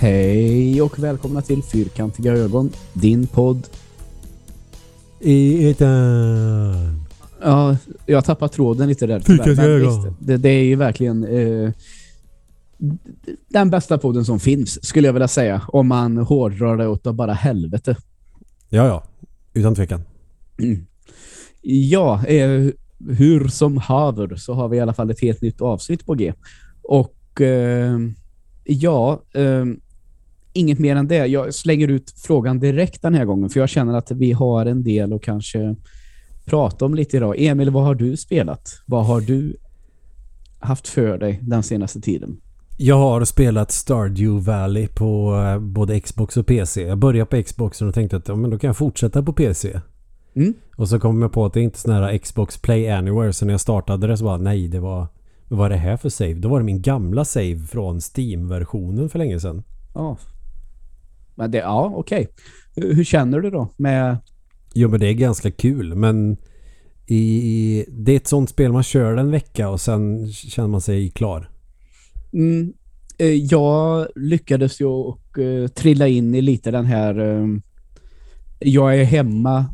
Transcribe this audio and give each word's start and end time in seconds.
Hej 0.00 0.82
och 0.82 0.98
välkomna 0.98 1.42
till 1.42 1.62
Fyrkantiga 1.62 2.32
ögon, 2.32 2.72
din 2.92 3.26
podd. 3.26 3.66
I 5.20 5.70
etern. 5.70 7.04
Ja, 7.42 7.76
jag 8.06 8.24
tappar 8.24 8.48
tråden 8.48 8.88
lite 8.88 9.06
där. 9.06 9.20
Fyrkantiga 9.20 9.64
ögon. 9.64 10.16
Det, 10.20 10.36
det 10.36 10.48
är 10.48 10.62
ju 10.62 10.76
verkligen 10.76 11.24
eh, 11.24 11.72
den 13.48 13.70
bästa 13.70 13.98
podden 13.98 14.24
som 14.24 14.40
finns, 14.40 14.84
skulle 14.84 15.08
jag 15.08 15.12
vilja 15.12 15.28
säga. 15.28 15.62
Om 15.68 15.88
man 15.88 16.16
hårdrar 16.16 16.76
det 16.76 16.88
åt 16.88 17.02
bara 17.02 17.32
helvete. 17.32 17.96
Ja, 18.68 18.86
ja. 18.86 19.04
Utan 19.54 19.74
tvekan. 19.74 20.02
Mm. 20.58 20.86
Ja, 21.62 22.26
eh, 22.26 22.70
hur 23.08 23.48
som 23.48 23.76
haver 23.76 24.36
så 24.36 24.54
har 24.54 24.68
vi 24.68 24.76
i 24.76 24.80
alla 24.80 24.94
fall 24.94 25.10
ett 25.10 25.20
helt 25.20 25.42
nytt 25.42 25.60
avsnitt 25.60 26.06
på 26.06 26.14
G. 26.14 26.32
Och 26.82 27.40
eh, 27.40 27.98
ja, 28.64 29.22
eh, 29.32 29.64
inget 30.58 30.78
mer 30.78 30.96
än 30.96 31.08
det. 31.08 31.26
Jag 31.26 31.54
slänger 31.54 31.88
ut 31.88 32.14
frågan 32.16 32.58
direkt 32.58 33.02
den 33.02 33.14
här 33.14 33.24
gången 33.24 33.50
för 33.50 33.60
jag 33.60 33.68
känner 33.68 33.94
att 33.94 34.10
vi 34.10 34.32
har 34.32 34.66
en 34.66 34.84
del 34.84 35.12
att 35.12 35.22
kanske 35.22 35.76
prata 36.44 36.84
om 36.84 36.94
lite 36.94 37.16
idag. 37.16 37.34
Emil, 37.38 37.70
vad 37.70 37.84
har 37.84 37.94
du 37.94 38.16
spelat? 38.16 38.82
Vad 38.86 39.06
har 39.06 39.20
du 39.20 39.56
haft 40.58 40.88
för 40.88 41.18
dig 41.18 41.40
den 41.42 41.62
senaste 41.62 42.00
tiden? 42.00 42.40
Jag 42.80 42.96
har 42.96 43.24
spelat 43.24 43.72
Stardew 43.72 44.52
Valley 44.52 44.88
på 44.88 45.34
eh, 45.34 45.58
både 45.58 46.00
Xbox 46.00 46.36
och 46.36 46.46
PC. 46.46 46.82
Jag 46.82 46.98
började 46.98 47.26
på 47.26 47.42
Xboxen 47.42 47.88
och 47.88 47.94
tänkte 47.94 48.16
att 48.16 48.28
ja, 48.28 48.36
men 48.36 48.50
då 48.50 48.58
kan 48.58 48.68
jag 48.68 48.76
fortsätta 48.76 49.22
på 49.22 49.32
PC. 49.32 49.80
Mm. 50.36 50.54
Och 50.76 50.88
så 50.88 51.00
kom 51.00 51.22
jag 51.22 51.32
på 51.32 51.44
att 51.44 51.52
det 51.52 51.60
är 51.60 51.64
inte 51.64 51.78
sån 51.78 51.92
här 51.92 52.18
Xbox 52.18 52.58
Play 52.58 52.88
Anywhere. 52.88 53.32
Så 53.32 53.44
när 53.44 53.52
jag 53.52 53.60
startade 53.60 54.06
det 54.06 54.16
så 54.16 54.24
bara 54.24 54.36
nej, 54.36 54.68
det 54.68 54.80
var... 54.80 55.06
Vad 55.48 55.58
var 55.58 55.70
det 55.70 55.76
här 55.76 55.96
för 55.96 56.08
save? 56.08 56.34
Då 56.34 56.48
var 56.48 56.58
det 56.58 56.64
min 56.64 56.82
gamla 56.82 57.24
save 57.24 57.58
från 57.58 58.00
Steam-versionen 58.00 59.08
för 59.08 59.18
länge 59.18 59.40
sedan. 59.40 59.62
Ja, 59.94 60.16
men 61.38 61.50
det, 61.50 61.58
ja 61.58 61.92
okej. 61.94 62.28
Hur, 62.76 62.94
hur 62.94 63.04
känner 63.04 63.40
du 63.40 63.50
då 63.50 63.68
med 63.76 64.16
Jo 64.74 64.88
men 64.88 65.00
det 65.00 65.06
är 65.06 65.12
ganska 65.12 65.50
kul 65.50 65.94
men 65.94 66.36
i, 67.06 67.84
det 67.88 68.12
är 68.12 68.16
ett 68.16 68.26
sånt 68.26 68.50
spel 68.50 68.72
man 68.72 68.82
kör 68.82 69.16
en 69.16 69.30
vecka 69.30 69.68
och 69.68 69.80
sen 69.80 70.32
känner 70.32 70.68
man 70.68 70.80
sig 70.80 71.10
klar. 71.10 71.50
Mm, 72.32 72.72
eh, 73.18 73.26
jag 73.26 74.06
lyckades 74.14 74.80
ju 74.80 74.84
och 74.84 75.38
eh, 75.38 75.68
trilla 75.68 76.08
in 76.08 76.34
i 76.34 76.40
lite 76.40 76.70
den 76.70 76.86
här 76.86 77.18
eh, 77.18 77.46
jag 78.58 79.00
är 79.00 79.04
hemma 79.04 79.66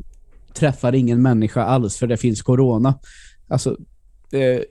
träffar 0.54 0.94
ingen 0.94 1.22
människa 1.22 1.62
alls 1.62 1.96
för 1.96 2.06
det 2.06 2.16
finns 2.16 2.42
corona. 2.42 2.94
Alltså 3.48 3.76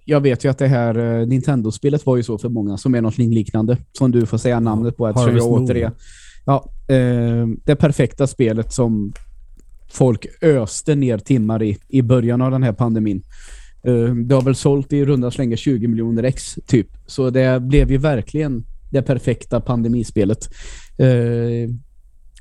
jag 0.05 0.22
vet 0.22 0.45
ju 0.45 0.50
att 0.50 0.57
det 0.57 0.67
här 0.67 0.97
eh, 0.97 1.28
Nintendo-spelet 1.28 2.05
var 2.05 2.17
ju 2.17 2.23
så 2.23 2.38
för 2.38 2.50
många 2.50 2.78
som 2.78 2.95
är 2.95 3.02
något 3.02 3.17
liknande 3.17 3.78
som 3.91 4.11
du 4.11 4.25
får 4.25 4.38
säga 4.38 4.59
namnet 4.59 4.97
på 4.97 5.07
eftersom 5.07 5.38
jag 5.38 5.47
återigen 5.47 5.91
Ja, 6.45 6.72
eh, 6.88 7.48
det 7.64 7.76
perfekta 7.76 8.28
spelet 8.28 8.73
som 8.73 9.14
folk 9.92 10.26
öste 10.42 10.95
ner 10.95 11.17
timmar 11.17 11.64
i 11.64 11.78
i 11.88 12.02
början 12.02 12.42
av 12.42 12.52
den 12.52 12.64
här 12.64 12.73
pandemin. 12.73 13.23
Eh, 13.84 14.16
det 14.16 14.36
har 14.36 14.42
väl 14.42 14.56
sålt 14.56 14.94
i 14.94 15.06
runda 15.06 15.31
slängar 15.31 15.58
20 15.58 15.88
miljoner 15.88 16.23
ex 16.23 16.56
typ. 16.67 16.88
Så 17.06 17.30
det 17.30 17.62
blev 17.62 17.92
ju 17.92 17.98
verkligen 17.98 18.64
det 18.92 19.02
perfekta 19.02 19.62
pandemispelet. 19.62 20.50
Eh, 20.98 21.70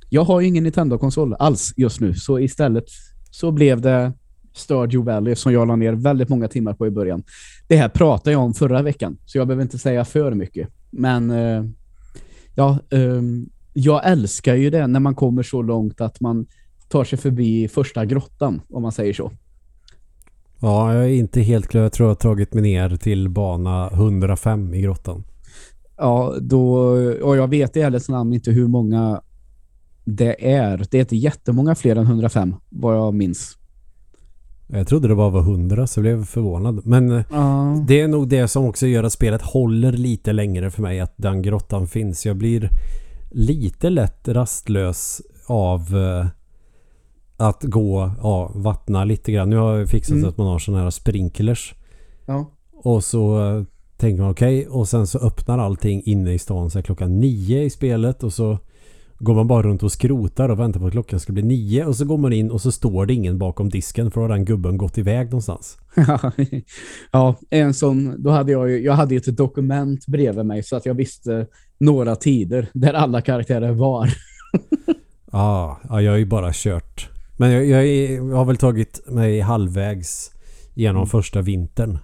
jag 0.09 0.25
har 0.25 0.41
ju 0.41 0.47
ingen 0.47 0.65
Nintendo-konsol 0.65 1.35
alls 1.35 1.73
just 1.77 2.01
nu. 2.01 2.15
Så 2.15 2.39
istället 2.39 2.85
så 3.31 3.51
blev 3.51 3.81
det 3.81 4.13
Stardew 4.55 5.13
Valley 5.13 5.35
som 5.35 5.53
jag 5.53 5.69
la 5.69 5.77
ner 5.77 5.93
väldigt 5.93 6.29
många 6.29 6.49
timmar 6.49 6.75
på 6.75 6.87
i 6.87 6.91
början. 6.91 7.23
Det 7.69 7.77
här 7.77 7.89
pratade 7.89 8.33
jag 8.33 8.43
om 8.43 8.55
förra 8.55 8.83
veckan. 8.83 9.17
Så 9.27 9.39
jag 9.39 9.47
behöver 9.47 9.63
inte 9.63 9.79
säga 9.79 10.05
för 10.05 10.35
mycket. 10.35 10.69
Men 10.91 11.31
eh, 11.31 11.65
ja, 12.55 12.79
ehm, 12.91 13.49
jag 13.73 14.07
älskar 14.11 14.55
ju 14.55 14.71
det 14.71 14.87
när 14.87 15.01
man 15.01 15.15
kommer 15.15 15.43
så 15.43 15.63
långt 15.63 16.01
att 16.01 16.21
man 16.21 16.47
tar 16.89 17.05
sig 17.05 17.19
förbi 17.19 17.69
första 17.69 18.05
grottan, 18.05 18.61
om 18.71 18.83
man 18.83 18.93
säger 18.93 19.13
så. 19.13 19.33
Ja, 20.61 20.95
jag 20.95 21.05
är 21.05 21.09
inte 21.09 21.41
helt 21.41 21.69
klar. 21.69 21.83
Jag 21.83 21.93
tror 21.93 22.07
jag 22.07 22.11
har 22.11 22.21
tagit 22.21 22.55
mig 22.55 22.63
ner 22.63 22.97
till 22.97 23.29
bana 23.29 23.91
105 23.93 24.75
i 24.75 24.81
grottan. 24.81 25.25
Ja, 25.97 26.35
då, 26.41 26.75
och 27.23 27.37
jag 27.37 27.49
vet 27.49 27.77
i 27.77 27.81
ärlighetens 27.81 28.09
namn 28.09 28.33
inte 28.33 28.51
hur 28.51 28.67
många 28.69 29.21
det 30.05 30.53
är. 30.53 30.85
Det 30.91 30.97
är 30.99 31.01
inte 31.01 31.17
jättemånga 31.17 31.75
fler 31.75 31.97
än 31.97 32.07
105, 32.07 32.55
vad 32.69 32.97
jag 32.97 33.15
minns. 33.15 33.59
Jag 34.67 34.87
trodde 34.89 35.09
det 35.09 35.15
bara 35.15 35.31
var 35.31 35.41
100 35.41 35.87
så 35.87 35.99
jag 35.99 36.03
blev 36.03 36.25
förvånad. 36.25 36.87
Men 36.87 37.25
Ja. 37.31 37.85
det 37.89 38.01
är 38.01 38.09
nog 38.09 38.29
det 38.29 38.49
som 38.49 38.65
också 38.65 38.87
gör 38.87 39.05
att 39.05 39.13
spelet 39.13 39.43
håller 39.43 39.93
lite 39.93 40.33
längre 40.33 40.71
för 40.71 40.83
mig. 40.83 41.01
Att 41.01 41.15
den 41.17 41.43
grottan 41.43 41.87
finns. 41.87 42.27
Jag 42.27 42.37
blir 42.37 42.71
lite 43.35 43.91
lätt 43.91 44.29
rastlös 44.29 45.23
av 45.47 45.97
eh, 45.97 46.27
att 47.37 47.63
gå, 47.63 48.11
ja, 48.23 48.53
vattna 48.55 49.05
lite 49.05 49.33
grann. 49.33 49.51
Nu 49.51 49.57
har 49.57 49.79
jag 49.79 49.89
fixat 49.89 50.17
Mm. 50.17 50.29
att 50.29 50.37
man 50.37 50.47
har 50.47 50.59
sådana 50.59 50.83
här 50.83 50.91
sprinklers. 50.91 51.75
ja. 52.27 52.51
Och 52.85 53.05
så 53.05 53.49
eh, 53.57 53.63
tänker 53.97 54.23
man 54.23 54.31
okej 54.31 54.67
och 54.69 54.89
sen 54.89 55.07
så 55.07 55.19
öppnar 55.19 55.59
allting 55.59 56.03
inne 56.05 56.33
i 56.33 56.39
stan 56.39 56.71
så 56.71 56.83
klockan 56.83 57.21
nio 57.21 57.63
i 57.63 57.71
spelet 57.71 58.23
och 58.23 58.33
så 58.33 58.59
går 59.19 59.35
man 59.35 59.47
bara 59.47 59.63
runt 59.63 59.83
och 59.83 59.93
skrotar 59.93 60.49
och 60.49 60.59
väntar 60.61 60.81
på 60.81 60.87
att 60.87 60.93
klockan 60.93 61.21
ska 61.21 61.33
bli 61.33 61.43
nio 61.43 61.85
och 61.85 61.97
så 61.97 62.05
går 62.05 62.19
man 62.19 62.33
in 62.33 62.51
och 62.51 62.61
så 62.61 62.73
står 62.73 63.07
det 63.07 63.15
ingen 63.15 63.39
bakom 63.39 63.69
disken 63.69 64.11
för 64.11 64.21
då 64.21 64.25
har 64.25 64.29
den 64.29 64.45
gubben 64.45 64.77
gått 64.77 64.99
iväg 64.99 65.27
någonstans. 65.27 65.79
ja, 67.13 67.35
en 67.51 67.75
sån, 67.75 68.23
då 68.23 68.31
hade 68.31 68.53
jag 68.53 68.71
ju, 68.71 68.83
jag 68.85 68.93
hade 68.93 69.15
ju 69.15 69.19
ett 69.19 69.37
dokument 69.37 70.07
bredvid 70.07 70.47
mig 70.47 70.63
så 70.63 70.77
att 70.77 70.87
jag 70.87 70.95
visste 70.95 71.47
några 71.83 72.17
tider 72.17 72.69
där 72.73 72.95
alla 72.95 73.21
karaktärer 73.21 73.73
var. 73.73 74.09
Ah, 75.35 75.77
ja, 75.89 76.03
jag 76.03 76.13
har 76.13 76.19
ju 76.19 76.25
bara 76.27 76.51
kört. 76.53 77.09
Men 77.37 77.51
jag, 77.51 77.67
jag, 77.67 77.87
jag 77.87 78.37
har 78.37 78.45
väl 78.45 78.57
tagit 78.57 79.01
mig 79.09 79.41
halvvägs 79.41 80.31
genom 80.75 80.97
Mm. 80.97 81.09
första 81.09 81.41
vintern. 81.43 81.99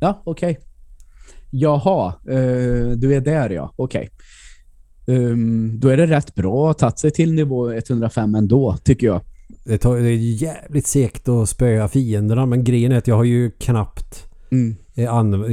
Ja, 0.00 0.22
okej. 0.24 0.58
Jaha, 1.50 2.14
eh, 2.28 2.90
du 2.96 3.14
är 3.14 3.20
där 3.20 3.50
ja. 3.50 3.72
Okej. 3.76 4.10
Ehm, 5.06 5.80
då 5.80 5.88
är 5.88 5.96
det 5.96 6.06
rätt 6.06 6.34
bra 6.34 6.70
att 6.70 6.78
ta 6.78 6.90
sig 6.90 7.10
till 7.10 7.32
nivå 7.34 7.70
105 7.72 8.34
ändå, 8.34 8.76
tycker 8.84 9.06
jag. 9.06 9.20
Det, 9.64 9.78
tar, 9.78 9.96
det 9.96 10.08
är 10.10 10.42
jävligt 10.42 10.86
segt 10.86 11.28
att 11.28 11.48
spöa 11.48 11.88
fienderna 11.88 12.46
men 12.46 12.64
grejen 12.64 12.92
är 12.92 12.98
att 12.98 13.06
jag 13.08 13.16
har 13.16 13.24
ju 13.24 13.50
knappt 13.50 14.26
Mm. 14.52 14.76
eh, 14.94 15.04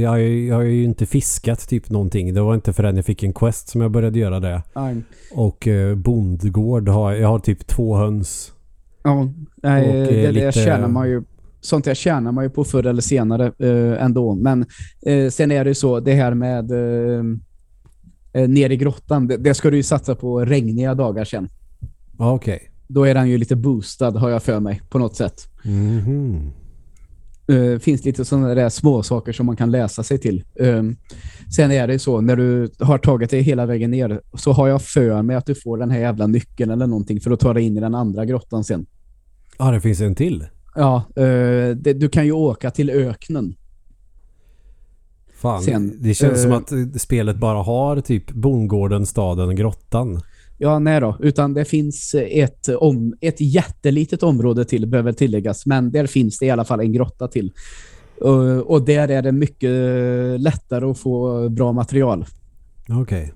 jag, 0.02 0.10
har 0.10 0.16
ju- 0.16 0.46
jag 0.46 0.54
har 0.56 0.62
ju 0.62 0.84
inte 0.84 1.06
fiskat 1.06 1.68
typ 1.68 1.90
någonting. 1.90 2.34
Det 2.34 2.40
var 2.40 2.54
inte 2.54 2.72
förrän 2.72 2.96
jag 2.96 3.04
fick 3.04 3.22
en 3.22 3.32
quest 3.32 3.68
som 3.68 3.80
jag 3.80 3.90
började 3.90 4.18
göra 4.18 4.40
det. 4.40 4.62
Nej. 4.74 4.96
Och 5.34 5.68
eh, 5.68 5.94
bondgård 5.96 6.88
har 6.88 7.12
jag 7.12 7.28
har 7.28 7.38
typ 7.38 7.66
två 7.66 7.96
höns. 7.96 8.52
Ja, 9.02 9.28
nej, 9.62 9.88
Och, 9.88 9.94
eh, 9.94 10.06
det, 10.06 10.22
det 10.22 10.32
lite- 10.32 10.52
tjänar 10.52 10.88
man 10.88 11.08
ju 11.08 11.22
sånt 11.60 11.84
där 11.84 11.94
tjänar 11.94 12.32
man 12.32 12.44
ju 12.44 12.50
på 12.50 12.64
förr 12.64 12.86
eller 12.86 13.02
senare 13.02 13.46
eh, 13.58 14.04
ändå. 14.04 14.34
Men 14.34 14.66
eh, 15.06 15.28
sen 15.30 15.50
är 15.50 15.64
det 15.64 15.70
ju 15.70 15.74
så, 15.74 16.00
det 16.00 16.12
här 16.14 16.34
med 16.34 16.70
eh, 16.70 17.24
eh, 18.32 18.48
ner 18.48 18.70
i 18.70 18.76
grottan, 18.76 19.26
det, 19.26 19.36
det 19.36 19.54
ska 19.54 19.70
du 19.70 19.76
ju 19.76 19.82
satsa 19.82 20.14
på 20.14 20.40
regniga 20.44 20.94
dagar 20.94 21.24
sen. 21.24 21.48
Okej. 22.18 22.70
Då 22.88 23.04
är 23.04 23.14
den 23.14 23.28
ju 23.28 23.38
lite 23.38 23.56
boostad 23.56 24.10
har 24.10 24.30
jag 24.30 24.42
för 24.42 24.60
mig 24.60 24.82
på 24.90 24.98
något 24.98 25.16
sätt. 25.16 25.48
Mhm. 25.64 26.50
Eh, 27.50 27.78
finns 27.78 28.04
lite 28.04 28.24
sådana 28.24 28.54
där 28.54 28.68
små 28.68 29.02
saker 29.02 29.32
som 29.32 29.46
man 29.46 29.56
kan 29.56 29.70
läsa 29.70 30.02
sig 30.02 30.18
till. 30.18 30.44
Eh, 30.54 30.82
sen 31.56 31.70
är 31.70 31.88
det 31.88 31.98
så, 31.98 32.20
när 32.20 32.36
du 32.36 32.70
har 32.78 32.98
tagit 32.98 33.30
dig 33.30 33.42
hela 33.42 33.66
vägen 33.66 33.90
ner 33.90 34.20
så 34.34 34.52
har 34.52 34.68
jag 34.68 34.82
för 34.82 35.22
mig 35.22 35.36
att 35.36 35.46
du 35.46 35.54
får 35.54 35.78
den 35.78 35.90
här 35.90 36.00
jävla 36.00 36.26
nyckeln 36.26 36.70
eller 36.70 36.86
någonting 36.86 37.20
för 37.20 37.30
att 37.30 37.40
ta 37.40 37.54
dig 37.54 37.62
in 37.62 37.76
i 37.76 37.80
den 37.80 37.94
andra 37.94 38.24
grottan 38.24 38.64
sen. 38.64 38.86
Ja 39.58 39.70
det 39.70 39.80
finns 39.80 40.00
en 40.00 40.14
till. 40.14 40.46
Ja, 40.74 41.04
eh, 41.16 41.22
det, 41.76 41.92
du 41.92 42.08
kan 42.08 42.26
ju 42.26 42.32
åka 42.32 42.70
till 42.70 42.90
öknen. 42.90 43.54
Fan, 45.40 45.62
Sen, 45.62 45.96
det 46.00 46.14
känns 46.14 46.38
eh, 46.38 46.42
som 46.42 46.52
att 46.52 46.72
eh, 46.72 46.78
spelet 46.98 47.36
bara 47.36 47.62
har 47.62 48.00
typ 48.00 48.30
bondgården, 48.30 49.06
staden, 49.06 49.56
grottan. 49.56 50.20
Ja, 50.62 50.78
nej 50.78 51.00
då. 51.00 51.16
Utan 51.20 51.54
det 51.54 51.64
finns 51.64 52.14
ett, 52.14 52.68
om, 52.68 53.14
ett 53.20 53.40
jättelitet 53.40 54.22
område 54.22 54.64
till, 54.64 54.86
behöver 54.86 55.12
tilläggas. 55.12 55.66
Men 55.66 55.90
där 55.90 56.06
finns 56.06 56.38
det 56.38 56.46
i 56.46 56.50
alla 56.50 56.64
fall 56.64 56.80
en 56.80 56.92
grotta 56.92 57.28
till. 57.28 57.52
Uh, 58.24 58.58
och 58.58 58.82
där 58.82 59.08
är 59.08 59.22
det 59.22 59.32
mycket 59.32 59.70
lättare 60.40 60.84
att 60.84 60.98
få 60.98 61.48
bra 61.48 61.72
material. 61.72 62.26
Okej. 62.88 63.32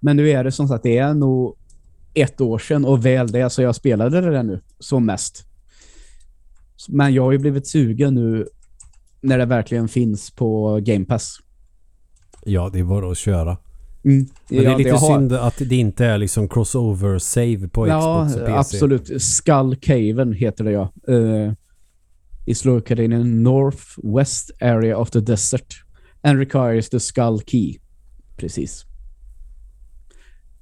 Men 0.00 0.16
nu 0.16 0.30
är 0.30 0.44
det 0.44 0.52
som 0.52 0.68
sagt, 0.68 0.82
det 0.82 0.98
är 0.98 1.14
nog 1.14 1.56
ett 2.14 2.40
år 2.40 2.58
sedan 2.58 2.84
och 2.84 3.06
väl 3.06 3.26
det 3.32 3.50
så 3.50 3.62
jag 3.62 3.74
spelade 3.74 4.20
det 4.20 4.30
där 4.30 4.42
nu 4.42 4.60
som 4.78 5.06
mest. 5.06 5.46
Men 6.88 7.14
jag 7.14 7.22
har 7.22 7.32
ju 7.32 7.38
blivit 7.38 7.66
sugen 7.66 8.14
nu 8.14 8.46
när 9.20 9.38
det 9.38 9.46
verkligen 9.46 9.88
finns 9.88 10.30
på 10.30 10.80
Game 10.82 11.04
Pass. 11.04 11.38
Ja, 12.44 12.70
det 12.72 12.78
är 12.78 12.84
bara 12.84 13.10
att 13.10 13.18
köra. 13.18 13.56
Mm. 14.04 14.26
Men 14.48 14.58
det 14.64 14.66
är 14.66 14.78
lite 14.78 14.88
jag 14.90 14.96
har- 14.96 15.18
synd 15.18 15.32
att 15.32 15.58
det 15.68 15.76
inte 15.76 16.06
är 16.06 16.18
liksom 16.18 16.48
crossover 16.48 17.18
save 17.18 17.68
på 17.68 17.88
Ja, 17.88 18.24
Xbox 18.28 18.40
och 18.40 18.46
PC. 18.46 18.58
absolut. 18.58 19.22
Skull 19.22 19.76
Caven 19.76 20.32
heter 20.32 20.64
det 20.64 20.70
ja. 20.70 20.92
Uh, 21.08 21.52
is 22.46 22.64
located 22.64 22.98
in 23.04 23.10
the 23.10 23.18
northwest 23.24 24.50
area 24.60 24.96
of 24.98 25.10
the 25.10 25.20
desert 25.20 25.74
and 26.22 26.38
requires 26.38 26.88
the 26.90 27.00
Skull 27.00 27.40
Key. 27.46 27.78
Precis. 28.36 28.84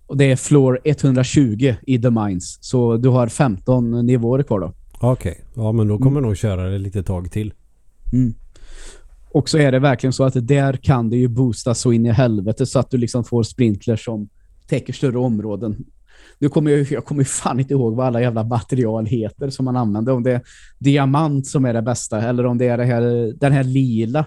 Och 0.06 0.16
det 0.16 0.24
är 0.24 0.36
floor 0.36 0.80
120 0.84 1.74
i 1.86 1.98
The 2.02 2.10
Mines. 2.10 2.58
Så 2.60 2.96
du 2.96 3.08
har 3.08 3.26
15 3.26 4.06
nivåer 4.06 4.42
kvar 4.42 4.60
då. 4.60 4.72
Okej, 5.00 5.44
ja 5.54 5.72
men 5.72 5.88
då 5.88 5.98
kommer 5.98 6.20
jag 6.20 6.26
nog 6.26 6.36
köra 6.36 6.70
det 6.70 6.78
lite 6.78 7.02
tag 7.02 7.30
till. 7.32 7.54
Mm. 8.12 8.34
Och 9.34 9.48
så 9.48 9.58
är 9.58 9.72
det 9.72 9.78
verkligen 9.78 10.12
så 10.12 10.24
att 10.24 10.48
där 10.48 10.72
kan 10.72 11.10
det 11.10 11.16
ju 11.16 11.28
boosta 11.28 11.74
så 11.74 11.92
in 11.92 12.06
i 12.06 12.10
helvete 12.10 12.66
så 12.66 12.78
att 12.78 12.90
du 12.90 12.96
liksom 12.96 13.24
får 13.24 13.42
sprintlers 13.42 14.04
som 14.04 14.28
täcker 14.66 14.92
större 14.92 15.18
områden. 15.18 15.76
Nu 16.38 16.48
kommer 16.48 16.70
jag, 16.70 16.92
jag 16.92 17.04
kommer 17.04 17.24
fan 17.24 17.60
inte 17.60 17.74
ihåg 17.74 17.96
vad 17.96 18.06
alla 18.06 18.20
jävla 18.20 18.44
material 18.44 19.06
heter 19.06 19.50
som 19.50 19.64
man 19.64 19.76
använder. 19.76 20.12
Om 20.12 20.22
det 20.22 20.32
är 20.32 20.42
diamant 20.78 21.46
som 21.46 21.64
är 21.64 21.72
det 21.72 21.82
bästa 21.82 22.22
eller 22.22 22.46
om 22.46 22.58
det 22.58 22.68
är 22.68 22.78
det 22.78 22.84
här, 22.84 23.32
den 23.38 23.52
här 23.52 23.64
lila. 23.64 24.24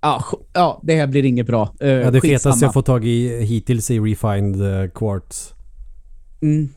Ja, 0.00 0.24
ja 0.52 0.80
det 0.82 0.94
här 0.94 1.06
blir 1.06 1.24
inget 1.24 1.46
bra. 1.46 1.74
Uh, 1.82 1.88
ja, 1.88 2.10
det 2.10 2.20
fetaste 2.20 2.64
jag 2.64 2.72
fått 2.72 2.86
tag 2.86 3.04
i 3.04 3.44
hittills 3.44 3.90
är 3.90 4.00
Refined 4.00 4.60
uh, 4.62 4.90
Quartz. 4.90 5.54
Mm. 6.42 6.68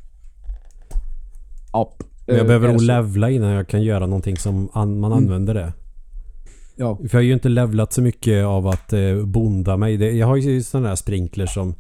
Ja. 1.74 1.94
Men 2.28 2.36
jag 2.36 2.48
behöver 2.48 2.68
nog 2.68 2.82
levla 2.82 3.30
innan 3.30 3.50
jag 3.50 3.68
kan 3.68 3.84
göra 3.84 4.06
någonting 4.06 4.38
som 4.38 4.70
an 4.74 5.00
man 5.00 5.12
mm. 5.12 5.24
använder 5.24 5.54
det. 5.54 5.74
Ja. 6.76 6.96
För 6.96 7.08
jag 7.08 7.14
har 7.14 7.22
ju 7.22 7.34
inte 7.34 7.50
levlat 7.50 7.94
så 7.94 8.02
mycket 8.02 8.46
av 8.46 8.68
att 8.68 8.94
eh, 8.94 9.26
bonda 9.26 9.78
mig. 9.78 9.98
Det, 9.98 10.12
jag 10.12 10.28
har 10.28 10.36
ju 10.36 10.64
sådana 10.64 10.90
där 10.90 10.96
sprinkler 10.96 11.46
som 11.46 11.76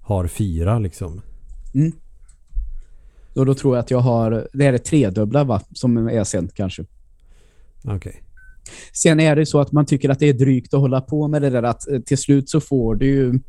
har 0.00 0.26
fyra 0.26 0.78
liksom. 0.78 1.20
Mm. 1.74 1.92
Och 3.34 3.46
då 3.46 3.54
tror 3.54 3.76
jag 3.76 3.82
att 3.82 3.90
jag 3.90 3.98
har... 3.98 4.48
Det 4.52 4.66
är 4.66 4.72
det 4.72 4.78
tredubbla 4.78 5.44
va? 5.44 5.60
Som 5.72 6.08
är 6.08 6.24
sent 6.24 6.54
kanske. 6.54 6.84
Okej. 7.84 7.96
Okay. 7.96 8.12
Sen 8.92 9.20
är 9.20 9.36
det 9.36 9.46
så 9.46 9.60
att 9.60 9.72
man 9.72 9.86
tycker 9.86 10.08
att 10.08 10.18
det 10.18 10.28
är 10.28 10.32
drygt 10.32 10.74
att 10.74 10.80
hålla 10.80 11.00
på 11.00 11.28
med 11.28 11.42
det 11.42 11.50
där 11.50 11.62
att 11.62 11.88
eh, 11.88 12.00
till 12.00 12.18
slut 12.18 12.50
så 12.50 12.60
får 12.60 12.94
du 12.94 13.06
ju 13.06 13.40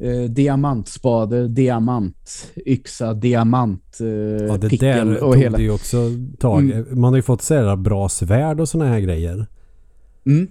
eh, 0.00 0.30
diamantspade, 0.30 1.48
diamantyxa, 1.48 3.14
diamant 3.14 4.00
eh, 4.00 4.06
Ja, 4.46 4.56
det 4.56 4.80
där 4.80 5.24
och 5.24 5.36
hela. 5.36 5.56
det 5.56 5.62
ju 5.62 5.70
också 5.70 6.10
tag. 6.38 6.62
Mm. 6.62 7.00
Man 7.00 7.12
har 7.12 7.16
ju 7.16 7.22
fått 7.22 7.42
sådär 7.42 7.76
bra 7.76 8.08
svärd 8.08 8.60
och 8.60 8.68
såna 8.68 8.86
här 8.86 9.00
grejer. 9.00 9.46
Mm. 10.26 10.48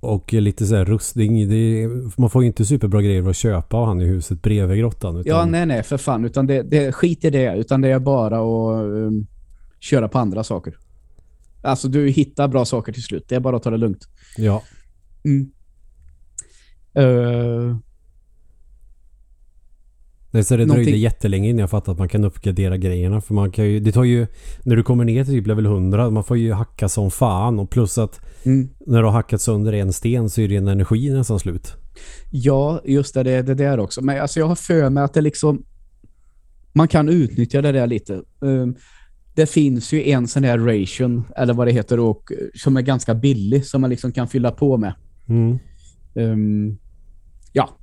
Och 0.00 0.32
lite 0.32 0.66
så 0.66 0.76
här 0.76 0.84
rustning. 0.84 1.40
Är, 1.40 2.20
man 2.20 2.30
får 2.30 2.42
ju 2.42 2.46
inte 2.46 2.64
superbra 2.64 3.02
grejer 3.02 3.28
att 3.28 3.36
köpa 3.36 3.76
av 3.76 3.86
han 3.86 4.00
i 4.00 4.04
huset 4.04 4.42
bredvid 4.42 4.78
grottan. 4.78 5.16
Utan... 5.16 5.36
Ja, 5.36 5.44
nej, 5.44 5.66
nej, 5.66 5.82
för 5.82 5.96
fan. 5.96 6.24
Utan 6.24 6.46
det, 6.46 6.62
det, 6.62 6.92
skit 6.92 7.24
i 7.24 7.30
det. 7.30 7.56
Utan 7.56 7.80
det 7.80 7.88
är 7.88 7.98
bara 7.98 8.36
att 8.36 8.84
um, 8.84 9.26
köra 9.80 10.08
på 10.08 10.18
andra 10.18 10.44
saker. 10.44 10.76
Alltså, 11.62 11.88
du 11.88 12.08
hittar 12.08 12.48
bra 12.48 12.64
saker 12.64 12.92
till 12.92 13.02
slut. 13.02 13.24
Det 13.28 13.34
är 13.34 13.40
bara 13.40 13.56
att 13.56 13.62
ta 13.62 13.70
det 13.70 13.76
lugnt. 13.76 14.08
Ja. 14.36 14.62
Mm. 15.24 15.50
Uh, 16.98 17.76
Nej, 20.34 20.44
så 20.44 20.56
det 20.56 20.64
dröjde 20.64 20.74
Någonting... 20.74 21.00
jättelänge 21.00 21.48
innan 21.48 21.60
jag 21.60 21.70
fattade 21.70 21.92
att 21.92 21.98
man 21.98 22.08
kan 22.08 22.24
uppgradera 22.24 22.76
grejerna. 22.76 23.20
För 23.20 23.34
man 23.34 23.50
kan 23.50 23.64
ju, 23.64 23.80
det 23.80 23.92
tar 23.92 24.04
ju, 24.04 24.26
när 24.62 24.76
du 24.76 24.82
kommer 24.82 25.04
ner 25.04 25.24
till 25.24 25.32
typ 25.32 25.46
level 25.46 25.66
100, 25.66 26.10
man 26.10 26.24
får 26.24 26.36
ju 26.36 26.52
hacka 26.52 26.88
som 26.88 27.10
fan. 27.10 27.58
Och 27.58 27.70
plus 27.70 27.98
att 27.98 28.20
mm. 28.44 28.68
när 28.86 28.98
du 28.98 29.04
har 29.04 29.12
hackat 29.12 29.40
sönder 29.40 29.72
en 29.72 29.92
sten 29.92 30.30
så 30.30 30.40
är 30.40 30.48
din 30.48 30.68
energi 30.68 31.10
nästan 31.10 31.38
slut. 31.38 31.72
Ja, 32.30 32.80
just 32.84 33.14
det, 33.14 33.22
det, 33.22 33.42
det 33.42 33.54
där 33.54 33.80
också. 33.80 34.02
Men 34.02 34.20
alltså 34.20 34.40
jag 34.40 34.46
har 34.46 34.54
för 34.54 34.90
mig 34.90 35.04
att 35.04 35.14
det 35.14 35.20
liksom, 35.20 35.64
man 36.72 36.88
kan 36.88 37.08
utnyttja 37.08 37.62
det 37.62 37.72
där 37.72 37.86
lite. 37.86 38.22
Um, 38.40 38.76
det 39.34 39.46
finns 39.46 39.92
ju 39.92 40.08
en 40.08 40.28
sån 40.28 40.44
här 40.44 40.58
ration, 40.58 41.24
eller 41.36 41.54
vad 41.54 41.66
det 41.66 41.72
heter, 41.72 42.00
och, 42.00 42.32
som 42.54 42.76
är 42.76 42.82
ganska 42.82 43.14
billig, 43.14 43.66
som 43.66 43.80
man 43.80 43.90
liksom 43.90 44.12
kan 44.12 44.28
fylla 44.28 44.50
på 44.50 44.76
med. 44.76 44.94
Mm. 45.28 45.58
Um, 46.14 46.78
ja, 47.52 47.78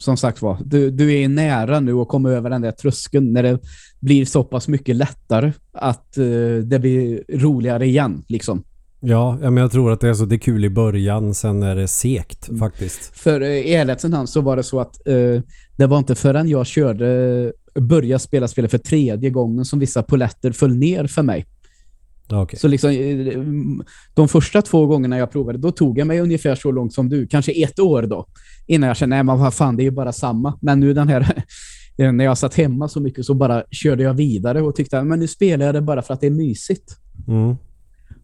som 0.00 0.16
sagt 0.16 0.42
var, 0.42 0.58
du, 0.64 0.90
du 0.90 1.14
är 1.14 1.28
nära 1.28 1.80
nu 1.80 1.92
att 1.92 2.08
komma 2.08 2.30
över 2.30 2.50
den 2.50 2.62
där 2.62 2.72
tröskeln 2.72 3.32
när 3.32 3.42
det 3.42 3.58
blir 4.00 4.24
så 4.24 4.44
pass 4.44 4.68
mycket 4.68 4.96
lättare 4.96 5.52
att 5.72 6.14
uh, 6.18 6.58
det 6.58 6.78
blir 6.78 7.24
roligare 7.28 7.86
igen, 7.86 8.24
liksom. 8.28 8.62
Ja, 9.00 9.38
men 9.40 9.56
jag 9.56 9.72
tror 9.72 9.92
att 9.92 10.00
det 10.00 10.08
är 10.08 10.14
så 10.14 10.24
det 10.24 10.34
är 10.34 10.38
kul 10.38 10.64
i 10.64 10.70
början, 10.70 11.34
sen 11.34 11.62
är 11.62 11.76
det 11.76 11.88
sekt 11.88 12.48
mm. 12.48 12.58
faktiskt. 12.58 13.18
För 13.18 13.40
i 13.40 13.74
ärlighetens 13.74 14.30
så 14.30 14.40
var 14.40 14.56
det 14.56 14.62
så 14.62 14.80
att 14.80 15.00
uh, 15.08 15.40
det 15.76 15.86
var 15.86 15.98
inte 15.98 16.14
förrän 16.14 16.48
jag 16.48 16.66
körde 16.66 17.52
började 17.74 18.18
spela 18.18 18.48
spelet 18.48 18.70
för 18.70 18.78
tredje 18.78 19.30
gången 19.30 19.64
som 19.64 19.78
vissa 19.78 20.02
poletter 20.02 20.52
föll 20.52 20.76
ner 20.76 21.06
för 21.06 21.22
mig. 21.22 21.46
Okay. 22.32 22.58
Så 22.58 22.68
liksom 22.68 22.90
de 24.14 24.28
första 24.28 24.62
två 24.62 24.86
gångerna 24.86 25.18
jag 25.18 25.30
provade, 25.32 25.58
då 25.58 25.70
tog 25.70 25.98
jag 25.98 26.06
mig 26.06 26.20
ungefär 26.20 26.54
så 26.54 26.70
långt 26.70 26.92
som 26.92 27.08
du. 27.08 27.26
Kanske 27.26 27.52
ett 27.52 27.78
år 27.78 28.02
då. 28.02 28.26
Innan 28.66 28.86
jag 28.88 28.96
kände, 28.96 29.16
nej 29.16 29.24
men 29.24 29.38
vad 29.38 29.54
fan, 29.54 29.76
det 29.76 29.82
är 29.82 29.84
ju 29.84 29.90
bara 29.90 30.12
samma. 30.12 30.58
Men 30.60 30.80
nu 30.80 30.94
den 30.94 31.08
här, 31.08 31.44
när 32.12 32.24
jag 32.24 32.38
satt 32.38 32.54
hemma 32.54 32.88
så 32.88 33.00
mycket 33.00 33.26
så 33.26 33.34
bara 33.34 33.62
körde 33.70 34.02
jag 34.02 34.14
vidare 34.14 34.62
och 34.62 34.76
tyckte, 34.76 35.02
men 35.02 35.18
nu 35.18 35.28
spelar 35.28 35.66
jag 35.66 35.74
det 35.74 35.80
bara 35.80 36.02
för 36.02 36.14
att 36.14 36.20
det 36.20 36.26
är 36.26 36.30
mysigt. 36.30 36.96
Mm. 37.28 37.56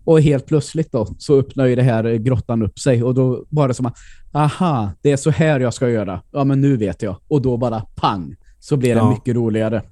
Och 0.05 0.21
helt 0.21 0.47
plötsligt 0.47 0.93
då 0.93 1.07
så 1.19 1.39
öppnar 1.39 1.67
ju 1.67 1.75
det 1.75 1.83
här 1.83 2.15
grottan 2.15 2.63
upp 2.63 2.79
sig 2.79 3.03
och 3.03 3.15
då 3.15 3.45
bara 3.49 3.75
som 3.75 3.87
att, 3.87 3.97
aha, 4.33 4.91
det 5.03 5.13
är 5.13 5.17
så 5.17 5.31
här 5.31 5.61
jag 5.61 5.75
ska 5.75 5.91
göra. 5.91 6.23
Ja 6.33 6.45
men 6.45 6.61
nu 6.61 6.77
vet 6.77 7.03
jag. 7.03 7.17
Och 7.29 7.43
då 7.43 7.57
bara 7.57 7.83
pang, 7.95 8.37
så 8.61 8.77
blir 8.77 8.95
det 8.95 9.01
ja. 9.01 9.11
mycket 9.11 9.37
roligare. 9.37 9.83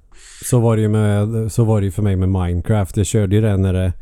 Så 0.43 0.59
var 0.59 0.75
det 0.75 0.81
ju 0.81 0.87
med, 0.87 1.51
så 1.51 1.63
var 1.63 1.81
det 1.81 1.85
ju 1.85 1.91
för 1.91 2.01
mig 2.01 2.15
med 2.15 2.29
Minecraft. 2.29 2.97
Jag 2.97 3.05
körde 3.05 3.35
ju 3.35 3.41
det 3.41 3.57
när 3.57 3.73
det 3.73 3.93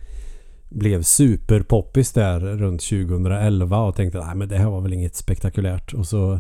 blev 0.73 1.01
superpoppis 1.01 2.11
där 2.11 2.39
runt 2.39 2.81
2011 2.81 3.79
och 3.79 3.95
tänkte 3.95 4.19
att 4.19 4.37
men 4.37 4.49
det 4.49 4.57
här 4.57 4.69
var 4.69 4.81
väl 4.81 4.93
inget 4.93 5.15
spektakulärt. 5.15 5.93
Och 5.93 6.07
så 6.07 6.39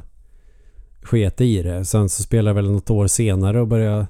sket 1.01 1.41
i 1.41 1.63
det. 1.63 1.85
Sen 1.85 2.09
så 2.09 2.23
spelade 2.23 2.49
jag 2.49 2.55
väl 2.55 2.71
något 2.71 2.89
år 2.89 3.07
senare 3.07 3.61
och 3.61 3.67
började 3.67 4.07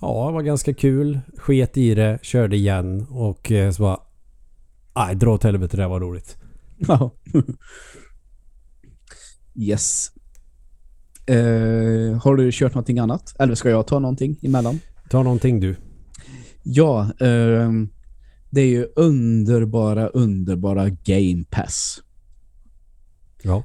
Ja, 0.00 0.26
det 0.26 0.32
var 0.32 0.42
ganska 0.42 0.74
kul. 0.74 1.20
Sket 1.36 1.76
i 1.76 1.94
det, 1.94 2.18
körde 2.22 2.56
igen 2.56 3.06
och 3.10 3.52
eh, 3.52 3.70
så 3.70 3.82
bara 3.82 4.00
Nej, 4.96 5.16
dra 5.16 5.34
åt 5.34 5.44
helvete, 5.44 5.76
det 5.76 5.88
var 5.88 6.00
roligt. 6.00 6.36
Ja. 6.78 7.10
yes. 9.54 10.12
Uh, 11.30 12.16
har 12.16 12.36
du 12.36 12.50
kört 12.52 12.74
någonting 12.74 12.98
annat? 12.98 13.34
Eller 13.38 13.54
ska 13.54 13.70
jag 13.70 13.86
ta 13.86 13.98
någonting 13.98 14.36
emellan? 14.42 14.80
Ta 15.10 15.22
någonting 15.22 15.60
du. 15.60 15.76
Ja, 16.62 17.10
uh, 17.22 17.86
det 18.50 18.60
är 18.60 18.66
ju 18.66 18.86
underbara, 18.96 20.08
underbara 20.08 20.88
Game 20.88 21.44
Pass. 21.50 22.02
Ja. 23.42 23.64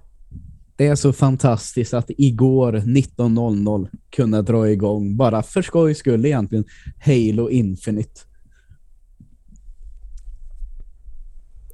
Det 0.76 0.88
är 0.88 0.96
så 0.96 1.14
fantastiskt 1.14 1.94
att 1.94 2.12
igår 2.18 2.74
19.00 2.74 3.90
kunna 4.10 4.42
dra 4.42 4.70
igång, 4.70 5.18
bara 5.18 5.44
för 5.44 5.62
skojs 5.62 5.98
skull 5.98 6.26
egentligen, 6.26 6.66
Halo 7.00 7.50
Infinite. 7.50 8.22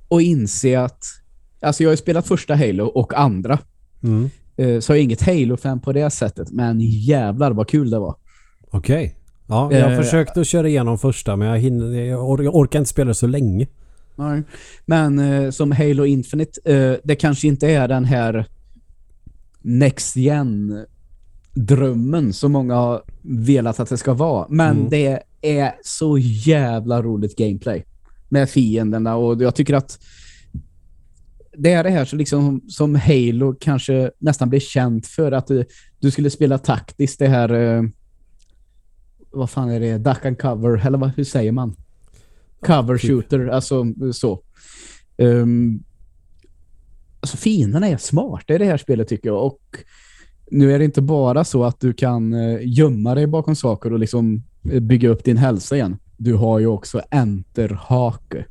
Och 0.07 0.21
inse 0.21 0.79
att, 0.79 1.05
alltså 1.61 1.83
jag 1.83 1.89
har 1.89 1.93
ju 1.93 1.97
spelat 1.97 2.27
första 2.27 2.55
Halo 2.55 2.85
och 2.85 3.13
andra. 3.13 3.59
Mm. 4.03 4.29
Eh, 4.57 4.79
så 4.79 4.91
jag 4.91 4.99
är 4.99 5.03
inget 5.03 5.21
Halo-fan 5.21 5.79
på 5.79 5.93
det 5.93 6.09
sättet, 6.09 6.51
men 6.51 6.79
jävlar 6.81 7.51
vad 7.51 7.67
kul 7.67 7.89
det 7.89 7.99
var. 7.99 8.15
Okej. 8.71 9.05
Okay. 9.05 9.20
Ja, 9.51 9.71
jag 9.71 9.91
eh, 9.91 9.97
försökte 9.97 10.41
att 10.41 10.47
köra 10.47 10.67
igenom 10.67 10.97
första 10.97 11.35
men 11.35 11.47
jag, 11.47 11.57
hinner, 11.57 12.01
jag, 12.01 12.29
or 12.29 12.43
jag 12.43 12.55
orkar 12.55 12.79
inte 12.79 12.89
spela 12.89 13.13
så 13.13 13.27
länge. 13.27 13.67
Nej. 14.15 14.43
Men 14.85 15.19
eh, 15.19 15.51
som 15.51 15.71
Halo 15.71 16.05
Infinite, 16.05 16.73
eh, 16.75 16.95
det 17.03 17.15
kanske 17.15 17.47
inte 17.47 17.67
är 17.67 17.87
den 17.87 18.05
här 18.05 18.45
Next 19.61 20.15
Gen 20.15 20.85
drömmen 21.53 22.33
som 22.33 22.51
många 22.51 22.75
har 22.75 23.01
velat 23.21 23.79
att 23.79 23.89
det 23.89 23.97
ska 23.97 24.13
vara. 24.13 24.47
Men 24.49 24.77
mm. 24.77 24.89
det 24.89 25.23
är 25.41 25.71
så 25.83 26.17
jävla 26.17 27.01
roligt 27.01 27.37
gameplay 27.37 27.85
med 28.29 28.49
fienderna 28.49 29.15
och 29.15 29.41
jag 29.41 29.55
tycker 29.55 29.73
att 29.73 29.99
det 31.57 31.71
är 31.71 31.83
det 31.83 31.89
här 31.89 32.05
så 32.05 32.15
liksom, 32.15 32.61
som 32.67 32.95
Halo 32.95 33.55
kanske 33.59 34.11
nästan 34.19 34.49
blir 34.49 34.59
känt 34.59 35.07
för 35.07 35.31
att 35.31 35.47
du, 35.47 35.65
du 35.99 36.11
skulle 36.11 36.29
spela 36.29 36.57
taktiskt 36.57 37.19
det 37.19 37.27
här 37.27 37.53
eh, 37.53 37.83
vad 39.31 39.49
fan 39.49 39.69
är 39.69 39.79
det? 39.79 39.97
Duck 39.97 40.25
and 40.25 40.39
cover, 40.39 40.87
eller 40.87 40.97
vad, 40.97 41.11
hur 41.15 41.23
säger 41.23 41.51
man? 41.51 41.75
Cover 42.65 42.97
typ. 42.97 43.09
shooter, 43.09 43.47
alltså 43.47 43.85
så. 44.13 44.43
Um, 45.17 45.83
alltså 47.19 47.37
fienderna 47.37 47.87
är 47.87 47.97
smarta 47.97 48.53
i 48.53 48.57
det 48.57 48.65
här 48.65 48.77
spelet 48.77 49.07
tycker 49.07 49.29
jag 49.29 49.45
och 49.45 49.61
nu 50.51 50.73
är 50.73 50.79
det 50.79 50.85
inte 50.85 51.01
bara 51.01 51.43
så 51.43 51.63
att 51.63 51.79
du 51.79 51.93
kan 51.93 52.33
uh, 52.33 52.59
gömma 52.63 53.15
dig 53.15 53.27
bakom 53.27 53.55
saker 53.55 53.93
och 53.93 53.99
liksom 53.99 54.43
uh, 54.73 54.79
bygga 54.79 55.09
upp 55.09 55.23
din 55.23 55.37
hälsa 55.37 55.75
igen. 55.75 55.97
Du 56.17 56.33
har 56.33 56.59
ju 56.59 56.67
också 56.67 57.01
enterhake. 57.11 58.45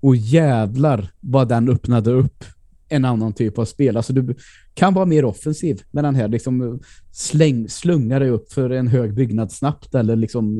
Och 0.00 0.16
jävlar 0.16 1.10
vad 1.20 1.48
den 1.48 1.68
öppnade 1.68 2.10
upp 2.10 2.44
en 2.88 3.04
annan 3.04 3.32
typ 3.32 3.58
av 3.58 3.64
spel. 3.64 3.96
Alltså 3.96 4.12
du 4.12 4.34
kan 4.74 4.94
vara 4.94 5.06
mer 5.06 5.24
offensiv 5.24 5.82
med 5.90 6.04
den 6.04 6.14
här. 6.14 6.28
Liksom 6.28 6.80
släng, 7.12 7.68
slunga 7.68 8.18
dig 8.18 8.30
upp 8.30 8.52
för 8.52 8.70
en 8.70 8.88
hög 8.88 9.14
byggnad 9.14 9.52
snabbt 9.52 9.94
eller 9.94 10.16
liksom 10.16 10.58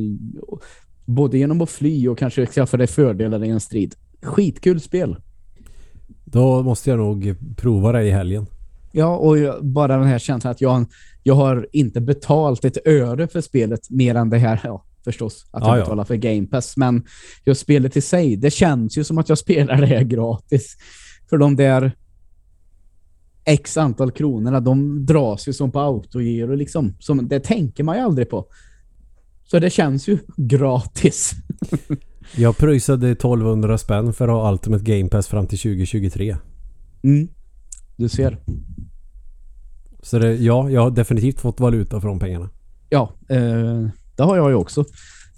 både 1.05 1.38
genom 1.38 1.61
att 1.61 1.71
fly 1.71 2.09
och 2.09 2.19
kanske 2.19 2.47
skaffa 2.47 2.76
dig 2.76 2.87
fördelar 2.87 3.45
i 3.45 3.49
en 3.49 3.61
strid. 3.61 3.95
Skitkul 4.23 4.81
spel. 4.81 5.17
Då 6.25 6.62
måste 6.62 6.90
jag 6.90 6.99
nog 6.99 7.35
prova 7.57 7.93
det 7.93 8.02
i 8.02 8.11
helgen. 8.11 8.47
Ja, 8.93 9.17
och 9.17 9.64
bara 9.64 9.97
den 9.97 10.07
här 10.07 10.19
känslan 10.19 10.50
att 10.50 10.61
jag, 10.61 10.85
jag 11.23 11.35
har 11.35 11.69
inte 11.73 12.00
betalt 12.00 12.64
ett 12.64 12.87
öre 12.87 13.29
för 13.29 13.40
spelet 13.40 13.90
mer 13.90 14.14
än 14.14 14.31
det 14.31 14.38
här, 14.38 14.61
ja 14.64 14.85
förstås, 15.05 15.47
att 15.50 15.62
jag 15.62 15.71
Ja, 15.71 15.76
ja. 15.76 15.83
betalar 15.83 16.05
för 16.05 16.17
Game 16.17 16.47
Pass. 16.47 16.76
Men 16.76 17.05
just 17.45 17.61
spelet 17.61 17.97
i 17.97 18.00
sig, 18.00 18.37
det 18.37 18.50
känns 18.50 18.99
ju 18.99 19.05
som 19.05 19.19
att 19.19 19.29
jag 19.29 19.38
spelar 19.38 19.76
det 19.81 19.87
här 19.87 20.02
gratis. 20.02 20.76
För 21.31 21.38
de 21.38 21.57
där 21.57 21.93
x 23.50 23.76
antal 23.76 24.11
kronorna, 24.11 24.61
de 24.61 25.07
dras 25.07 25.49
ju 25.49 25.52
som 25.52 25.71
på 25.73 25.80
autogiro 25.80 26.54
liksom. 26.54 26.95
Som, 26.99 27.28
det 27.28 27.40
tänker 27.40 27.85
man 27.85 27.97
ju 27.97 28.02
aldrig 28.02 28.30
på. 28.30 28.47
Så 29.45 29.59
det 29.59 29.71
känns 29.71 30.09
ju 30.09 30.19
gratis. 30.37 31.33
Jag 32.37 32.57
pröjsade 32.57 33.11
1200 33.11 33.78
spänn 33.78 34.12
för 34.12 34.28
att 34.28 34.35
ha 34.35 34.52
Ultimate 34.52 34.85
Game 34.85 35.09
Pass 35.09 35.28
fram 35.28 35.47
till 35.47 35.59
2023. 35.59 36.37
Mm. 37.02 37.28
Du 37.97 38.09
ser. 38.09 38.38
Så 40.02 40.19
det, 40.19 40.35
ja, 40.35 40.71
jag 40.71 40.80
har 40.80 40.90
definitivt 40.90 41.40
fått 41.40 41.61
valuta 41.61 42.00
för 42.00 42.09
de 42.09 42.19
pengarna. 42.19 42.50
Ja, 42.88 43.12
eh, 43.28 43.87
det 44.16 44.23
har 44.23 44.37
jag 44.37 44.50
ju 44.50 44.54
också. 44.54 44.85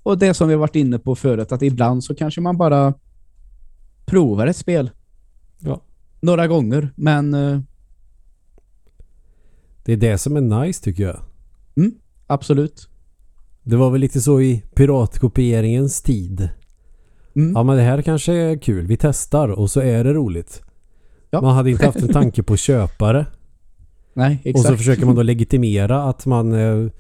Och 0.03 0.19
det 0.19 0.35
som 0.35 0.49
vi 0.49 0.55
varit 0.55 0.77
inne 0.77 0.99
på 0.99 1.15
förut, 1.15 1.53
att 1.53 1.63
ibland 1.63 2.05
så 2.05 2.15
kanske 2.15 2.41
man 2.41 2.57
bara 2.57 2.95
provar 4.07 4.47
ett 4.47 4.57
spel 4.57 4.91
Ja. 5.59 5.83
några 6.21 6.47
gånger. 6.47 6.93
Men 6.97 7.35
eh, 7.35 7.61
Det 9.85 9.93
är 9.93 9.97
det 9.97 10.19
som 10.19 10.37
är 10.37 10.41
nice 10.65 10.85
tycker 10.85 11.03
jag. 11.05 11.21
mm, 11.77 11.93
absolut. 12.27 12.89
Det 13.63 13.77
var 13.77 13.91
väl 13.91 14.01
lite 14.01 14.21
så 14.21 14.41
i 14.41 14.63
piratkopieringens 14.75 16.03
tid. 16.03 16.49
Mm. 17.37 17.53
Ja 17.55 17.63
men 17.63 17.77
det 17.77 17.83
här 17.83 18.03
kanske 18.03 18.33
är 18.33 18.57
kul. 18.59 18.87
Vi 18.87 18.97
testar 18.97 19.49
och 19.49 19.71
så 19.71 19.81
är 19.81 20.05
det 20.05 20.13
roligt. 20.15 20.63
Ja. 21.31 21.41
Man 21.41 21.55
hade 21.55 21.71
inte 21.71 21.87
haft 21.87 22.03
en 22.03 22.09
tanke 22.13 22.43
på 22.43 22.57
köpare. 22.67 23.27
Nej, 24.15 24.39
Och 24.41 24.47
exakt. 24.47 24.69
så 24.69 24.77
försöker 24.77 25.07
man 25.07 25.15
då 25.15 25.23
legitimera 25.23 26.03
att 26.05 26.27
man 26.27 26.53
eh, 26.53 26.91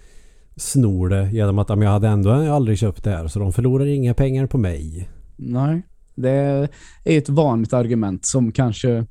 snor 0.56 1.08
det 1.08 1.30
genom 1.32 1.58
att 1.58 1.68
"Ja, 1.68 1.76
men 1.76 1.84
jag 1.86 1.92
hade 1.92 2.08
ändå 2.08 2.30
aldrig 2.30 2.78
köpt 2.78 3.04
det 3.04 3.10
här 3.10 3.28
så 3.28 3.38
de 3.38 3.52
förlorar 3.52 3.86
inga 3.86 4.14
pengar 4.14 4.46
på 4.46 4.58
mig. 4.58 5.08
Nej, 5.36 5.82
det 6.14 6.30
är 6.30 6.68
ett 7.04 7.28
vanligt 7.28 7.72
argument 7.72 8.26
som 8.26 8.52
kanske 8.52 9.06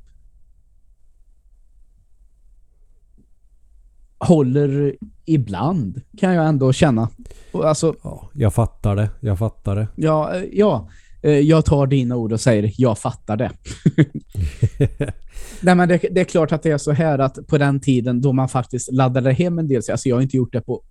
håller 4.26 4.96
ibland, 5.24 6.00
kan 6.18 6.34
jag 6.34 6.48
ändå 6.48 6.72
känna. 6.72 7.08
Alltså, 7.52 7.94
Ja, 8.02 8.30
jag 8.34 8.54
fattar 8.54 8.96
det. 8.96 9.10
Jag 9.20 9.38
fattar 9.38 9.76
det. 9.76 9.88
ja, 9.96 10.34
eh, 10.34 10.44
ja, 10.52 10.88
eh, 11.22 11.38
jag 11.38 11.64
tar 11.64 11.86
dina 11.86 12.16
ord 12.16 12.32
och 12.32 12.40
säger 12.40 12.72
jag 12.76 12.98
fattar 12.98 13.36
det. 13.36 13.50
Nej, 15.60 15.74
men 15.74 15.88
det, 15.88 15.98
det 16.10 16.20
är 16.20 16.24
klart 16.24 16.52
att 16.52 16.62
det 16.62 16.70
är 16.70 16.78
så 16.78 16.92
här 16.92 17.18
att 17.18 17.46
på 17.46 17.58
den 17.58 17.80
tiden 17.80 18.20
då 18.20 18.32
man 18.32 18.48
faktiskt 18.48 18.92
laddade 18.92 19.32
hem 19.32 19.58
en 19.58 19.68
del, 19.68 19.82
alltså 19.90 20.08
jag 20.08 20.16
har 20.16 20.22
inte 20.22 20.36
gjort 20.36 20.52
det 20.52 20.60
på 20.60 20.82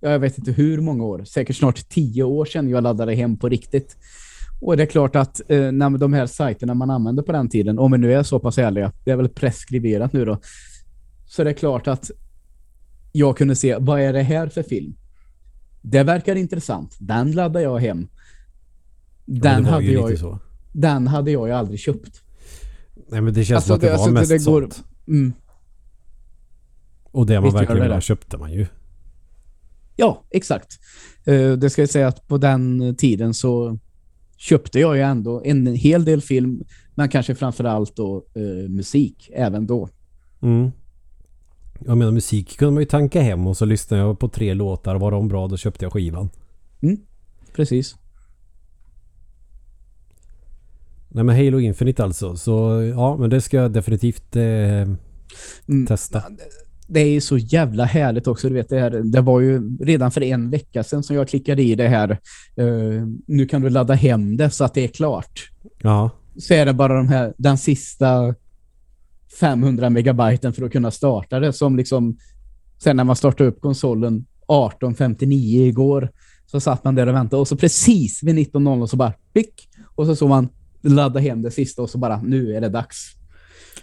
jag 0.00 0.18
vet 0.18 0.38
inte 0.38 0.52
hur 0.52 0.80
många 0.80 1.04
år, 1.04 1.24
säkert 1.24 1.56
snart 1.56 1.88
tio 1.88 2.22
år 2.22 2.44
sedan 2.44 2.68
jag 2.68 2.82
laddade 2.82 3.14
hem 3.14 3.36
på 3.36 3.48
riktigt. 3.48 3.96
Och 4.60 4.76
det 4.76 4.82
är 4.82 4.86
klart 4.86 5.16
att 5.16 5.40
eh, 5.48 5.72
när 5.72 5.98
de 5.98 6.12
här 6.12 6.26
sajterna 6.26 6.74
man 6.74 6.90
använde 6.90 7.22
på 7.22 7.32
den 7.32 7.48
tiden, 7.48 7.78
om 7.78 7.92
vi 7.92 7.98
nu 7.98 8.12
är 8.14 8.22
så 8.22 8.38
pass 8.38 8.58
ärliga, 8.58 8.92
det 9.04 9.10
är 9.10 9.16
väl 9.16 9.28
preskriberat 9.28 10.12
nu 10.12 10.24
då, 10.24 10.38
så 11.28 11.44
det 11.44 11.50
är 11.50 11.54
klart 11.54 11.86
att 11.86 12.10
jag 13.12 13.36
kunde 13.36 13.56
se, 13.56 13.76
vad 13.80 14.00
är 14.00 14.12
det 14.12 14.22
här 14.22 14.48
för 14.48 14.62
film? 14.62 14.94
Det 15.82 16.02
verkar 16.02 16.36
intressant. 16.36 16.96
Den 17.00 17.32
laddar 17.32 17.60
jag 17.60 17.78
hem. 17.78 18.08
Ja, 19.24 19.42
Den, 19.42 19.64
var 19.64 19.70
hade 19.70 19.84
jag, 19.84 20.18
så. 20.18 20.38
den 20.72 21.06
hade 21.06 21.30
jag 21.30 21.48
ju 21.48 21.54
aldrig 21.54 21.78
köpt. 21.80 22.22
Nej 23.08 23.20
men 23.20 23.34
det 23.34 23.44
känns 23.44 23.56
Alltså, 23.56 23.66
som 23.68 23.74
att 23.74 23.80
det, 23.80 23.86
det- 23.86 23.90
var 23.90 23.98
alltså, 23.98 24.12
mest 24.34 24.46
det 24.46 24.50
går- 24.50 24.60
sånt. 24.62 24.84
Mm. 25.08 25.32
Och 27.04 27.26
det 27.26 27.34
man 27.34 27.44
Visst 27.44 27.56
verkligen 27.56 27.82
ville 27.82 27.94
ha 27.94 28.00
köpte 28.00 28.38
man 28.38 28.52
ju. 28.52 28.66
Ja, 29.96 30.24
exakt. 30.30 30.78
Eh, 31.24 31.52
det 31.52 31.70
ska 31.70 31.82
jag 31.82 31.90
säga 31.90 32.08
att 32.08 32.28
på 32.28 32.38
den 32.38 32.94
tiden 32.96 33.34
så 33.34 33.78
köpte 34.36 34.78
jag 34.80 34.96
ju 34.96 35.02
ändå 35.02 35.42
en 35.44 35.66
hel 35.66 36.04
del 36.04 36.20
film, 36.20 36.62
men 36.94 37.08
kanske 37.08 37.34
framförallt 37.34 37.96
då 37.96 38.24
eh, 38.34 38.68
musik 38.70 39.30
även 39.34 39.66
då. 39.66 39.88
Mm. 40.42 40.70
Jag 41.86 41.98
menar 41.98 42.12
musik 42.12 42.58
kunde 42.58 42.72
man 42.74 42.80
ju 42.82 42.86
tanka 42.86 43.20
hem 43.20 43.46
och 43.46 43.56
så 43.56 43.64
lyssnade 43.64 44.02
jag 44.02 44.18
på 44.18 44.28
tre 44.28 44.54
låtar. 44.54 44.96
Var 44.96 45.10
de 45.10 45.28
bra 45.28 45.48
då 45.48 45.56
köpte 45.56 45.84
jag 45.84 45.92
skivan. 45.92 46.30
Precis. 47.56 47.96
Nej 51.08 51.24
men 51.24 51.36
Halo 51.36 51.60
Infinite 51.60 52.04
alltså. 52.04 52.36
Så 52.36 52.82
ja 52.96 53.16
men 53.16 53.30
det 53.30 53.40
ska 53.40 53.56
jag 53.56 53.72
definitivt 53.72 54.36
eh, 54.36 54.42
Mm. 55.68 55.86
testa. 55.86 56.22
Det 56.86 57.00
är 57.00 57.10
ju 57.10 57.20
så 57.20 57.38
jävla 57.38 57.84
härligt 57.84 58.26
också. 58.26 58.48
Du 58.48 58.54
vet, 58.54 58.68
det, 58.68 58.80
här, 58.80 58.90
det 58.90 59.20
var 59.20 59.40
ju 59.40 59.76
redan 59.80 60.10
för 60.10 60.22
en 60.22 60.50
vecka 60.50 60.84
sedan 60.84 61.02
som 61.02 61.16
jag 61.16 61.28
klickade 61.28 61.62
i 61.62 61.74
det 61.74 61.88
här. 61.88 62.10
eh, 62.56 63.06
nu 63.26 63.46
kan 63.46 63.62
du 63.62 63.70
ladda 63.70 63.94
hem 63.94 64.36
det 64.36 64.50
så 64.50 64.64
att 64.64 64.74
det 64.74 64.84
är 64.84 64.88
klart. 64.88 65.50
Ja. 65.82 66.10
Så 66.38 66.54
är 66.54 66.66
det 66.66 66.72
bara 66.72 66.94
de 66.96 67.08
här, 67.08 67.34
den 67.38 67.58
sista 67.58 68.34
500 69.40 69.90
megabyten 69.90 70.52
för 70.52 70.62
att 70.62 70.72
kunna 70.72 70.90
starta 70.90 71.40
det 71.40 71.52
som 71.52 71.76
liksom 71.76 72.16
sen 72.82 72.96
när 72.96 73.04
man 73.04 73.16
startade 73.16 73.50
upp 73.50 73.60
konsolen 73.60 74.14
1859 74.16 75.66
igår 75.66 76.10
så 76.46 76.60
satt 76.60 76.84
man 76.84 76.94
där 76.94 77.06
och 77.06 77.14
väntade 77.14 77.40
och 77.40 77.48
så 77.48 77.56
precis 77.56 78.22
vid 78.22 78.34
19.00 78.34 78.86
så 78.86 78.96
bara 78.96 79.12
pick 79.32 79.68
och 79.94 80.06
så 80.06 80.16
såg 80.16 80.28
man 80.28 80.48
ladda 80.82 81.20
hem 81.20 81.42
det 81.42 81.50
sista 81.50 81.82
och 81.82 81.90
så 81.90 81.98
bara 81.98 82.22
nu 82.22 82.56
är 82.56 82.60
det 82.60 82.68
dags. 82.68 83.14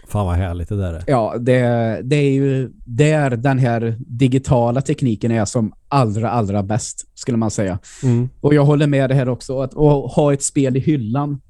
Fan 0.08 0.26
vad 0.26 0.36
härligt 0.36 0.70
det 0.70 0.78
där 0.78 0.94
är. 0.94 1.04
Ja, 1.08 1.36
det, 1.40 1.62
det 2.04 2.16
är 2.16 2.32
ju 2.32 2.72
där 2.86 3.30
den 3.30 3.60
här 3.60 3.96
digitala 4.00 4.82
tekniken 4.82 5.32
är 5.32 5.46
som 5.46 5.74
allra, 5.88 6.30
allra 6.30 6.64
bäst 6.64 7.08
skulle 7.14 7.38
man 7.38 7.52
säga. 7.52 7.80
Mm. 8.04 8.30
Och 8.42 8.54
jag 8.54 8.66
håller 8.66 8.88
med 8.88 9.10
det 9.10 9.16
här 9.16 9.30
också. 9.30 9.60
Att, 9.60 9.78
att 9.78 10.14
ha 10.14 10.34
ett 10.34 10.44
spel 10.44 10.78
i 10.78 10.80
hyllan, 10.80 11.42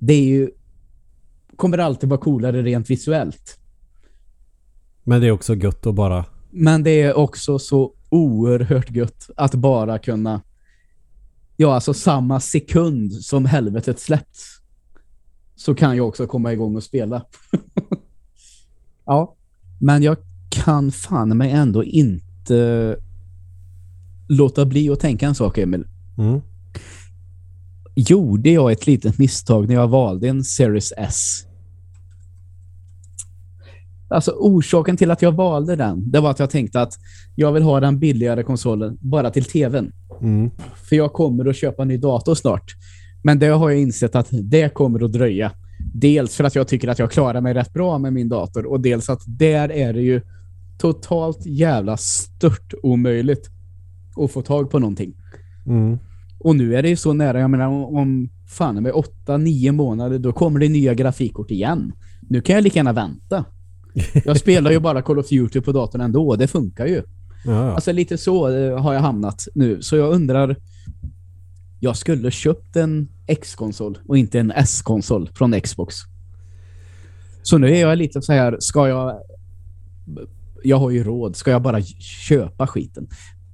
det 0.00 0.12
är 0.12 0.24
ju 0.24 0.50
kommer 1.58 1.78
alltid 1.78 2.08
vara 2.08 2.20
coolare 2.20 2.62
rent 2.62 2.90
visuellt. 2.90 3.58
Men 5.04 5.20
det 5.20 5.26
är 5.26 5.30
också 5.30 5.54
gött 5.54 5.86
att 5.86 5.94
bara... 5.94 6.24
Men 6.50 6.82
det 6.82 7.02
är 7.02 7.14
också 7.14 7.58
så 7.58 7.94
oerhört 8.08 8.90
gött 8.90 9.30
att 9.36 9.54
bara 9.54 9.98
kunna 9.98 10.40
ja, 11.60 11.74
alltså 11.74 11.94
samma 11.94 12.40
sekund 12.40 13.12
som 13.12 13.44
helvetet 13.44 14.00
släppts 14.00 14.60
så 15.56 15.74
kan 15.74 15.96
jag 15.96 16.08
också 16.08 16.26
komma 16.26 16.52
igång 16.52 16.76
och 16.76 16.82
spela. 16.82 17.24
ja, 19.04 19.36
men 19.80 20.02
jag 20.02 20.16
kan 20.50 20.92
fan 20.92 21.36
mig 21.38 21.50
ändå 21.50 21.84
inte 21.84 22.96
låta 24.28 24.66
bli 24.66 24.90
att 24.90 25.00
tänka 25.00 25.26
en 25.26 25.34
sak, 25.34 25.58
Emil. 25.58 25.84
Mm. 26.18 26.40
Gjorde 27.94 28.50
jag 28.50 28.72
ett 28.72 28.86
litet 28.86 29.18
misstag 29.18 29.68
när 29.68 29.74
jag 29.74 29.88
valde 29.88 30.28
en 30.28 30.44
Series 30.44 30.92
S? 30.96 31.47
Alltså 34.08 34.30
orsaken 34.30 34.96
till 34.96 35.10
att 35.10 35.22
jag 35.22 35.32
valde 35.32 35.76
den, 35.76 36.10
det 36.10 36.20
var 36.20 36.30
att 36.30 36.38
jag 36.38 36.50
tänkte 36.50 36.80
att 36.80 36.92
jag 37.34 37.52
vill 37.52 37.62
ha 37.62 37.80
den 37.80 37.98
billigare 37.98 38.42
konsolen 38.42 38.98
bara 39.00 39.30
till 39.30 39.44
tvn. 39.44 39.92
Mm. 40.20 40.50
För 40.88 40.96
jag 40.96 41.12
kommer 41.12 41.48
att 41.48 41.56
köpa 41.56 41.82
en 41.82 41.88
ny 41.88 41.96
dator 41.96 42.34
snart. 42.34 42.74
Men 43.22 43.38
det 43.38 43.46
har 43.46 43.70
jag 43.70 43.80
insett 43.80 44.14
att 44.14 44.28
det 44.30 44.74
kommer 44.74 45.04
att 45.04 45.12
dröja. 45.12 45.52
Dels 45.94 46.36
för 46.36 46.44
att 46.44 46.54
jag 46.54 46.68
tycker 46.68 46.88
att 46.88 46.98
jag 46.98 47.10
klarar 47.10 47.40
mig 47.40 47.54
rätt 47.54 47.72
bra 47.72 47.98
med 47.98 48.12
min 48.12 48.28
dator 48.28 48.66
och 48.66 48.80
dels 48.80 49.08
att 49.08 49.20
där 49.26 49.72
är 49.72 49.92
det 49.92 50.00
ju 50.00 50.20
totalt 50.78 51.46
jävla 51.46 51.96
stört 51.96 52.74
omöjligt 52.82 53.50
att 54.16 54.30
få 54.30 54.42
tag 54.42 54.70
på 54.70 54.78
någonting. 54.78 55.14
Mm. 55.66 55.98
Och 56.40 56.56
nu 56.56 56.76
är 56.76 56.82
det 56.82 56.88
ju 56.88 56.96
så 56.96 57.12
nära, 57.12 57.40
jag 57.40 57.50
menar 57.50 57.66
om, 57.66 57.96
om 57.96 58.28
fan 58.48 58.82
med 58.82 58.92
8-9 58.92 59.72
månader 59.72 60.18
då 60.18 60.32
kommer 60.32 60.60
det 60.60 60.68
nya 60.68 60.94
grafikkort 60.94 61.50
igen. 61.50 61.92
Nu 62.20 62.40
kan 62.40 62.54
jag 62.54 62.64
lika 62.64 62.78
gärna 62.78 62.92
vänta. 62.92 63.44
Jag 64.24 64.36
spelar 64.36 64.70
ju 64.70 64.78
bara 64.80 65.02
Call 65.02 65.18
of 65.18 65.28
Duty 65.28 65.60
på 65.60 65.72
datorn 65.72 66.00
ändå, 66.00 66.36
det 66.36 66.46
funkar 66.48 66.86
ju. 66.86 67.02
Ja. 67.44 67.72
Alltså 67.74 67.92
lite 67.92 68.18
så 68.18 68.48
eh, 68.48 68.78
har 68.82 68.94
jag 68.94 69.00
hamnat 69.00 69.48
nu. 69.54 69.82
Så 69.82 69.96
jag 69.96 70.12
undrar, 70.12 70.56
jag 71.80 71.96
skulle 71.96 72.30
köpt 72.30 72.76
en 72.76 73.08
X-konsol 73.26 73.98
och 74.08 74.18
inte 74.18 74.40
en 74.40 74.50
S-konsol 74.50 75.30
från 75.34 75.60
Xbox. 75.60 75.96
Så 77.42 77.58
nu 77.58 77.76
är 77.76 77.80
jag 77.80 77.98
lite 77.98 78.22
så 78.22 78.32
här, 78.32 78.56
ska 78.60 78.88
jag... 78.88 79.20
Jag 80.62 80.78
har 80.78 80.90
ju 80.90 81.04
råd, 81.04 81.36
ska 81.36 81.50
jag 81.50 81.62
bara 81.62 81.82
köpa 82.00 82.66
skiten? 82.66 83.08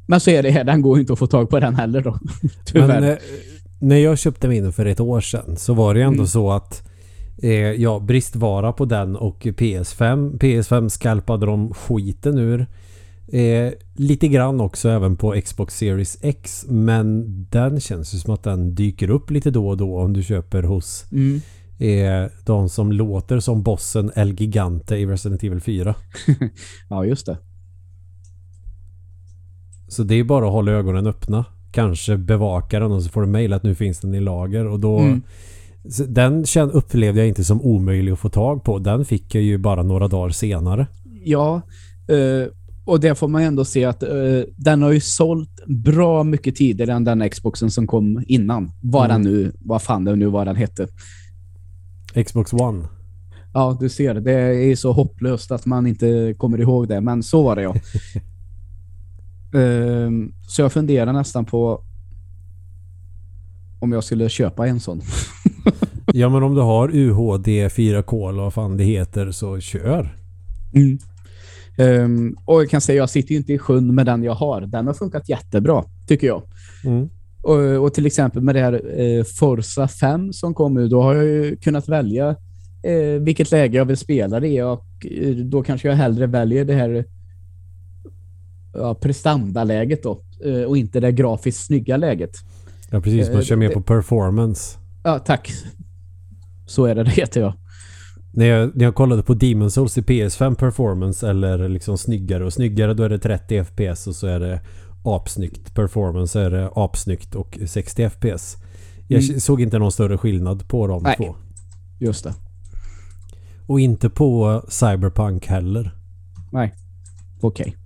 Men 0.07 0.21
så 0.21 0.31
är 0.31 0.43
det 0.43 0.51
här, 0.51 0.65
den 0.65 0.83
går 0.83 0.97
ju 0.97 1.01
inte 1.01 1.13
att 1.13 1.19
få 1.19 1.27
tag 1.27 1.51
på 1.51 1.61
den 1.61 1.75
heller 1.75 2.01
då. 2.01 2.19
Tyvärr. 2.65 3.01
Men 3.01 3.05
eh, 3.11 3.17
när 3.79 3.97
jag 3.97 4.19
köpte 4.19 4.49
min 4.49 4.73
för 4.73 4.87
ett 4.87 5.01
år 5.01 5.21
sedan 5.21 5.57
så 5.57 5.75
var 5.75 5.95
det 5.95 6.03
ändå 6.03 6.15
Mm. 6.15 6.27
så 6.27 6.51
att 6.53 6.83
ja, 7.53 8.01
bristvara 8.01 8.73
på 8.73 8.85
den 8.85 9.17
och 9.17 9.43
PS5. 9.43 10.39
PS5 10.39 10.89
skalpade 10.89 11.47
de 11.47 11.75
skiten 11.75 12.39
ur. 12.39 12.67
Eh, 13.29 13.73
lite 13.95 14.29
grann 14.29 14.61
också 14.61 14.89
även 14.89 15.17
på 15.17 15.41
Xbox 15.45 15.77
Series 15.77 16.19
X 16.21 16.67
men 16.69 17.25
den 17.51 17.81
känns 17.81 18.15
ju 18.15 18.19
som 18.19 18.35
att 18.35 18.43
den 18.43 18.75
dyker 18.75 19.11
upp 19.11 19.31
lite 19.31 19.51
då 19.51 19.69
och 19.69 19.77
då 19.77 19.99
om 19.99 20.13
du 20.13 20.23
köper 20.23 20.63
hos 20.63 21.07
Mm. 21.13 21.41
är 21.79 22.31
de 22.47 22.69
som 22.69 22.93
låter 22.93 23.41
som 23.41 23.63
bossen 23.63 24.11
El 24.17 24.41
Gigante 24.41 24.97
i 24.97 25.07
Resident 25.07 25.45
Evil 25.45 25.61
4. 25.61 25.95
ja, 26.89 27.05
just 27.05 27.27
det. 27.27 27.39
Så 29.89 30.03
det 30.03 30.15
är 30.15 30.25
bara 30.25 30.47
att 30.47 30.53
hålla 30.53 30.73
ögonen 30.73 31.07
öppna. 31.07 31.45
Kanske 31.73 32.17
bevaka 32.17 32.81
den 32.81 32.93
och 32.93 33.03
så 33.03 33.09
får 33.09 33.21
du 33.21 33.27
mejl 33.27 33.53
att 33.53 33.63
nu 33.63 33.75
finns 33.75 34.01
den 34.01 34.15
i 34.15 34.21
lager 34.21 34.67
och 34.67 34.81
då... 34.81 34.99
Mm. 34.99 35.23
Den 36.09 36.45
upplevde 36.73 37.21
jag 37.21 37.29
inte 37.29 37.45
som 37.45 37.63
omöjlig 37.63 38.13
att 38.13 38.19
få 38.19 38.29
tag 38.29 38.65
på. 38.65 38.79
Den 38.79 39.05
fick 39.05 39.35
jag 39.35 39.43
ju 39.43 39.59
bara 39.59 39.83
några 39.83 40.09
dagar 40.09 40.31
senare. 40.31 40.87
Ja, 41.25 41.63
eh, 42.09 42.49
och 42.85 43.01
det 43.01 43.15
får 43.15 43.29
man 43.29 43.43
ändå 43.43 43.65
se 43.65 43.85
att 43.85 44.03
eh, 44.03 44.09
den 44.57 44.83
har 44.83 44.93
ju 44.93 45.01
sålt 45.01 45.67
bra 45.67 46.25
mycket 46.25 46.57
tidigare 46.57 46.93
än 46.93 47.05
den 47.05 47.31
Xboxen 47.31 47.71
som 47.71 47.87
kom 47.87 48.25
innan. 48.27 48.73
Vad 48.81 49.11
Mm. 49.11 49.23
den 49.23 49.33
nu, 49.33 49.53
vad 49.61 49.83
fan 49.83 50.05
det 50.05 50.17
nu 50.17 50.27
var 50.27 50.45
den 50.45 50.57
hette. 50.57 50.89
Xbox 52.27 52.53
One. 52.53 52.89
Ja, 53.53 53.77
du 53.81 53.89
ser. 53.89 54.15
Det 54.15 54.33
är 54.33 54.77
så 54.77 54.93
hopplöst 54.93 55.51
att 55.51 55.67
man 55.67 55.87
inte 55.87 56.35
kommer 56.39 56.61
ihåg 56.61 56.89
det. 56.89 57.01
Men 57.01 57.23
så 57.23 57.43
var 57.43 57.57
det 57.57 57.63
ja. 57.63 57.75
Ehm, 59.61 60.33
så 60.47 60.63
jag 60.63 60.73
funderar 60.73 61.13
nästan 61.13 61.45
på 61.45 61.83
om 63.81 63.93
jag 63.93 64.05
skulle 64.05 64.29
köpa 64.29 64.67
en 64.67 64.81
sån. 64.81 65.01
Ja 66.13 66.29
men 66.29 66.43
om 66.43 66.55
du 66.55 66.61
har 66.61 66.89
UHD 66.97 67.47
4K 67.69 68.29
eller 68.29 68.43
vad 68.43 68.55
fan 68.55 68.77
det 68.77 68.85
heter 68.85 69.31
så 69.31 69.61
kör. 69.61 70.17
Ehm, 71.79 72.37
och 72.45 72.61
jag 72.63 72.71
kan 72.71 72.81
säga, 72.81 72.97
jag 72.97 73.11
sitter 73.11 73.31
ju 73.33 73.37
inte 73.37 73.53
i 73.53 73.59
sjön 73.59 73.95
med 73.95 74.07
den 74.07 74.23
jag 74.23 74.35
har. 74.35 74.61
Den 74.61 74.87
har 74.87 74.95
funkat 74.95 75.29
jättebra, 75.29 75.85
tycker 76.07 76.27
jag. 76.27 76.43
Mm. 76.85 77.09
Och, 77.43 77.85
och 77.85 77.95
till 77.95 78.07
exempel 78.07 78.43
med 78.43 78.55
det 78.55 78.61
här 78.61 79.01
eh, 79.01 79.25
Forza 79.25 79.89
5 79.89 80.33
som 80.33 80.55
kom 80.55 80.75
nu, 80.75 80.89
då 80.89 81.03
har 81.03 81.15
jag 81.15 81.25
ju 81.25 81.57
kunnat 81.57 81.89
välja 81.89 82.29
eh, 82.83 83.21
vilket 83.21 83.51
läge 83.51 83.77
jag 83.79 83.85
vill 83.85 83.97
spela 83.97 84.41
det 84.41 84.49
i 84.49 84.63
och 84.63 84.85
eh, 85.11 85.35
då 85.37 85.63
kanske 85.63 85.89
jag 85.89 85.95
hellre 85.97 86.27
väljer 86.27 86.65
det 86.65 86.75
här 86.75 87.05
ja, 88.75 88.95
prestandaläget 88.95 90.03
då 90.03 90.21
eh, 90.45 90.63
och 90.63 90.77
inte 90.77 91.01
det 91.01 91.13
grafiskt 91.13 91.65
snygga 91.67 91.97
läget. 91.97 92.31
Ja 92.91 93.01
precis, 93.01 93.29
man 93.29 93.37
Eh, 93.39 93.43
kör 93.43 93.57
mer 93.57 93.69
det- 93.69 93.75
på 93.75 93.81
performance. 93.83 94.79
Ja, 95.05 95.19
tack. 95.19 95.53
Så 96.67 96.85
är 96.85 96.95
det, 96.95 97.03
det 97.05 97.11
heter 97.11 97.41
jag. 97.41 97.55
När 98.33 98.47
jag, 98.47 98.77
när 98.77 98.85
jag 98.85 98.95
kollade 98.95 99.23
på 99.23 99.35
Demon 99.35 99.71
Souls 99.71 99.99
i 99.99 100.01
PS5 100.01 100.55
performance 100.55 101.31
eller 101.31 101.69
liksom 101.69 101.99
snyggare 101.99 102.45
och 102.45 102.53
snyggare 102.53 102.95
då 102.95 103.03
är 103.03 103.09
det 103.09 103.19
30 103.19 103.65
FPS 103.65 104.07
och 104.07 104.15
så 104.17 104.27
är 104.27 104.41
det 104.41 104.61
apsnyggt 105.05 105.75
performance 105.75 106.41
är 106.41 106.51
det 106.51 106.71
apsnyggt 106.75 107.35
och 107.35 107.59
60 107.67 108.11
FPS. 108.11 108.57
Jag 109.09 109.23
Mm. 109.25 109.41
såg 109.41 109.61
inte 109.61 109.79
någon 109.79 109.93
större 109.93 110.19
skillnad 110.19 110.69
på 110.69 110.87
de 110.87 111.03
Nej. 111.03 111.17
två. 111.17 111.37
Just 111.99 112.25
det. 112.25 112.35
Och 113.67 113.81
inte 113.81 114.11
på 114.11 114.63
Cyberpunk 114.69 115.47
heller. 115.47 115.95
Nej. 116.53 116.75
Okej. 117.41 117.77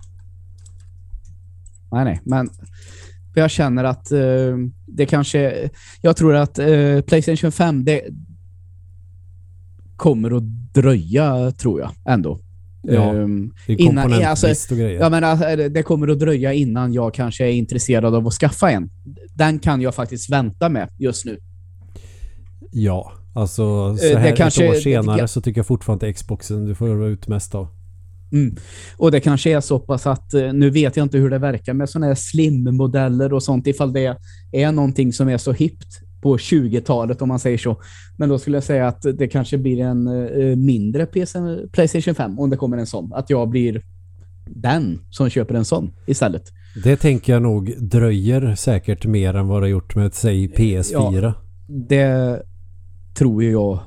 Nej, 1.91 2.05
nej. 2.05 2.21
Men 2.25 2.49
jag 3.35 3.51
känner 3.51 3.83
att 3.83 4.11
eh, 4.11 4.19
det 4.93 5.05
kanske... 5.05 5.69
Jag 6.01 6.17
tror 6.17 6.35
att 6.35 6.59
eh, 6.59 7.01
Playstation 7.01 7.51
5, 7.51 7.83
det 7.85 8.01
kommer 9.95 10.37
att 10.37 10.43
dröja, 10.73 11.51
tror 11.51 11.79
jag, 11.79 11.91
ändå. 12.05 12.39
Ja, 12.81 13.13
Ehm, 13.15 13.51
Det 13.67 13.73
är 13.73 13.81
Innan- 13.81 14.03
komponentbrist 14.09 14.71
och 14.71 14.77
grejer. 14.77 14.99
jag 14.99 15.11
menar, 15.11 15.59
eh, 15.59 15.65
det 15.69 15.83
kommer 15.83 16.07
att 16.07 16.19
dröja 16.19 16.53
innan 16.53 16.93
jag 16.93 17.13
kanske 17.13 17.45
är 17.47 17.51
intresserad 17.51 18.15
av 18.15 18.27
att 18.27 18.33
skaffa 18.33 18.71
en. 18.71 18.89
Den 19.33 19.59
kan 19.59 19.81
jag 19.81 19.95
faktiskt 19.95 20.29
vänta 20.31 20.69
med 20.69 20.89
just 20.97 21.25
nu. 21.25 21.39
Ja, 22.71 23.11
alltså 23.33 23.97
så 23.97 24.05
Eh, 24.07 24.11
det 24.13 24.19
här 24.19 24.35
kanske- 24.35 24.63
ett 24.63 24.69
år 24.69 24.73
det- 24.75 24.81
senare 24.81 25.21
det- 25.21 25.27
så 25.27 25.41
tycker 25.41 25.59
jag 25.59 25.65
fortfarande 25.67 26.13
Xboxen 26.13 26.65
du 26.65 26.75
får 26.75 27.07
ut 27.07 27.27
mest 27.27 27.55
av. 27.55 27.67
Mm. 28.31 28.55
Och 28.97 29.11
det 29.11 29.19
kanske 29.19 29.51
är 29.51 29.61
så 29.61 29.79
pass 29.79 30.07
att, 30.07 30.33
eh, 30.33 30.53
nu 30.53 30.69
vet 30.69 30.97
jag 30.97 31.05
inte 31.05 31.17
hur 31.17 31.29
det 31.29 31.37
verkar 31.37 31.73
med 31.73 31.89
sådana 31.89 32.05
här 32.05 32.15
slim-modeller 32.15 33.33
och 33.33 33.43
sånt, 33.43 33.67
ifall 33.67 33.93
det 33.93 34.17
är 34.51 34.71
någonting 34.71 35.13
som 35.13 35.29
är 35.29 35.37
så 35.37 35.51
hippt 35.51 35.99
på 36.21 36.37
20-talet 36.37 37.21
om 37.21 37.27
man 37.27 37.39
säger 37.39 37.57
så. 37.57 37.81
Men 38.17 38.29
då 38.29 38.39
skulle 38.39 38.57
jag 38.57 38.63
säga 38.63 38.87
att 38.87 39.01
det 39.01 39.27
kanske 39.27 39.57
blir 39.57 39.79
en 39.79 40.07
eh, 40.07 40.55
mindre 40.55 41.05
PC, 41.05 41.39
Playstation 41.71 42.15
5 42.15 42.39
om 42.39 42.49
det 42.49 42.57
kommer 42.57 42.77
en 42.77 42.87
sån. 42.87 43.13
Att 43.13 43.29
jag 43.29 43.49
blir 43.49 43.81
den 44.45 44.99
som 45.09 45.29
köper 45.29 45.55
en 45.55 45.65
sån 45.65 45.91
istället. 46.05 46.43
Det 46.83 46.95
tänker 46.95 47.33
jag 47.33 47.41
nog 47.41 47.75
dröjer 47.77 48.55
säkert 48.55 49.05
mer 49.05 49.33
än 49.33 49.47
vad 49.47 49.63
det 49.63 49.69
gjort 49.69 49.95
med 49.95 50.13
säg 50.13 50.47
PS4. 50.47 51.33
Det 51.67 52.41
tror 53.17 53.43
ju 53.43 53.51
jag 53.51 53.79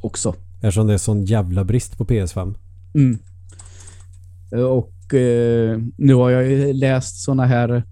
också. 0.00 0.34
Eftersom 0.54 0.86
det 0.86 0.94
är 0.94 0.98
sån 0.98 1.24
jävla 1.24 1.64
brist 1.64 1.98
på 1.98 2.04
PS5. 2.04 2.54
Mm. 2.94 3.18
Och 4.50 5.14
eh, 5.14 5.78
nu 5.96 6.14
har 6.14 6.30
jag 6.30 6.50
ju 6.50 6.72
läst 6.72 7.22
såna 7.22 7.46
här 7.46 7.82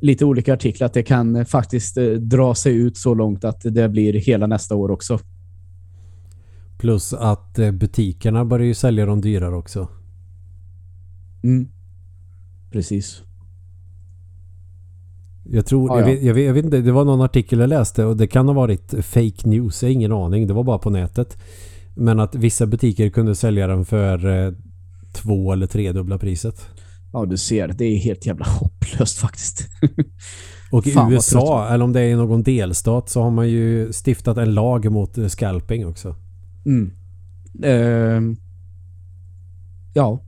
lite 0.00 0.24
olika 0.24 0.54
artiklar 0.54 0.86
att 0.86 0.94
det 0.94 1.02
kan 1.02 1.44
faktiskt 1.44 1.96
eh, 1.96 2.04
dra 2.06 2.54
sig 2.54 2.76
ut 2.76 2.96
så 2.96 3.14
långt 3.14 3.44
att 3.44 3.60
det 3.64 3.88
blir 3.88 4.12
hela 4.12 4.46
nästa 4.46 4.74
år 4.74 4.90
också. 4.90 5.18
Plus 6.78 7.12
att 7.12 7.58
eh, 7.58 7.70
butikerna 7.70 8.44
börjar 8.44 8.66
ju 8.66 8.74
sälja 8.74 9.06
dem 9.06 9.20
dyrare 9.20 9.56
också. 9.56 9.88
Mm. 11.42 11.68
Precis. 12.70 13.22
Jag 15.44 15.66
tror, 15.66 15.90
Ja, 15.90 16.00
jag, 16.00 16.08
ja. 16.08 16.12
vet, 16.14 16.22
jag, 16.22 16.34
vet, 16.34 16.46
jag 16.46 16.54
vet 16.54 16.64
inte, 16.64 16.80
det 16.80 16.92
var 16.92 17.04
någon 17.04 17.20
artikel 17.20 17.58
jag 17.58 17.68
läste 17.68 18.04
och 18.04 18.16
det 18.16 18.26
kan 18.26 18.46
ha 18.46 18.54
varit 18.54 18.94
fake 19.04 19.48
news, 19.48 19.82
jag 19.82 19.88
har 19.88 19.92
ingen 19.92 20.12
aning, 20.12 20.46
det 20.46 20.54
var 20.54 20.64
bara 20.64 20.78
på 20.78 20.90
nätet. 20.90 21.38
Men 21.94 22.20
att 22.20 22.34
vissa 22.34 22.66
butiker 22.66 23.08
kunde 23.08 23.34
sälja 23.34 23.66
den 23.66 23.84
för 23.84 24.26
två 25.12 25.52
eller 25.52 25.66
tredubbla 25.66 26.18
priset. 26.18 26.68
Ja, 27.12 27.24
du 27.24 27.36
ser. 27.36 27.68
Det 27.68 27.84
är 27.84 27.96
helt 27.96 28.26
jävla 28.26 28.46
hopplöst 28.46 29.18
faktiskt. 29.18 29.68
Och 30.72 30.86
i 30.86 30.90
Fan, 30.90 31.12
USA, 31.12 31.68
eller 31.68 31.84
om 31.84 31.92
det 31.92 32.00
är 32.00 32.08
i 32.08 32.14
någon 32.14 32.42
delstat, 32.42 33.08
så 33.08 33.22
har 33.22 33.30
man 33.30 33.48
ju 33.48 33.92
stiftat 33.92 34.36
en 34.36 34.54
lag 34.54 34.92
mot 34.92 35.18
eh, 35.18 35.26
scalping 35.26 35.86
också. 35.86 36.16
Mm. 36.66 36.92
Ehm. 37.62 38.36
ja, 39.94 40.20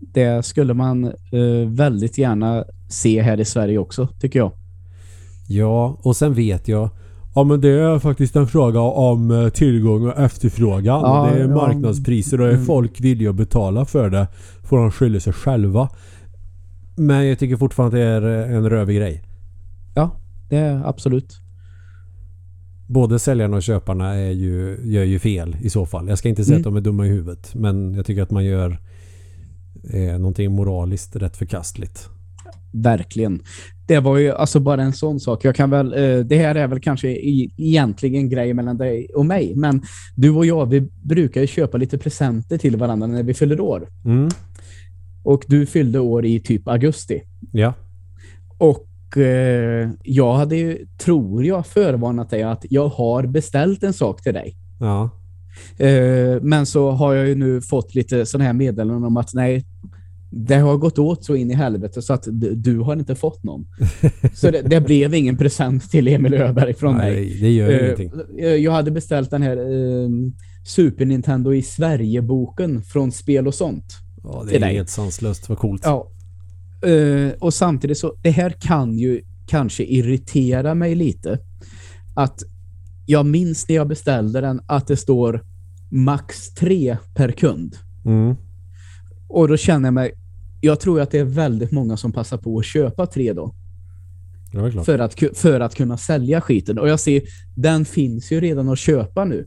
det 0.00 0.44
skulle 0.44 0.74
man 0.74 1.04
eh, 1.04 1.68
väldigt 1.68 2.18
gärna 2.18 2.64
se 2.88 3.22
här 3.22 3.40
i 3.40 3.44
Sverige 3.44 3.78
också, 3.78 4.06
tycker 4.06 4.38
jag. 4.38 4.52
Ja, 5.46 5.98
och 6.02 6.16
sen 6.16 6.34
vet 6.34 6.68
jag 6.68 6.90
Ja 7.38 7.44
men 7.44 7.60
det 7.60 7.68
är 7.68 7.98
faktiskt 7.98 8.36
en 8.36 8.46
fråga 8.46 8.80
om 8.80 9.30
eh, 9.30 9.48
tillgång 9.48 10.06
och 10.06 10.18
efterfrågan. 10.18 11.00
Ja, 11.00 11.30
det 11.32 11.42
är 11.42 11.48
marknadspriser 11.48 12.40
och 12.40 12.46
är 12.48 12.52
Mm. 12.52 12.64
folk 12.66 13.00
villiga 13.00 13.30
att 13.30 13.36
betala 13.36 13.84
för 13.84 14.10
det 14.10 14.26
får 14.62 14.78
de 14.78 14.90
skylla 14.90 15.20
sig 15.20 15.32
själva. 15.32 15.88
Men 16.96 17.26
jag 17.26 17.38
tycker 17.38 17.56
fortfarande 17.56 18.16
att 18.16 18.22
det 18.22 18.28
är 18.28 18.48
eh, 18.50 18.56
en 18.56 18.70
rövig 18.70 18.96
grej. 18.96 19.22
Ja, 19.94 20.10
det 20.48 20.56
är 20.56 20.82
absolut. 20.88 21.36
Både 22.88 23.18
säljarna 23.18 23.56
och 23.56 23.62
köparna 23.62 24.14
är 24.14 24.30
ju, 24.30 24.78
gör 24.84 25.04
ju 25.04 25.18
fel 25.18 25.56
i 25.60 25.70
så 25.70 25.86
fall. 25.86 26.08
Jag 26.08 26.18
ska 26.18 26.28
inte 26.28 26.44
säga 26.44 26.56
Mm. 26.56 26.60
att 26.68 26.74
de 26.74 26.76
är 26.76 26.80
dumma 26.80 27.06
i 27.06 27.08
huvudet. 27.08 27.54
Men 27.54 27.94
jag 27.94 28.06
tycker 28.06 28.22
att 28.22 28.30
man 28.30 28.44
gör 28.44 28.78
eh, 29.92 30.18
någonting 30.18 30.52
moraliskt 30.52 31.16
rätt 31.16 31.36
förkastligt. 31.36 32.08
Verkligen. 32.72 33.40
Det 33.88 34.00
var 34.00 34.18
ju 34.18 34.32
alltså 34.32 34.60
bara 34.60 34.82
en 34.82 34.92
sån 34.92 35.20
sak. 35.20 35.44
Jag 35.44 35.54
kan 35.54 35.70
väl, 35.70 35.92
eh, 35.92 36.24
det 36.24 36.36
här 36.36 36.54
är 36.54 36.68
väl 36.68 36.80
kanske 36.80 37.08
egentligen 37.56 38.22
en 38.22 38.28
grej 38.28 38.54
mellan 38.54 38.76
dig 38.76 39.08
och 39.14 39.26
mig, 39.26 39.52
men 39.56 39.82
du 40.16 40.30
och 40.30 40.46
jag, 40.46 40.66
vi 40.66 40.80
brukar 41.02 41.40
ju 41.40 41.46
köpa 41.46 41.78
lite 41.78 41.98
presenter 41.98 42.58
till 42.58 42.76
varandra 42.76 43.06
när 43.06 43.22
vi 43.22 43.34
fyller 43.34 43.60
år. 43.60 43.88
Mm. 44.04 44.28
Och 45.24 45.44
du 45.46 45.66
fyllde 45.66 45.98
år 45.98 46.24
i 46.26 46.40
typ 46.40 46.68
augusti. 46.68 47.22
Ja. 47.52 47.74
Och 48.58 49.16
eh, 49.16 49.90
jag 50.02 50.34
hade 50.34 50.56
ju, 50.56 50.86
tror 50.98 51.44
jag, 51.44 51.66
förvarnat 51.66 52.30
dig 52.30 52.42
att 52.42 52.64
jag 52.70 52.88
har 52.88 53.26
beställt 53.26 53.82
en 53.82 53.92
sak 53.92 54.22
till 54.22 54.34
dig. 54.34 54.56
Ja. 54.80 55.10
Eh, 55.76 56.42
men 56.42 56.66
så 56.66 56.90
har 56.90 57.14
jag 57.14 57.28
ju 57.28 57.34
nu 57.34 57.60
fått 57.60 57.94
lite 57.94 58.26
sådana 58.26 58.44
här 58.44 58.52
meddelanden 58.52 59.04
om 59.04 59.16
att 59.16 59.34
nej, 59.34 59.64
det 60.30 60.54
har 60.56 60.76
gått 60.76 60.98
åt 60.98 61.24
så 61.24 61.36
in 61.36 61.50
i 61.50 61.54
helvete 61.54 62.02
så 62.02 62.12
att 62.12 62.28
du 62.54 62.78
har 62.78 62.96
inte 62.96 63.14
fått 63.14 63.42
någon. 63.42 63.66
så 64.34 64.50
det, 64.50 64.62
det 64.62 64.80
blev 64.80 65.14
ingen 65.14 65.36
present 65.36 65.90
till 65.90 66.08
Emil 66.08 66.34
Öberg 66.34 66.74
från 66.74 66.96
mig. 66.96 67.14
Nej, 67.14 67.38
det 67.40 67.50
gör 67.50 67.70
Eh, 67.70 67.84
ingenting. 67.84 68.10
eh, 68.38 68.46
jag 68.48 68.72
hade 68.72 68.90
beställt 68.90 69.30
den 69.30 69.42
här 69.42 69.56
eh, 69.56 70.08
Super 70.64 71.04
Nintendo 71.06 71.54
i 71.54 71.62
Sverige-boken 71.62 72.82
från 72.82 73.12
Spel 73.12 73.46
och 73.46 73.54
sånt. 73.54 73.84
Ja, 74.22 74.44
det 74.48 74.56
är 74.56 74.60
dig. 74.60 74.74
helt 74.74 74.88
sanslöst. 74.88 75.48
Vad 75.48 75.58
coolt. 75.58 75.82
Ja. 75.84 76.10
Eh, 76.88 77.32
och 77.40 77.54
samtidigt 77.54 77.98
så, 77.98 78.14
det 78.22 78.30
här 78.30 78.50
kan 78.60 78.98
ju 78.98 79.20
kanske 79.46 79.84
irritera 79.84 80.74
mig 80.74 80.94
lite. 80.94 81.38
Att 82.14 82.42
jag 83.06 83.26
minns 83.26 83.68
när 83.68 83.76
jag 83.76 83.88
beställde 83.88 84.40
den 84.40 84.60
att 84.66 84.86
det 84.86 84.96
står 84.96 85.42
max 85.90 86.54
tre 86.54 86.96
per 87.14 87.30
kund. 87.32 87.76
Mm. 88.04 88.36
Och 89.28 89.48
då 89.48 89.56
känner 89.56 89.86
jag 89.86 89.94
mig, 89.94 90.12
jag 90.60 90.80
tror 90.80 91.00
att 91.00 91.10
det 91.10 91.18
är 91.18 91.24
väldigt 91.24 91.72
många 91.72 91.96
som 91.96 92.12
passar 92.12 92.36
på 92.36 92.58
att 92.58 92.64
köpa 92.64 93.06
tre 93.06 93.32
då. 93.32 93.54
Ja. 94.52 94.84
För 94.84 94.98
att, 94.98 95.22
för 95.34 95.60
att 95.60 95.74
kunna 95.74 95.96
sälja 95.96 96.40
skiten. 96.40 96.78
Och 96.78 96.88
jag 96.88 97.00
ser, 97.00 97.22
den 97.54 97.84
finns 97.84 98.32
ju 98.32 98.40
redan 98.40 98.68
att 98.68 98.78
köpa 98.78 99.24
nu. 99.24 99.46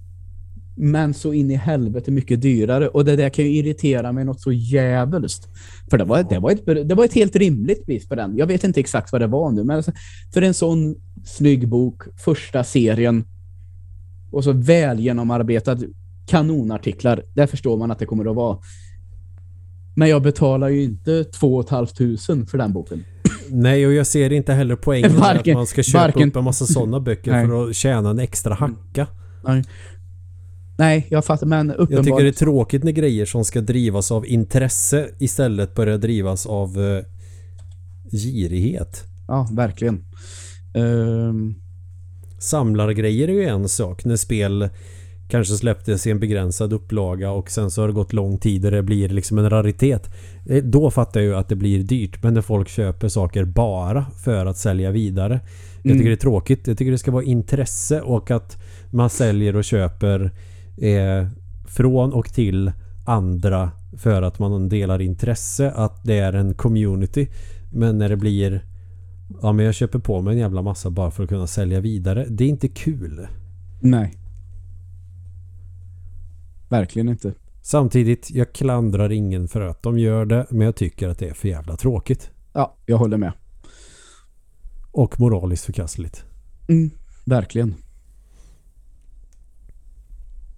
men 0.76 1.14
så 1.14 1.34
in 1.34 1.52
i 1.52 1.56
helvete 1.56 2.12
mycket 2.12 2.42
dyrare. 2.42 2.88
Och 2.88 3.06
det 3.06 3.16
där 3.16 3.30
kan 3.30 3.46
ju 3.46 3.52
irritera 3.52 4.12
mig 4.12 4.26
något 4.26 4.42
så 4.42 4.52
jävligt. 4.52 5.48
För 5.90 5.98
det 5.98 6.04
var, 6.04 6.24
det, 6.24 6.40
var 6.40 6.52
ett, 6.52 6.66
det 6.66 6.96
var 6.96 7.06
ett 7.06 7.14
helt 7.14 7.36
rimligt 7.36 7.86
pris 7.86 8.08
på 8.08 8.16
den. 8.16 8.38
Jag 8.38 8.48
vet 8.48 8.64
inte 8.64 8.80
exakt 8.80 9.12
vad 9.12 9.22
det 9.22 9.28
var 9.28 9.52
nu, 9.52 9.64
men 9.64 9.76
alltså, 9.76 9.92
för 10.34 10.42
en 10.42 10.54
sån 10.54 10.96
snygg 11.26 11.68
bok, 11.68 12.04
första 12.18 12.64
serien 12.64 13.24
och 14.32 14.44
så 14.44 14.52
väl 14.52 15.00
genomarbetad 15.00 15.78
kanonartiklar, 16.26 17.24
där 17.34 17.48
förstår 17.48 17.78
man 17.78 17.92
att 17.92 18.00
det 18.00 18.06
kommer 18.06 18.30
att 18.30 18.36
vara. 18.36 18.58
Men 19.96 20.10
jag 20.10 20.22
betalar 20.22 20.70
ju 20.70 20.84
inte 20.84 21.24
2 21.24 21.64
500 21.64 21.88
för 22.48 22.58
den 22.58 22.74
boken. 22.74 23.04
Nej, 23.50 23.88
och 23.88 23.94
jag 23.94 24.08
ser 24.08 24.32
inte 24.34 24.54
heller 24.54 24.76
poängen 24.76 25.16
Varken- 25.20 25.52
att 25.54 25.58
man 25.58 25.68
ska 25.68 25.84
köpa 25.84 26.06
varken- 26.06 26.30
upp 26.30 26.36
en 26.36 26.44
massa 26.44 26.66
sådana 26.66 27.00
böcker 27.00 27.32
Nej. 27.32 27.48
för 27.48 27.70
att 27.70 27.76
tjäna 27.76 28.10
en 28.10 28.20
extra 28.20 28.54
hacka. 28.54 29.08
Nej, 29.44 29.64
Nej 30.78 31.08
jag 31.10 31.26
fattar, 31.26 31.48
men 31.48 31.68
Jag 31.68 31.76
uppenbarligen... 31.76 32.04
tycker 32.04 32.24
det 32.24 32.30
är 32.30 32.46
tråkigt 32.46 32.84
när 32.84 32.92
grejer 32.92 33.26
som 33.26 33.46
ska 33.46 33.62
drivas 33.62 34.12
av 34.12 34.26
intresse 34.28 35.10
istället 35.20 35.76
börjar 35.76 35.98
drivas 35.98 36.46
av 36.46 36.82
eh, 36.82 37.04
girighet. 38.12 39.04
Ja, 39.28 39.48
verkligen. 39.52 40.06
Ehm, 40.76 41.56
Samlargrejer 42.40 43.28
är 43.28 43.34
ju 43.34 43.44
en 43.46 43.70
sak 43.70 44.06
när 44.06 44.16
spel 44.16 44.70
kanske 45.32 45.56
släpptes 45.56 46.08
i 46.08 46.12
en 46.12 46.20
begränsad 46.20 46.74
upplaga 46.74 47.32
och 47.32 47.52
sen 47.52 47.72
så 47.72 47.82
har 47.82 47.88
det 47.88 47.94
gått 47.94 48.14
lång 48.14 48.38
tid 48.38 48.66
och 48.66 48.72
det 48.72 48.84
blir 48.84 49.10
liksom 49.10 49.38
en 49.38 49.50
raritet. 49.50 50.10
Eh, 50.50 50.64
Då 50.64 50.92
fattar 50.92 51.20
jag 51.20 51.28
ju 51.28 51.36
att 51.36 51.50
det 51.50 51.56
blir 51.56 51.84
dyrt 51.84 52.24
men 52.24 52.34
när 52.34 52.42
folk 52.42 52.70
köper 52.70 53.08
saker 53.08 53.46
bara 53.46 54.06
för 54.24 54.46
att 54.46 54.58
sälja 54.58 54.92
vidare. 54.92 55.40
Jag 55.84 55.86
Mm. 55.92 55.98
tycker 55.98 56.10
det 56.10 56.16
är 56.16 56.22
tråkigt. 56.22 56.68
Jag 56.68 56.78
tycker 56.78 56.92
det 56.92 56.98
ska 56.98 57.12
vara 57.12 57.24
intresse 57.24 58.02
och 58.02 58.32
att 58.32 58.58
man 58.92 59.10
säljer 59.10 59.56
och 59.56 59.64
köper 59.64 60.32
eh, 60.78 61.28
från 61.68 62.14
och 62.14 62.34
till 62.34 62.72
andra 63.06 63.72
för 63.98 64.22
att 64.22 64.40
man 64.40 64.70
delar 64.70 65.02
intresse. 65.02 65.72
Att 65.72 66.04
det 66.04 66.18
är 66.20 66.34
en 66.34 66.54
community. 66.54 67.28
Men 67.72 67.98
när 67.98 68.10
det 68.10 68.18
blir 68.18 68.66
Ja 69.42 69.52
men 69.54 69.66
jag 69.66 69.76
köper 69.76 70.00
på 70.00 70.22
mig 70.22 70.34
en 70.34 70.40
jävla 70.40 70.62
massa 70.62 70.90
bara 70.90 71.12
för 71.12 71.24
att 71.24 71.30
kunna 71.30 71.48
sälja 71.48 71.80
vidare. 71.80 72.26
Det 72.30 72.44
är 72.44 72.48
inte 72.50 72.68
kul. 72.68 73.28
nej. 73.80 74.18
Verkligen 76.72 77.10
inte. 77.10 77.34
Samtidigt, 77.62 78.32
jag 78.32 78.54
klandrar 78.54 79.12
ingen 79.12 79.48
för 79.48 79.62
att 79.62 79.84
de 79.84 80.00
gör 80.00 80.26
det. 80.26 80.46
Men 80.50 80.62
jag 80.62 80.76
tycker 80.76 81.10
att 81.10 81.20
det 81.20 81.28
är 81.28 81.34
för 81.34 81.48
jävla 81.48 81.78
tråkigt. 81.78 82.30
Ja, 82.54 82.76
jag 82.86 82.98
håller 82.98 83.18
med. 83.18 83.32
Och 84.92 85.20
moraliskt 85.20 85.66
förkastligt. 85.66 86.24
Mm, 86.70 86.92
verkligen. 87.26 87.76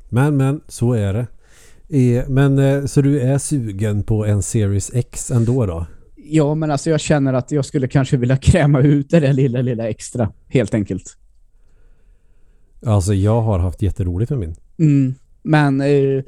Men 0.10 0.38
men, 0.38 0.62
så 0.68 0.94
är 0.94 1.14
det. 1.14 1.28
Eh, 1.98 2.30
Men 2.30 2.60
eh, 2.60 2.86
så 2.86 3.02
du 3.02 3.20
är 3.20 3.38
sugen 3.38 4.04
på 4.04 4.26
en 4.26 4.44
Series 4.44 4.92
X 4.94 5.32
ändå 5.32 5.66
då? 5.66 5.86
Ja, 6.16 6.56
men 6.56 6.72
alltså 6.72 6.90
jag 6.90 7.00
känner 7.00 7.34
att 7.34 7.52
jag 7.52 7.66
skulle 7.66 7.88
kanske 7.88 8.18
vilja 8.18 8.38
kräma 8.38 8.82
ut 8.82 9.10
det 9.10 9.20
där 9.20 9.34
lilla, 9.34 9.62
lilla 9.62 9.90
extra. 9.90 10.32
Helt 10.48 10.74
enkelt. 10.74 11.18
Alltså 12.86 13.14
jag 13.14 13.42
har 13.42 13.60
haft 13.60 13.82
jätteroligt 13.82 14.30
med 14.30 14.40
min. 14.40 14.56
Mm, 14.78 15.16
men 15.44 15.82
eh, 15.82 16.24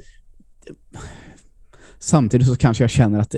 samtidigt 1.98 2.46
så 2.46 2.56
kanske 2.56 2.84
jag 2.84 2.90
känner 2.90 3.20
att 3.20 3.34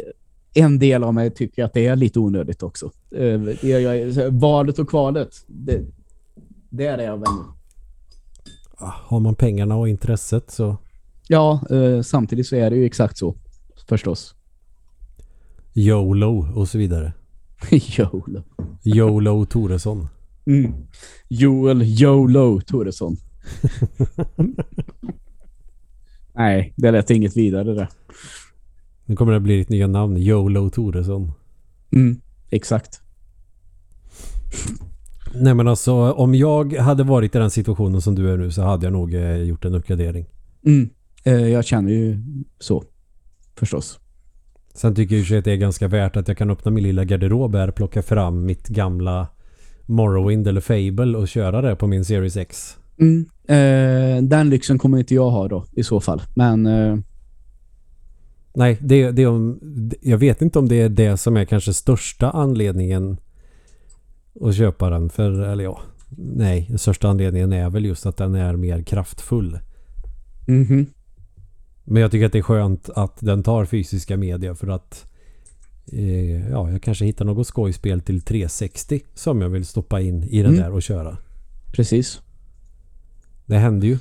en 0.55 0.79
del 0.79 1.05
av 1.05 1.15
mig 1.15 1.31
tycker 1.31 1.65
att 1.65 1.73
det 1.73 1.87
är 1.87 1.97
lite 1.97 2.19
onödigt 2.19 2.63
också. 2.63 2.91
Eh, 3.17 3.67
jag, 3.71 4.31
valet 4.31 4.79
och 4.79 4.89
kvalet, 4.89 5.45
det, 5.47 5.85
det 6.71 6.87
är 6.87 6.97
det 6.97 7.05
jag 7.05 7.17
väl. 7.19 7.29
Ah, 8.77 8.93
Har 9.05 9.21
man 9.21 9.35
pengarna 9.35 9.77
och 9.77 9.89
intresset 9.89 10.51
så 10.51 10.77
Ja, 11.31 11.61
eh, 11.71 12.03
samtidigt 12.03 12.47
så 12.47 12.57
är 12.57 12.71
det 12.71 12.77
ju 12.77 12.85
exakt 12.85 13.19
så. 13.19 13.35
Förstås. 13.89 14.35
YOLO 15.75 16.53
och 16.55 16.69
så 16.69 16.79
vidare. 16.79 17.13
YOLO. 17.71 18.43
YOLO 18.85 19.45
Toresson. 19.45 20.09
Mm. 20.47 20.73
Joel 21.29 21.83
YOLO 21.83 22.61
Toresson. 22.61 23.17
Nej, 26.39 26.73
det 26.77 26.91
lät 26.91 27.11
inget 27.11 27.37
vidare 27.37 27.75
där. 27.75 27.89
Nu 29.05 29.17
kommer 29.17 29.33
det 29.33 29.41
bli 29.41 29.57
ditt 29.57 29.69
nya 29.69 29.87
namn. 29.87 30.17
YOLO 30.17 30.71
Toresson. 30.71 31.33
Mm, 31.93 32.21
exakt. 32.51 33.01
Nej 35.35 35.55
men 35.55 35.69
alltså 35.69 36.13
om 36.13 36.35
jag 36.35 36.73
hade 36.73 37.03
varit 37.03 37.35
i 37.35 37.39
den 37.39 37.51
situationen 37.51 38.01
som 38.01 38.15
du 38.15 38.31
är 38.31 38.37
nu 38.37 38.51
så 38.51 38.63
hade 38.63 38.87
jag 38.87 38.93
nog 38.93 39.15
eh, 39.15 39.37
gjort 39.37 39.65
en 39.65 39.75
uppgradering. 39.75 40.27
Mm. 40.67 40.91
Eh, 41.25 41.49
jag 41.49 41.65
känner 41.65 41.93
ju 41.93 42.19
så. 42.59 42.85
Förstås. 43.57 44.01
Sen 44.75 44.95
tycker 44.95 45.17
jag 45.17 45.25
ju 45.25 45.39
att 45.39 45.45
det 45.45 45.53
är 45.53 45.57
ganska 45.57 45.89
värt 45.89 46.17
att 46.17 46.29
jag 46.29 46.39
kan 46.39 46.51
öppna 46.51 46.71
min 46.71 46.85
lilla 46.85 47.05
garderob 47.05 47.55
här, 47.55 47.71
plocka 47.71 48.03
fram 48.03 48.47
mitt 48.47 48.69
gamla 48.69 49.29
Morrowind 49.87 50.49
eller 50.49 50.61
Fable 50.61 51.19
och 51.19 51.29
köra 51.29 51.63
det 51.63 51.77
på 51.77 51.87
min 51.87 52.05
Series 52.05 52.37
X. 52.37 52.79
Mm. 53.01 53.27
Eh, 53.49 54.23
den 54.29 54.51
lyxen 54.51 54.79
kommer 54.79 54.99
inte 54.99 55.15
jag 55.15 55.31
ha 55.31 55.49
då 55.49 55.65
i 55.73 55.83
så 55.83 56.01
fall. 56.01 56.23
Men 56.35 56.67
eh, 56.67 56.97
Nej, 58.55 58.79
det, 58.81 59.11
det 59.11 59.27
om, 59.27 59.61
jag 60.03 60.19
vet 60.19 60.43
inte 60.43 60.59
om 60.59 60.69
det 60.69 60.81
är 60.81 60.89
det 60.89 61.17
som 61.17 61.37
är 61.37 61.45
kanske 61.45 61.75
största 61.75 62.31
anledningen 62.31 63.17
att 64.41 64.55
köpa 64.57 64.91
den. 64.91 65.11
För, 65.11 65.31
eller 65.41 65.65
ja, 65.65 65.81
nej, 66.19 66.67
den 66.69 66.79
största 66.79 67.09
anledningen 67.09 67.53
är 67.53 67.71
väl 67.71 67.85
just 67.85 68.07
att 68.07 68.17
den 68.17 68.35
är 68.35 68.57
mer 68.57 68.83
kraftfull. 68.83 69.59
mhm. 70.47 70.87
Men 71.85 72.03
jag 72.03 72.11
tycker 72.11 72.27
att 72.27 72.33
det 72.33 72.39
är 72.39 72.43
skönt 72.43 72.91
att 72.95 73.17
den 73.21 73.43
tar 73.43 73.65
fysiska 73.65 74.17
media 74.17 74.55
för 74.55 74.69
att 74.69 75.07
eh, 75.93 76.49
ja, 76.51 76.71
jag 76.71 76.83
kanske 76.83 77.05
hittar 77.05 77.25
något 77.25 77.47
skojspel 77.47 78.01
till 78.01 78.21
360 78.21 79.01
som 79.15 79.41
jag 79.41 79.49
vill 79.49 79.67
stoppa 79.67 80.01
in 80.01 80.25
i 80.25 80.43
den 80.43 80.51
Mm. 80.55 80.63
där 80.63 80.73
och 80.73 80.83
köra. 80.83 81.17
precis. 81.73 82.21
Det 83.49 83.59
händer 83.59 83.87
ju. 83.89 83.99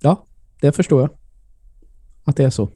Ja, 0.00 0.26
det 0.60 0.72
förstår 0.72 1.00
jag. 1.00 1.10
Att 2.24 2.36
det 2.36 2.44
är 2.44 2.50
så. 2.50 2.70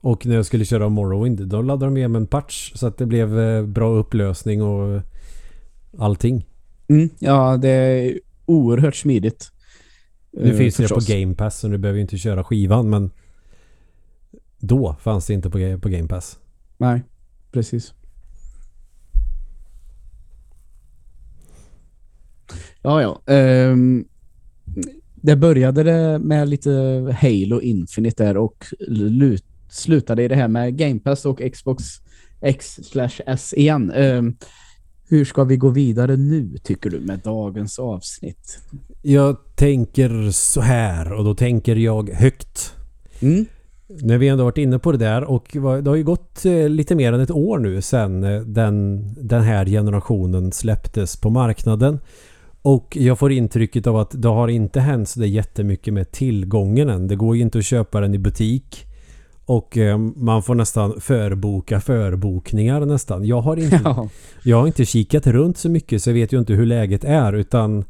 Och 0.00 0.26
när 0.26 0.34
jag 0.34 0.46
skulle 0.46 0.64
köra 0.64 0.88
Morrowind 0.88 1.48
då 1.48 1.62
laddade 1.62 1.94
de 2.00 2.08
med 2.08 2.16
en 2.20 2.26
patch 2.26 2.72
så 2.74 2.86
att 2.86 2.98
det 2.98 3.06
blev 3.06 3.38
eh, 3.40 3.66
bra 3.66 3.88
upplösning 3.94 4.62
och 4.62 4.94
eh, 4.94 5.02
allting. 5.98 6.46
Mm. 6.88 7.08
Ja, 7.18 7.56
det 7.56 7.68
är 7.68 8.20
oerhört 8.46 8.96
smidigt. 8.96 9.52
Nu 10.32 10.50
Eh, 10.50 10.56
finns 10.56 10.76
det 10.76 10.82
förstås. 10.82 11.06
på 11.06 11.12
Game 11.12 11.34
Pass 11.34 11.58
så 11.60 11.68
nu 11.68 11.78
behöver 11.78 11.98
jag 11.98 12.04
inte 12.04 12.18
köra 12.18 12.44
skivan 12.44 12.90
men 12.90 13.10
då 14.58 14.96
fanns 15.00 15.26
det 15.26 15.34
inte 15.34 15.50
på, 15.50 15.78
på 15.82 15.88
Game 15.88 16.08
Pass. 16.08 16.38
Nej, 16.78 17.02
precis. 17.52 17.94
Ja, 22.82 23.02
ja. 23.02 23.34
Ehm, 23.34 24.04
det 25.14 25.36
började 25.36 25.82
det 25.82 26.18
med 26.18 26.48
lite 26.48 26.70
Halo 27.20 27.60
Infinite 27.60 28.24
där 28.24 28.36
och 28.36 28.66
lut, 28.88 29.44
slutade 29.70 30.22
i 30.22 30.28
det 30.28 30.36
här 30.36 30.48
med 30.48 30.76
Game 30.76 31.00
Pass 31.00 31.26
och 31.26 31.42
Xbox 31.52 31.84
X 32.40 32.80
slash 32.82 33.20
S 33.26 33.54
igen. 33.56 33.90
Ehm, 33.90 34.36
hur 35.08 35.24
ska 35.24 35.44
vi 35.44 35.56
gå 35.56 35.68
vidare 35.68 36.16
nu 36.16 36.58
tycker 36.62 36.90
du 36.90 37.00
med 37.00 37.18
dagens 37.18 37.78
avsnitt? 37.78 38.58
Jag 39.02 39.36
tänker 39.56 40.30
så 40.30 40.60
här 40.60 41.12
och 41.12 41.24
då 41.24 41.34
tänker 41.34 41.76
jag 41.76 42.10
högt. 42.10 42.74
Mm. 43.20 43.46
När 43.88 44.18
vi 44.18 44.28
ändå 44.28 44.44
varit 44.44 44.58
inne 44.58 44.78
på 44.78 44.92
det 44.92 44.98
där 44.98 45.24
och 45.24 45.48
det 45.52 45.88
har 45.90 45.96
ju 45.96 46.04
gått 46.04 46.44
eh, 46.44 46.68
lite 46.68 46.94
mer 46.94 47.12
än 47.12 47.20
ett 47.20 47.30
år 47.30 47.58
nu 47.58 47.82
sedan 47.82 48.24
eh, 48.24 48.40
den, 48.40 49.04
den 49.28 49.42
här 49.42 49.66
generationen 49.66 50.52
släpptes 50.52 51.16
på 51.16 51.30
marknaden. 51.30 51.98
Och 52.62 52.96
jag 53.00 53.18
får 53.18 53.32
intrycket 53.32 53.86
av 53.86 53.96
att 53.96 54.22
det 54.22 54.28
har 54.28 54.48
inte 54.48 54.80
hänt 54.80 55.08
så 55.08 55.20
det 55.20 55.26
jättemycket 55.26 55.94
med 55.94 56.12
tillgången 56.12 56.88
än. 56.88 57.08
Det 57.08 57.16
går 57.16 57.36
ju 57.36 57.42
inte 57.42 57.58
att 57.58 57.64
köpa 57.64 58.00
den 58.00 58.14
i 58.14 58.18
butik. 58.18 58.86
Och 59.44 59.76
eh, 59.78 59.98
man 59.98 60.42
får 60.42 60.54
nästan 60.54 61.00
förboka 61.00 61.80
förbokningar 61.80 62.80
nästan. 62.86 63.24
Jag 63.24 63.40
har, 63.40 63.56
inte, 63.56 63.80
Ja. 63.84 64.08
jag 64.44 64.60
har 64.60 64.66
inte 64.66 64.84
kikat 64.84 65.26
runt 65.26 65.58
så 65.58 65.68
mycket 65.70 66.02
så 66.02 66.10
jag 66.10 66.14
vet 66.14 66.32
ju 66.32 66.38
inte 66.38 66.52
hur 66.52 66.66
läget 66.66 67.04
är 67.04 67.32
utan. 67.32 67.84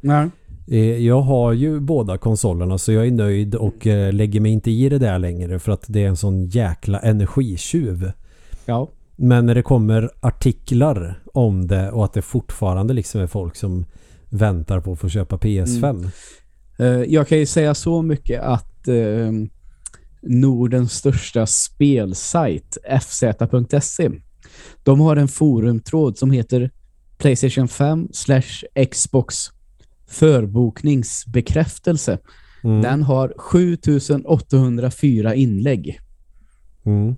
Eh, 0.68 0.78
Jag 1.06 1.20
har 1.20 1.52
ju 1.52 1.80
båda 1.80 2.18
konsolerna 2.18 2.78
så 2.78 2.92
jag 2.92 3.06
är 3.06 3.10
nöjd 3.10 3.54
och 3.54 3.86
eh, 3.86 4.12
lägger 4.12 4.40
mig 4.40 4.52
inte 4.52 4.70
i 4.70 4.88
det 4.88 4.98
där 4.98 5.18
längre 5.18 5.58
för 5.58 5.72
att 5.72 5.84
det 5.88 6.04
är 6.04 6.08
en 6.08 6.16
sån 6.16 6.44
jäkla 6.46 6.98
energitjuv. 6.98 8.12
Ja. 8.66 8.88
Men 9.16 9.46
när 9.46 9.54
det 9.54 9.62
kommer 9.62 10.10
artiklar 10.20 11.22
om 11.32 11.66
det 11.66 11.90
och 11.90 12.04
att 12.04 12.12
det 12.12 12.22
fortfarande 12.22 12.94
liksom 12.94 13.20
är 13.20 13.26
folk 13.26 13.56
som 13.56 13.84
väntar 14.32 14.80
på 14.80 14.92
att 14.92 14.98
få 14.98 15.08
köpa 15.08 15.36
PS5. 15.36 16.10
Eh, 16.78 16.86
Jag 16.86 17.28
kan 17.28 17.38
ju 17.38 17.46
säga 17.46 17.74
så 17.74 18.02
mycket 18.02 18.42
att 18.42 18.88
eh, 18.88 19.32
Nordens 20.22 20.92
största 20.92 21.46
spelsajt, 21.46 22.78
fz.se, 23.00 24.10
de 24.82 25.00
har 25.00 25.16
en 25.16 25.28
forumtråd 25.28 26.18
som 26.18 26.30
heter 26.30 26.70
Playstation 27.18 27.68
5 27.68 28.08
slash 28.12 28.64
Xbox 28.90 29.36
förbokningsbekräftelse. 30.06 32.18
Mm. 32.64 32.82
Den 32.82 33.02
har 33.02 33.34
7804 33.36 35.34
inlägg. 35.34 36.00
Mm. 36.84 37.14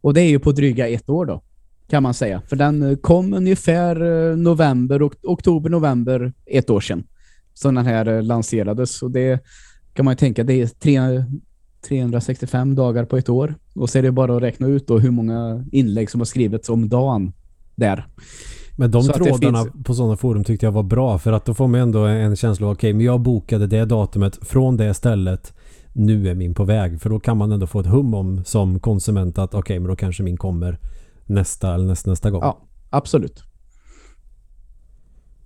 Och 0.00 0.14
det 0.14 0.20
är 0.20 0.28
ju 0.28 0.38
på 0.38 0.52
dryga 0.52 0.88
ett 0.88 1.08
år 1.08 1.26
då, 1.26 1.42
kan 1.88 2.02
man 2.02 2.14
säga. 2.14 2.42
För 2.46 2.56
den 2.56 2.82
eh, 2.82 2.96
kom 2.96 3.34
ungefär 3.34 4.30
eh, 4.30 4.36
november, 4.36 5.02
ok 5.02 5.14
oktober, 5.22 5.70
november 5.70 6.32
ett 6.46 6.70
år 6.70 6.80
sedan. 6.80 7.04
Som 7.54 7.74
den 7.74 7.86
här 7.86 8.08
eh, 8.08 8.22
lanserades. 8.22 9.02
Och 9.02 9.10
det 9.10 9.40
kan 9.94 10.04
man 10.04 10.12
ju 10.12 10.16
tänka, 10.16 10.44
det 10.44 10.54
är 10.54 10.66
tre, 10.66 11.24
365 11.88 12.74
dagar 12.74 13.04
på 13.04 13.16
ett 13.16 13.28
år. 13.28 13.54
Och 13.74 13.90
så 13.90 13.98
är 13.98 14.02
det 14.02 14.12
bara 14.12 14.36
att 14.36 14.42
räkna 14.42 14.66
ut 14.66 14.86
då 14.86 14.98
hur 14.98 15.10
många 15.10 15.64
inlägg 15.72 16.10
som 16.10 16.20
har 16.20 16.24
skrivits 16.24 16.68
om 16.68 16.88
dagen 16.88 17.32
där. 17.74 18.06
Men 18.76 18.90
de 18.90 19.02
Så 19.02 19.12
trådarna 19.12 19.62
finns- 19.64 19.84
på 19.84 19.94
sådana 19.94 20.16
forum 20.16 20.44
tyckte 20.44 20.66
jag 20.66 20.72
var 20.72 20.82
bra 20.82 21.18
för 21.18 21.32
att 21.32 21.44
då 21.44 21.54
får 21.54 21.68
man 21.68 21.80
ändå 21.80 22.04
en 22.04 22.36
känsla 22.36 22.66
av 22.66 22.72
okej, 22.72 22.92
men 22.92 23.06
jag 23.06 23.20
bokade 23.20 23.66
det 23.66 23.84
datumet 23.84 24.38
från 24.42 24.76
det 24.76 24.94
stället. 24.94 25.54
Nu 25.92 26.28
är 26.28 26.34
min 26.34 26.54
på 26.54 26.64
väg. 26.64 27.00
För 27.00 27.10
då 27.10 27.20
kan 27.20 27.36
man 27.36 27.52
ändå 27.52 27.66
få 27.66 27.80
ett 27.80 27.86
hum 27.86 28.14
om 28.14 28.44
som 28.44 28.80
konsument 28.80 29.38
att 29.38 29.54
okej, 29.54 29.78
men 29.78 29.88
då 29.88 29.96
kanske 29.96 30.22
min 30.22 30.36
kommer 30.36 30.78
nästa 31.26 31.74
eller 31.74 31.86
nästa, 31.86 32.10
nästa 32.10 32.30
gång. 32.30 32.40
Ja, 32.42 32.60
absolut. 32.90 33.42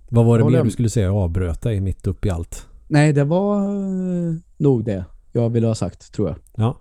Vad 0.09 0.25
var 0.25 0.39
det 0.39 0.45
mer 0.45 0.63
du 0.63 0.71
skulle 0.71 0.89
säga? 0.89 1.05
Jag 1.05 1.15
avbröt 1.15 1.61
dig 1.61 1.79
mitt 1.79 2.07
upp 2.07 2.25
i 2.25 2.29
allt. 2.29 2.65
Nej, 2.87 3.13
det 3.13 3.23
var 3.23 3.63
eh, 3.63 4.35
nog 4.57 4.85
det 4.85 5.05
jag 5.31 5.49
ville 5.49 5.67
ha 5.67 5.75
sagt, 5.75 6.13
tror 6.13 6.27
jag. 6.27 6.37
Ja. 6.55 6.77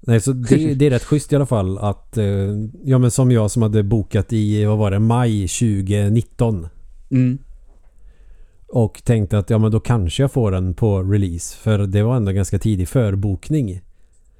Nej, 0.00 0.20
så 0.20 0.32
det, 0.32 0.74
det 0.74 0.86
är 0.86 0.90
rätt 0.90 1.04
schysst 1.04 1.32
i 1.32 1.36
alla 1.36 1.46
fall 1.46 1.78
att 1.78 2.16
eh, 2.16 2.24
ja 2.84 2.98
men 2.98 3.10
som 3.10 3.30
jag 3.30 3.50
som 3.50 3.62
hade 3.62 3.82
bokat 3.82 4.32
i, 4.32 4.64
vad 4.64 4.78
var 4.78 4.90
det, 4.90 4.98
maj 4.98 5.48
2019 5.48 6.68
Mm. 7.12 7.38
och 8.68 9.02
tänkte 9.04 9.38
att 9.38 9.50
ja 9.50 9.58
men 9.58 9.70
då 9.70 9.80
kanske 9.80 10.22
jag 10.22 10.32
får 10.32 10.50
den 10.52 10.74
på 10.74 11.02
release 11.02 11.56
för 11.56 11.78
det 11.78 12.02
var 12.02 12.16
ändå 12.16 12.32
ganska 12.32 12.58
tidig 12.58 12.88
förbokning. 12.88 13.80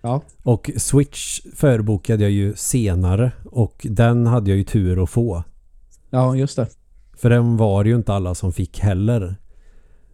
Ja. 0.03 0.23
Och 0.43 0.71
Switch 0.77 1.41
förbokade 1.55 2.23
jag 2.23 2.31
ju 2.33 2.55
senare 2.57 3.33
och 3.45 3.87
den 3.91 4.27
hade 4.27 4.51
jag 4.51 4.57
ju 4.59 4.65
tur 4.65 5.03
att 5.03 5.11
få. 5.11 5.45
ja, 6.11 6.37
just 6.37 6.57
det. 6.57 6.67
För 7.17 7.31
den 7.31 7.57
var 7.57 7.85
ju 7.85 7.97
inte 7.97 8.13
alla 8.15 8.35
som 8.35 8.53
fick 8.53 8.79
heller. 8.79 9.37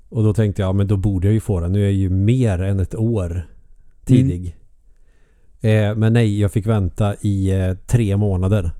Och 0.08 0.24
då 0.24 0.34
tänkte 0.34 0.62
jag, 0.62 0.68
ja, 0.68 0.72
men 0.72 0.86
då 0.86 0.96
borde 0.96 1.26
jag 1.26 1.34
ju 1.34 1.40
få 1.40 1.60
den. 1.60 1.72
Nu 1.72 1.80
är 1.80 1.84
jag 1.84 1.92
ju 1.92 2.10
mer 2.10 2.62
än 2.62 2.80
ett 2.80 2.94
år 2.94 3.46
tidig. 4.04 4.56
Eh, 5.60 5.94
men 5.94 6.12
nej, 6.12 6.40
jag 6.40 6.52
fick 6.52 6.66
vänta 6.66 7.14
i 7.20 7.50
eh, 7.50 7.74
tre 7.86 8.16
månader. 8.16 8.70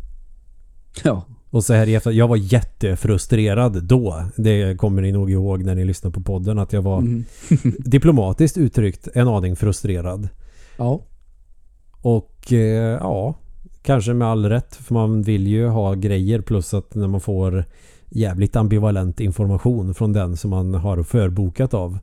Ja. 1.04 1.24
Och 1.50 1.64
så 1.64 1.74
här 1.74 1.86
i 1.86 1.94
efter, 1.94 2.10
jag 2.10 2.28
var 2.28 2.36
jättefrustrerad 2.36 3.84
då. 3.84 4.24
Det 4.36 4.76
kommer 4.78 5.02
ni 5.02 5.12
nog 5.12 5.30
ihåg 5.30 5.64
när 5.64 5.74
ni 5.74 5.84
lyssnar 5.84 6.10
på 6.10 6.20
podden. 6.20 6.58
Att 6.58 6.72
jag 6.72 6.82
var 6.82 6.98
Mm. 6.98 7.24
diplomatiskt 7.78 8.56
uttryckt 8.58 9.08
en 9.14 9.28
aning 9.28 9.56
frustrerad. 9.56 10.28
Ja. 10.76 11.02
Och 12.00 12.52
eh, 12.52 12.98
ja, 13.00 13.34
kanske 13.82 14.14
med 14.14 14.28
all 14.28 14.48
rätt. 14.48 14.76
För 14.76 14.94
man 14.94 15.22
vill 15.22 15.46
ju 15.46 15.66
ha 15.66 15.94
grejer 15.94 16.40
plus 16.40 16.74
att 16.74 16.94
när 16.94 17.08
man 17.08 17.20
får 17.20 17.64
jävligt 18.10 18.56
ambivalent 18.56 19.20
information 19.20 19.94
från 19.94 20.12
den 20.12 20.36
som 20.36 20.50
man 20.50 20.74
har 20.74 21.02
förbokat 21.02 21.74
av. 21.74 21.98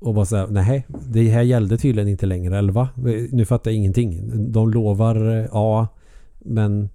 Och 0.00 0.14
bara 0.14 0.24
säga, 0.24 0.46
nej, 0.46 0.86
det 0.88 1.28
här 1.28 1.42
gällde 1.42 1.78
tydligen 1.78 2.08
inte 2.08 2.26
längre, 2.26 2.58
eller 2.58 2.72
va? 2.72 2.88
Nu 3.30 3.44
fattar 3.44 3.70
jag 3.70 3.78
ingenting. 3.78 4.30
De 4.52 4.70
lovar 4.70 5.38
eh, 5.38 5.48
A, 5.52 5.88
men 6.38 6.88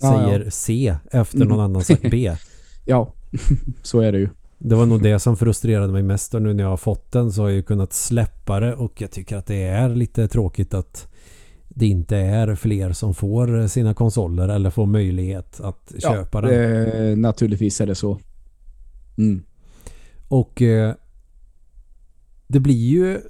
Ja, 0.00 0.12
säger 0.12 0.50
C 0.50 0.96
efter 1.10 1.44
någon 1.44 1.60
annan 1.60 1.82
sagt 1.82 2.10
B. 2.10 2.32
Ja, 2.86 3.14
så 3.82 4.00
är 4.00 4.12
det 4.12 4.18
ju. 4.18 4.28
Det 4.66 4.74
var 4.74 4.86
nog 4.86 5.02
det 5.02 5.18
som 5.18 5.36
frustrerade 5.36 5.92
mig 5.92 6.02
mest 6.02 6.34
och 6.34 6.42
nu 6.42 6.54
när 6.54 6.64
jag 6.64 6.70
har 6.70 6.76
fått 6.76 7.12
den 7.12 7.32
så 7.32 7.42
har 7.42 7.48
jag 7.48 7.56
ju 7.56 7.62
kunnat 7.62 7.92
släppa 7.92 8.60
det 8.60 8.74
och 8.74 9.00
jag 9.00 9.10
tycker 9.10 9.36
att 9.36 9.46
det 9.46 9.62
är 9.62 9.88
lite 9.88 10.28
tråkigt 10.28 10.74
att 10.74 11.08
det 11.68 11.86
inte 11.86 12.16
är 12.16 12.54
fler 12.54 12.92
som 12.92 13.14
får 13.14 13.66
sina 13.66 13.94
konsoler 13.94 14.48
eller 14.48 14.70
får 14.70 14.86
möjlighet 14.86 15.60
att 15.60 15.92
köpa 15.98 16.40
den. 16.40 16.50
Eh, 16.50 17.16
naturligtvis 17.16 17.80
är 17.80 17.86
det 17.86 17.94
så. 17.94 18.18
Mm. 19.18 19.42
Och 20.28 20.62
eh, 20.62 20.94
det 22.46 22.60
blir 22.60 22.88
ju 22.88 23.20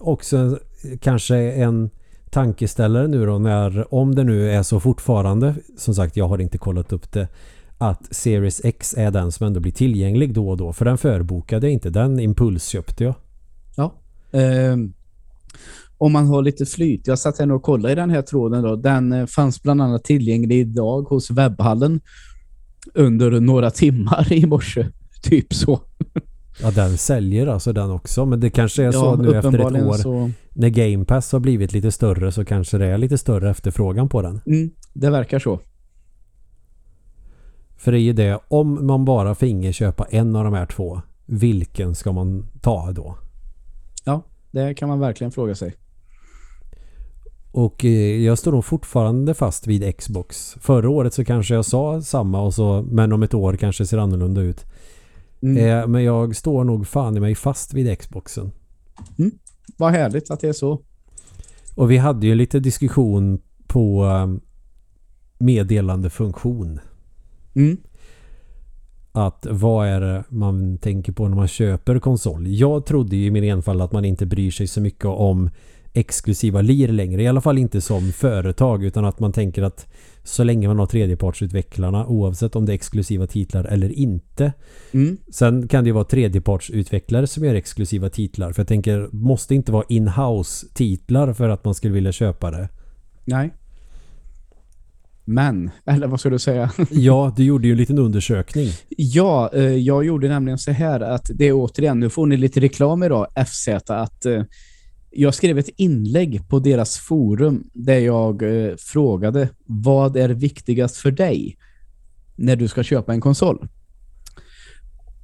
också 0.00 0.58
kanske 1.00 1.36
en 1.36 1.90
tankeställare 2.30 3.08
nu 3.08 3.26
då 3.26 3.38
när 3.38 3.94
om 3.94 4.14
det 4.14 4.24
nu 4.24 4.50
är 4.50 4.62
så 4.62 4.80
fortfarande 4.80 5.54
som 5.76 5.94
sagt 5.94 6.16
jag 6.16 6.28
har 6.28 6.40
inte 6.40 6.58
kollat 6.58 6.92
upp 6.92 7.12
det 7.12 7.28
att 7.78 8.14
Series 8.14 8.60
X 8.64 8.94
är 8.98 9.10
den 9.10 9.32
som 9.32 9.46
ändå 9.46 9.60
blir 9.60 9.72
tillgänglig 9.72 10.34
då 10.34 10.48
och 10.48 10.56
då 10.56 10.72
för 10.72 10.84
den 10.84 10.98
förbokade 10.98 11.66
jag 11.66 11.72
inte 11.72 11.90
den 11.90 12.20
impulsköpte 12.20 13.04
jag 13.04 13.14
Ja. 13.76 13.94
Ehm, 14.32 14.92
om 15.98 16.12
man 16.12 16.26
har 16.26 16.42
lite 16.42 16.66
flyt. 16.66 17.06
Jag 17.06 17.18
satt 17.18 17.38
här 17.38 17.52
och 17.52 17.62
kollade 17.62 17.92
i 17.92 17.94
den 17.94 18.10
här 18.10 18.22
tråden 18.22 18.62
då. 18.62 18.76
Den 18.76 19.12
eh, 19.12 19.26
fanns 19.26 19.62
bland 19.62 19.82
annat 19.82 20.04
tillgänglig 20.04 20.58
idag 20.58 21.02
hos 21.02 21.30
webbhallen 21.30 22.00
under 22.94 23.40
några 23.40 23.70
timmar 23.70 24.32
i 24.32 24.46
morse. 24.46 24.86
Typ 25.22 25.54
så. 25.54 25.80
Ja, 26.62 26.70
den 26.70 26.98
säljer 26.98 27.46
alltså 27.46 27.72
den 27.72 27.90
också. 27.90 28.26
Men 28.26 28.40
det 28.40 28.50
kanske 28.50 28.84
är 28.84 28.92
så 28.92 29.16
nu 29.16 29.38
efter 29.38 29.58
ett 29.58 29.82
år 29.86 29.92
Så, 29.92 30.30
när 30.52 30.68
Game 30.68 31.04
Pass 31.04 31.32
har 31.32 31.40
blivit 31.40 31.72
lite 31.72 31.92
större 31.92 32.32
så 32.32 32.44
kanske 32.44 32.78
det 32.78 32.86
är 32.86 32.98
lite 32.98 33.18
större 33.18 33.50
efterfrågan 33.50 34.08
på 34.08 34.22
den. 34.22 34.40
mm, 34.46 34.70
det 34.92 35.10
verkar 35.10 35.38
så. 35.38 35.60
För 37.84 37.92
det 37.92 37.98
är 37.98 38.02
ju 38.02 38.12
det, 38.12 38.38
om 38.48 38.86
man 38.86 39.04
bara 39.04 39.34
finge 39.34 39.72
köpa 39.72 40.04
en 40.04 40.36
av 40.36 40.44
de 40.44 40.54
här 40.54 40.66
två, 40.66 41.00
vilken 41.26 41.94
ska 41.94 42.12
man 42.12 42.46
ta 42.60 42.92
då? 42.92 43.18
Ja, 44.04 44.22
det 44.50 44.74
kan 44.74 44.88
man 44.88 45.00
verkligen 45.00 45.30
fråga 45.30 45.54
sig. 45.54 45.74
Och 47.52 47.84
eh, 47.84 48.24
jag 48.24 48.38
står 48.38 48.52
nog 48.52 48.64
fortfarande 48.64 49.34
fast 49.34 49.66
vid 49.66 49.96
Xbox. 49.96 50.56
Förra 50.60 50.90
året 50.90 51.14
så 51.14 51.24
kanske 51.24 51.54
jag 51.54 51.64
sa 51.64 52.02
samma 52.02 52.40
och 52.40 52.54
så, 52.54 52.82
men 52.90 53.12
om 53.12 53.22
ett 53.22 53.34
år 53.34 53.56
kanske 53.56 53.86
ser 53.86 53.98
annorlunda 53.98 54.40
ut. 54.40 54.64
Mm. 55.42 55.56
Eh, 55.56 55.86
men 55.86 56.04
jag 56.04 56.36
står 56.36 56.64
nog 56.64 56.86
fan 56.86 57.16
i 57.16 57.20
mig 57.20 57.34
fast 57.34 57.74
vid 57.74 57.98
Xboxen. 57.98 58.52
Vad 59.76 59.92
härligt 59.92 60.30
att 60.30 60.40
det 60.40 60.48
är 60.48 60.52
så. 60.52 60.80
Och 61.74 61.90
vi 61.90 61.96
hade 61.96 62.26
ju 62.26 62.34
lite 62.34 62.60
diskussion 62.60 63.40
på 63.66 64.04
eh, 64.04 64.26
meddelandefunktion. 65.38 66.80
Mm. 67.54 67.76
att 69.12 69.46
vad 69.50 69.88
är 69.88 70.00
det 70.00 70.24
man 70.28 70.78
tänker 70.78 71.12
på 71.12 71.28
när 71.28 71.36
man 71.36 71.48
köper 71.48 71.98
konsol? 71.98 72.46
Jag 72.46 72.86
trodde 72.86 73.16
ju 73.16 73.26
i 73.26 73.30
min 73.30 73.44
enfald 73.44 73.82
att 73.82 73.92
man 73.92 74.04
inte 74.04 74.26
bryr 74.26 74.50
sig 74.50 74.66
så 74.66 74.80
mycket 74.80 75.04
om 75.04 75.50
exklusiva 75.94 76.60
lir 76.60 76.88
längre. 76.88 77.22
I 77.22 77.26
alla 77.26 77.40
fall 77.40 77.58
inte 77.58 77.80
som 77.80 78.12
företag 78.12 78.84
utan 78.84 79.04
att 79.04 79.20
man 79.20 79.32
tänker 79.32 79.62
att 79.62 79.86
så 80.24 80.44
länge 80.44 80.68
man 80.68 80.78
har 80.78 80.86
tredjepartsutvecklarna 80.86 82.06
oavsett 82.06 82.56
om 82.56 82.66
det 82.66 82.72
är 82.72 82.74
exklusiva 82.74 83.26
titlar 83.26 83.64
eller 83.64 83.92
inte. 83.92 84.52
Mm. 84.92 85.16
Sen 85.28 85.68
kan 85.68 85.84
det 85.84 85.88
ju 85.88 85.94
vara 85.94 86.04
tredjepartsutvecklare 86.04 87.26
som 87.26 87.44
gör 87.44 87.54
exklusiva 87.54 88.10
titlar. 88.10 88.52
För 88.52 88.60
jag 88.60 88.68
tänker, 88.68 89.08
måste 89.12 89.54
inte 89.54 89.72
vara 89.72 89.84
in-house 89.88 90.66
titlar 90.74 91.32
för 91.32 91.48
att 91.48 91.64
man 91.64 91.74
skulle 91.74 91.94
vilja 91.94 92.12
köpa 92.12 92.50
det. 92.50 92.68
Nej. 93.24 93.50
Men, 95.24 95.70
eller 95.84 96.06
vad 96.06 96.20
ska 96.20 96.30
du 96.30 96.38
säga? 96.38 96.72
Ja, 96.90 97.32
du 97.36 97.44
gjorde 97.44 97.66
ju 97.66 97.72
en 97.72 97.78
liten 97.78 97.98
undersökning. 97.98 98.68
Ja, 98.88 99.50
eh, 99.52 99.62
jag 99.62 100.04
gjorde 100.04 100.28
nämligen 100.28 100.58
så 100.58 100.70
här 100.70 101.00
att 101.00 101.30
det 101.34 101.44
är 101.44 101.52
återigen, 101.52 102.00
nu 102.00 102.10
får 102.10 102.26
ni 102.26 102.36
lite 102.36 102.60
reklam 102.60 103.02
idag, 103.02 103.26
FZ, 103.46 103.68
att 103.86 104.26
eh, 104.26 104.42
jag 105.10 105.34
skrev 105.34 105.58
ett 105.58 105.68
inlägg 105.76 106.48
på 106.48 106.58
deras 106.58 106.98
forum 106.98 107.64
där 107.72 107.98
jag 107.98 108.42
eh, 108.42 108.76
frågade 108.76 109.48
vad 109.66 110.16
är 110.16 110.28
viktigast 110.28 110.96
för 110.96 111.10
dig 111.10 111.56
när 112.36 112.56
du 112.56 112.68
ska 112.68 112.82
köpa 112.82 113.12
en 113.12 113.20
konsol? 113.20 113.68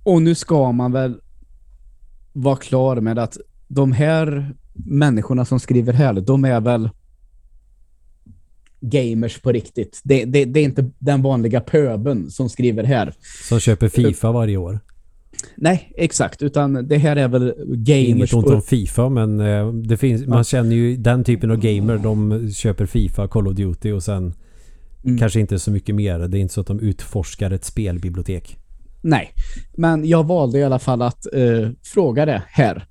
Och 0.04 0.22
nu 0.22 0.34
ska 0.34 0.72
man 0.72 0.92
väl 0.92 1.20
vara 2.32 2.56
klar 2.56 3.00
med 3.00 3.18
att 3.18 3.36
de 3.68 3.92
här 3.92 4.54
människorna 4.72 5.44
som 5.44 5.60
skriver 5.60 5.92
här, 5.92 6.12
de 6.14 6.44
är 6.44 6.60
väl 6.60 6.90
gamers 8.80 9.40
på 9.40 9.52
riktigt. 9.52 10.00
Det, 10.04 10.24
det, 10.24 10.44
det 10.44 10.60
är 10.60 10.64
inte 10.64 10.90
den 10.98 11.22
vanliga 11.22 11.60
pöben 11.60 12.30
som 12.30 12.48
skriver 12.48 12.84
här. 12.84 13.14
Som 13.48 13.60
köper 13.60 13.88
Fifa 13.88 14.32
varje 14.32 14.56
år. 14.56 14.80
Nej, 15.56 15.92
exakt. 15.96 16.42
Utan 16.42 16.88
det 16.88 16.98
här 16.98 17.16
är 17.16 17.28
väl 17.28 17.54
Inget 17.86 18.08
gamers 18.08 18.34
ont 18.34 18.46
på... 18.46 18.52
om 18.54 18.62
Fifa 18.62 19.08
men 19.08 19.40
eh, 19.40 19.72
det 19.72 19.96
finns, 19.96 20.26
man 20.26 20.44
känner 20.44 20.76
ju 20.76 20.96
den 20.96 21.24
typen 21.24 21.50
av 21.50 21.56
gamer 21.56 21.98
de 21.98 22.48
köper 22.52 22.86
Fifa, 22.86 23.28
Call 23.28 23.48
of 23.48 23.54
Duty 23.54 23.92
och 23.92 24.02
sen 24.02 24.34
Mm. 25.04 25.18
kanske 25.18 25.40
inte 25.40 25.58
så 25.58 25.70
mycket 25.70 25.94
mer. 25.94 26.18
Det 26.18 26.38
är 26.38 26.40
inte 26.40 26.54
så 26.54 26.60
att 26.60 26.66
de 26.66 26.80
utforskar 26.80 27.50
ett 27.50 27.64
spelbibliotek. 27.64 28.56
Nej, 29.02 29.30
men 29.76 30.04
jag 30.08 30.26
valde 30.26 30.58
i 30.58 30.64
alla 30.64 30.78
fall 30.78 31.02
att 31.02 31.26
eh, 31.34 31.68
fråga 31.82 32.26
det 32.26 32.42
här. 32.48 32.86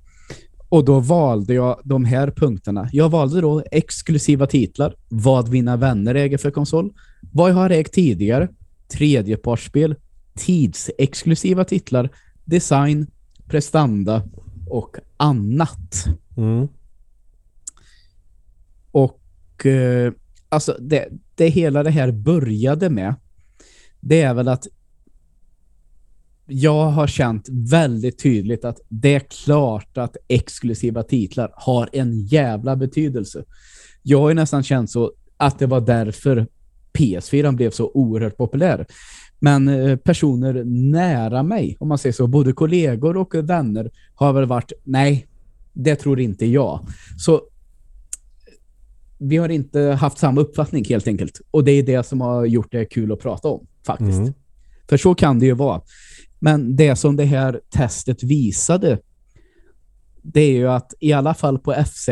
Och 0.70 0.86
då 0.86 1.00
valde 1.00 1.54
jag 1.54 1.82
de 1.84 2.06
här 2.06 2.32
punkterna. 2.32 2.90
Jag 2.92 3.10
valde 3.10 3.42
då 3.42 3.64
exklusiva 3.72 4.48
titlar, 4.48 4.96
vad 5.08 5.50
mina 5.50 5.78
vänner 5.78 6.16
äger 6.16 6.38
för 6.38 6.52
konsol, 6.52 6.94
vad 7.34 7.50
jag 7.50 7.56
har 7.56 7.70
ägt 7.70 7.94
tidigare, 7.94 8.50
tredjepartsspel, 8.88 9.96
tidsexklusiva 10.36 11.64
titlar, 11.64 12.10
design, 12.46 13.08
prestanda. 13.48 14.24
Och 14.70 14.98
annat. 15.18 16.06
Mm. 16.38 16.68
Och 18.92 19.66
eh, 19.66 20.14
alltså 20.50 20.78
det, 20.80 21.08
det 21.36 21.50
hela 21.50 21.84
det 21.84 21.90
här 21.92 22.12
började 22.12 22.90
med 22.90 23.16
det 24.00 24.22
är 24.22 24.34
väl 24.34 24.48
att 24.48 24.68
jag 26.50 26.86
har 26.86 27.08
känt 27.08 27.48
väldigt 27.50 28.20
tydligt 28.20 28.66
att 28.66 28.82
det 28.88 29.16
är 29.16 29.20
klart 29.20 29.98
att 29.98 30.18
exklusiva 30.28 31.04
titlar 31.04 31.54
har 31.56 31.90
en 31.94 32.26
jävla 32.26 32.76
betydelse. 32.76 33.44
Jag 34.04 34.22
har 34.22 34.30
ju 34.30 34.36
nästan 34.36 34.64
känt 34.64 34.92
så 34.92 35.12
att 35.38 35.60
det 35.60 35.66
var 35.66 35.82
därför 35.82 36.48
PS4 36.94 37.56
blev 37.56 37.72
så 37.72 37.92
oerhört 37.94 38.38
populär. 38.38 38.86
Men 39.40 39.68
eh, 39.68 39.96
personer 39.96 40.64
nära 40.92 41.44
mig, 41.44 41.78
om 41.80 41.88
man 41.88 41.98
säger 41.98 42.14
så, 42.14 42.28
både 42.28 42.54
kollegor 42.54 43.18
och 43.18 43.36
vänner 43.36 43.92
har 44.16 44.34
väl 44.34 44.46
varit, 44.46 44.72
nej, 44.84 45.28
det 45.74 45.96
tror 45.96 46.20
inte 46.20 46.46
jag. 46.46 46.88
Så 47.18 47.42
vi 49.18 49.38
har 49.38 49.50
inte 49.50 49.82
haft 49.82 50.18
samma 50.18 50.42
uppfattning 50.42 50.86
helt 50.86 51.08
enkelt. 51.08 51.42
Och 51.52 51.64
det 51.64 51.72
är 51.72 51.84
det 51.84 52.04
som 52.06 52.22
har 52.22 52.46
gjort 52.46 52.72
det 52.72 52.86
kul 52.86 53.12
att 53.12 53.20
prata 53.20 53.48
om, 53.48 53.68
faktiskt. 53.86 54.20
Mm. 54.20 54.34
För 54.90 54.98
så 54.98 55.16
kan 55.16 55.40
det 55.40 55.46
ju 55.46 55.54
vara. 55.54 55.82
Men 56.40 56.76
det 56.76 56.96
som 56.96 57.16
det 57.16 57.26
här 57.26 57.60
testet 57.70 58.24
visade, 58.24 59.00
det 60.22 60.42
är 60.42 60.52
ju 60.52 60.70
att 60.70 60.94
i 61.00 61.14
alla 61.14 61.34
fall 61.34 61.60
på 61.60 61.76
FZ, 61.86 62.10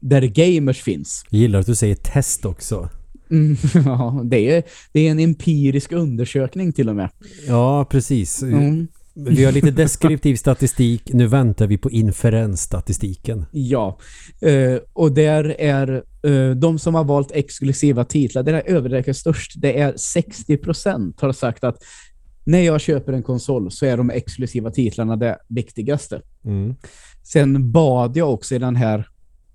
där 0.00 0.22
gamers 0.22 0.82
finns. 0.82 1.24
Jag 1.30 1.40
gillar 1.40 1.60
att 1.60 1.66
du 1.66 1.74
säger 1.74 1.94
test 1.94 2.44
också. 2.44 2.88
Mm, 3.30 3.56
ja, 3.84 4.20
det 4.24 4.56
är, 4.56 4.62
det 4.92 5.00
är 5.00 5.10
en 5.10 5.18
empirisk 5.18 5.92
undersökning 5.92 6.72
till 6.72 6.88
och 6.88 6.96
med. 6.96 7.10
Ja, 7.46 7.84
precis. 7.84 8.42
Mm. 8.42 8.88
Vi 9.14 9.44
har 9.44 9.52
lite 9.52 9.70
deskriptiv 9.70 10.36
statistik. 10.36 11.12
Nu 11.12 11.26
väntar 11.26 11.66
vi 11.66 11.78
på 11.78 11.90
inferensstatistiken. 11.90 13.46
Ja, 13.52 13.98
eh, 14.40 14.78
och 14.92 15.12
där 15.12 15.60
är 15.60 16.02
eh, 16.22 16.50
de 16.50 16.78
som 16.78 16.94
har 16.94 17.04
valt 17.04 17.32
exklusiva 17.32 18.04
titlar, 18.04 18.42
det 18.42 18.52
är 18.52 18.74
överräcker 18.74 19.12
störst. 19.12 19.52
Det 19.56 19.80
är 19.80 19.92
60% 19.92 21.14
har 21.20 21.32
sagt 21.32 21.64
att 21.64 21.82
när 22.44 22.60
jag 22.60 22.80
köper 22.80 23.12
en 23.12 23.22
konsol 23.22 23.70
så 23.70 23.86
är 23.86 23.96
de 23.96 24.10
exklusiva 24.10 24.70
titlarna 24.70 25.16
det 25.16 25.38
viktigaste. 25.48 26.22
Mm. 26.44 26.74
Sen 27.22 27.72
bad 27.72 28.16
jag 28.16 28.32
också 28.32 28.54
i 28.54 28.58
den 28.58 28.76
här 28.76 29.08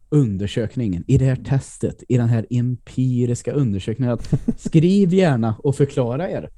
undersökningen, 0.09 1.03
i 1.07 1.17
det 1.17 1.25
här 1.25 1.35
testet, 1.35 2.03
i 2.07 2.17
den 2.17 2.29
här 2.29 2.45
empiriska 2.49 3.51
undersökningen 3.51 4.13
att 4.13 4.33
skriv 4.57 5.13
gärna 5.13 5.55
och 5.59 5.75
förklara 5.75 6.29
er. 6.29 6.49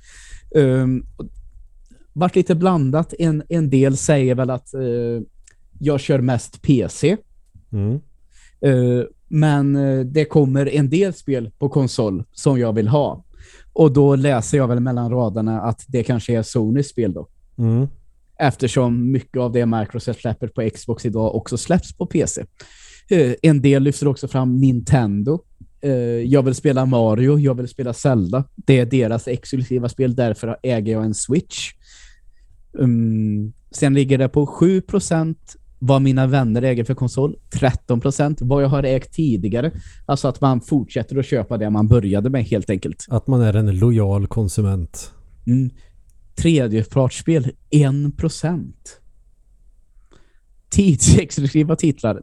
Um, 0.56 1.06
vart 2.14 2.36
lite 2.36 2.56
blandat. 2.56 3.14
En, 3.20 3.44
en 3.50 3.70
del 3.70 3.98
säger 3.98 4.36
väl 4.36 4.50
att 4.50 4.74
uh, 4.76 5.22
jag 5.80 6.00
kör 6.00 6.20
mest 6.20 6.62
PC. 6.62 7.18
Mm. 7.72 8.00
Uh, 8.66 9.04
men 9.28 9.76
uh, 9.76 10.06
det 10.06 10.26
kommer 10.26 10.70
en 10.70 10.90
del 10.90 11.14
spel 11.14 11.52
på 11.58 11.70
konsol 11.70 12.24
som 12.32 12.60
jag 12.60 12.74
vill 12.74 12.88
ha. 12.88 13.24
Och 13.78 13.92
då 13.92 14.16
läser 14.16 14.58
jag 14.58 14.68
väl 14.68 14.80
mellan 14.80 15.12
raderna 15.12 15.62
att 15.62 15.86
det 15.88 16.04
kanske 16.04 16.38
är 16.38 16.44
Sonys 16.44 16.90
spel 16.90 17.14
då. 17.14 17.28
Mm. 17.58 17.88
Eftersom 18.40 19.12
mycket 19.12 19.38
av 19.38 19.52
det 19.52 19.66
Microsoft 19.66 20.22
släpper 20.22 20.48
på 20.48 20.70
Xbox 20.70 21.06
idag 21.06 21.36
också 21.36 21.58
släpps 21.58 21.98
på 21.98 22.06
PC. 22.06 22.42
Uh, 23.12 23.34
en 23.42 23.62
del 23.62 23.84
lyfter 23.84 24.08
också 24.08 24.28
fram 24.28 24.56
Nintendo. 24.56 25.40
Uh, 25.86 25.92
jag 26.24 26.44
vill 26.44 26.56
spela 26.56 26.86
Mario, 26.86 27.40
jag 27.40 27.56
vill 27.56 27.68
spela 27.68 27.94
Zelda. 27.94 28.44
Det 28.56 28.80
är 28.80 28.86
deras 28.86 29.28
exklusiva 29.28 29.90
spel, 29.90 30.16
därför 30.16 30.58
äger 30.64 30.94
jag 30.94 31.06
en 31.06 31.14
Switch. 31.14 31.72
Um, 32.74 33.54
sen 33.72 33.94
ligger 33.94 34.18
det 34.18 34.30
på 34.30 34.46
7% 34.46 35.36
vad 35.80 36.02
mina 36.02 36.28
vänner 36.28 36.62
äger 36.62 36.84
för 36.84 36.94
konsol. 36.94 37.36
13% 37.52 38.38
vad 38.42 38.64
jag 38.64 38.70
har 38.70 38.84
ägt 38.84 39.14
tidigare. 39.14 39.72
Alltså 40.06 40.28
att 40.28 40.42
man 40.42 40.62
fortsätter 40.62 41.18
att 41.18 41.26
köpa 41.26 41.58
det 41.58 41.70
man 41.70 41.88
började 41.88 42.30
med 42.30 42.44
helt 42.44 42.70
enkelt. 42.70 43.06
Att 43.10 43.28
man 43.28 43.42
är 43.42 43.54
en 43.54 43.80
lojal 43.80 44.28
konsument. 44.28 45.12
Mm. 45.48 45.70
Tredjepartsspel 46.36 47.52
1%. 47.72 48.74
Tidsexklusiva 50.70 51.76
titlar 51.80 52.22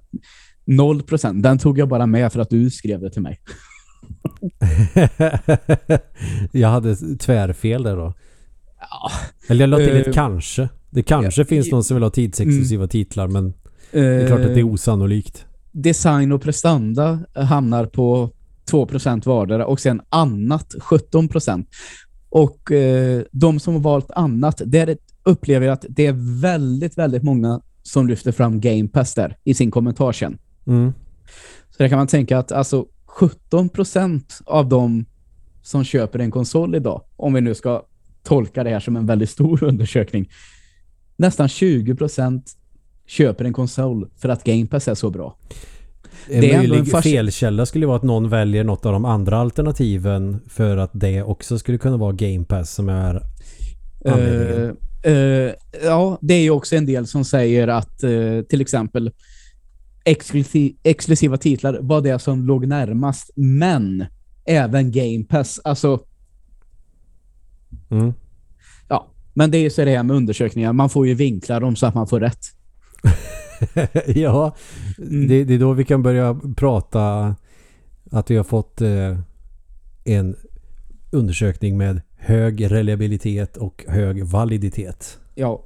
0%. 0.66 1.42
Den 1.42 1.58
tog 1.58 1.78
jag 1.78 1.88
bara 1.88 2.06
med 2.06 2.32
för 2.32 2.40
att 2.40 2.50
du 2.50 2.70
skrev 2.70 3.00
det 3.00 3.10
till 3.10 3.22
mig. 3.22 3.40
jag 6.52 6.68
hade 6.68 6.96
tvärfel 7.16 7.82
där 7.82 7.96
då. 7.96 8.14
Ja. 8.80 9.10
Eller 9.48 9.60
jag 9.60 9.68
la 9.70 9.76
till 9.76 9.96
ett 9.96 10.06
Eh, 10.06 10.12
kanske. 10.12 10.68
Det 10.94 11.02
kanske 11.02 11.40
ja, 11.40 11.46
finns 11.46 11.70
någon 11.70 11.84
som 11.84 11.94
vill 11.94 12.02
ha 12.02 12.10
tidsexklusiva 12.10 12.86
titlar 12.86 13.28
men 13.28 13.52
det 13.90 14.00
är 14.00 14.26
klart 14.26 14.40
att 14.40 14.46
det 14.46 14.52
är 14.52 14.58
Eh, 14.58 14.72
osannolikt. 14.72 15.46
design 15.72 16.32
och 16.32 16.42
prestanda 16.42 17.18
hamnar 17.34 17.86
på 17.86 18.30
2% 18.70 19.26
vardera 19.26 19.66
och 19.66 19.80
sen 19.80 20.00
annat 20.08 20.74
17%. 20.80 21.66
Och 22.28 22.72
eh, 22.72 23.22
de 23.30 23.60
som 23.60 23.74
har 23.74 23.80
valt 23.80 24.10
annat, 24.10 24.62
där 24.66 24.96
upplever 25.22 25.66
jag 25.66 25.72
att 25.72 25.84
det 25.88 26.06
är 26.06 26.40
väldigt, 26.40 26.98
väldigt 26.98 27.22
många 27.22 27.60
som 27.82 28.06
lyfter 28.06 28.32
fram 28.32 28.60
Game 28.60 28.88
Pass 28.88 29.14
där 29.14 29.36
i 29.44 29.54
sin 29.54 29.70
kommentar 29.70 30.12
sen. 30.12 30.38
Mm. 30.66 30.92
Så 31.70 31.82
där 31.82 31.88
kan 31.88 31.98
man 31.98 32.06
tänka 32.06 32.38
att 32.38 32.52
alltså 32.52 32.86
17% 33.50 34.22
av 34.46 34.68
de 34.68 35.04
som 35.62 35.84
köper 35.84 36.18
en 36.18 36.30
konsol 36.30 36.74
idag, 36.74 37.02
om 37.16 37.34
vi 37.34 37.40
nu 37.40 37.54
ska 37.54 37.82
tolka 38.22 38.64
det 38.64 38.70
här 38.70 38.80
som 38.80 38.96
en 38.96 39.06
väldigt 39.06 39.30
stor 39.30 39.64
undersökning, 39.70 40.28
nästan 41.16 41.46
20% 41.48 42.42
köper 43.06 43.44
en 43.44 43.52
konsol 43.52 44.08
för 44.16 44.28
att 44.28 44.44
Game 44.44 44.66
Pass 44.66 44.88
är 44.88 44.94
så 44.94 45.10
bra. 45.10 45.36
En 46.30 46.40
Det 46.40 46.52
är 46.52 46.56
möjlig 46.58 46.84
fasc- 46.84 47.02
felkälla 47.02 47.66
skulle 47.66 47.86
vara 47.86 47.96
att 47.96 48.02
någon 48.02 48.28
väljer 48.28 48.64
något 48.64 48.86
av 48.86 48.92
de 48.92 49.04
andra 49.04 49.38
alternativen 49.38 50.40
för 50.48 50.76
att 50.76 50.90
det 50.92 51.22
också 51.22 51.58
skulle 51.58 51.78
kunna 51.78 51.96
vara 51.96 52.12
Game 52.12 52.44
Pass 52.44 52.70
som 52.74 52.88
är. 52.88 53.22
Eh, 54.04 54.70
eh, 55.12 55.52
ja, 55.84 56.18
det 56.20 56.34
är 56.34 56.42
ju 56.42 56.50
också 56.50 56.76
en 56.76 56.86
del 56.86 57.06
som 57.06 57.24
säger 57.24 57.68
att 57.68 58.02
eh, 58.02 58.40
till 58.48 58.60
exempel 58.60 59.10
exklusi- 60.04 60.76
exklusiva 60.82 61.36
titlar 61.36 61.78
var 61.82 62.00
det 62.00 62.18
som 62.18 62.46
låg 62.46 62.66
närmast, 62.66 63.30
men 63.36 64.04
även 64.44 64.92
Game 64.92 65.24
Pass. 65.24 65.60
Alltså, 65.64 66.00
Mm. 67.90 68.12
Men 69.34 69.50
det 69.50 69.58
är 69.58 69.62
ju 69.62 69.70
så 69.70 69.84
det 69.84 69.94
är 69.94 70.02
med 70.02 70.16
undersökningar. 70.16 70.72
Man 70.72 70.90
får 70.90 71.06
ju 71.06 71.14
vinkla 71.14 71.60
dem 71.60 71.76
så 71.76 71.86
att 71.86 71.94
man 71.94 72.06
får 72.06 72.20
rätt. 72.20 72.46
ja, 74.06 74.56
Mm. 74.98 75.28
det, 75.28 75.44
det 75.44 75.54
är 75.54 75.58
då 75.58 75.72
vi 75.72 75.84
kan 75.84 76.02
börja 76.02 76.40
prata 76.56 77.34
att 78.10 78.30
vi 78.30 78.36
har 78.36 78.44
fått 78.44 78.80
eh, 78.80 79.18
en 80.04 80.36
undersökning 81.12 81.78
med 81.78 82.00
hög 82.18 82.70
reliabilitet 82.70 83.56
och 83.56 83.84
hög 83.88 84.24
validitet. 84.24 85.18
Ja. 85.34 85.64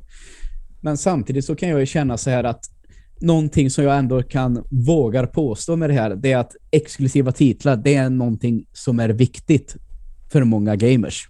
Men 0.81 0.97
samtidigt 0.99 1.45
så 1.45 1.57
kan 1.57 1.69
jag 1.69 1.81
ju 1.81 1.87
känna 1.87 2.17
så 2.17 2.31
här 2.31 2.45
att 2.45 2.65
någonting 3.21 3.71
som 3.71 3.85
jag 3.85 3.99
ändå 3.99 4.23
kan 4.23 4.65
vågar 4.71 5.27
påstå 5.27 5.77
med 5.77 5.91
det 5.91 5.95
här, 5.95 6.15
det 6.17 6.33
är 6.33 6.39
att 6.39 6.53
exklusiva 6.71 7.33
titlar, 7.33 7.77
det 7.77 7.95
är 7.95 8.11
någonting 8.11 8.67
som 8.73 9.01
är 9.01 9.09
viktigt 9.09 9.77
för 10.33 10.45
många 10.45 10.77
gamers. 10.77 11.29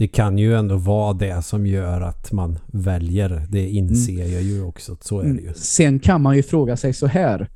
Det 0.00 0.08
kan 0.08 0.38
ju 0.38 0.54
ändå 0.54 0.76
vara 0.76 1.12
det 1.12 1.42
som 1.42 1.66
gör 1.66 2.00
att 2.00 2.32
man 2.32 2.58
väljer. 2.66 3.46
Det 3.48 3.68
inser 3.68 4.32
jag 4.32 4.42
ju 4.42 4.62
också. 4.62 4.96
Så 5.00 5.20
är 5.20 5.24
det 5.24 5.42
ju. 5.42 5.54
Sen 5.54 5.98
kan 5.98 6.22
man 6.22 6.36
ju 6.36 6.42
fråga 6.42 6.76
sig 6.76 6.92
så 6.92 7.06
här. 7.06 7.50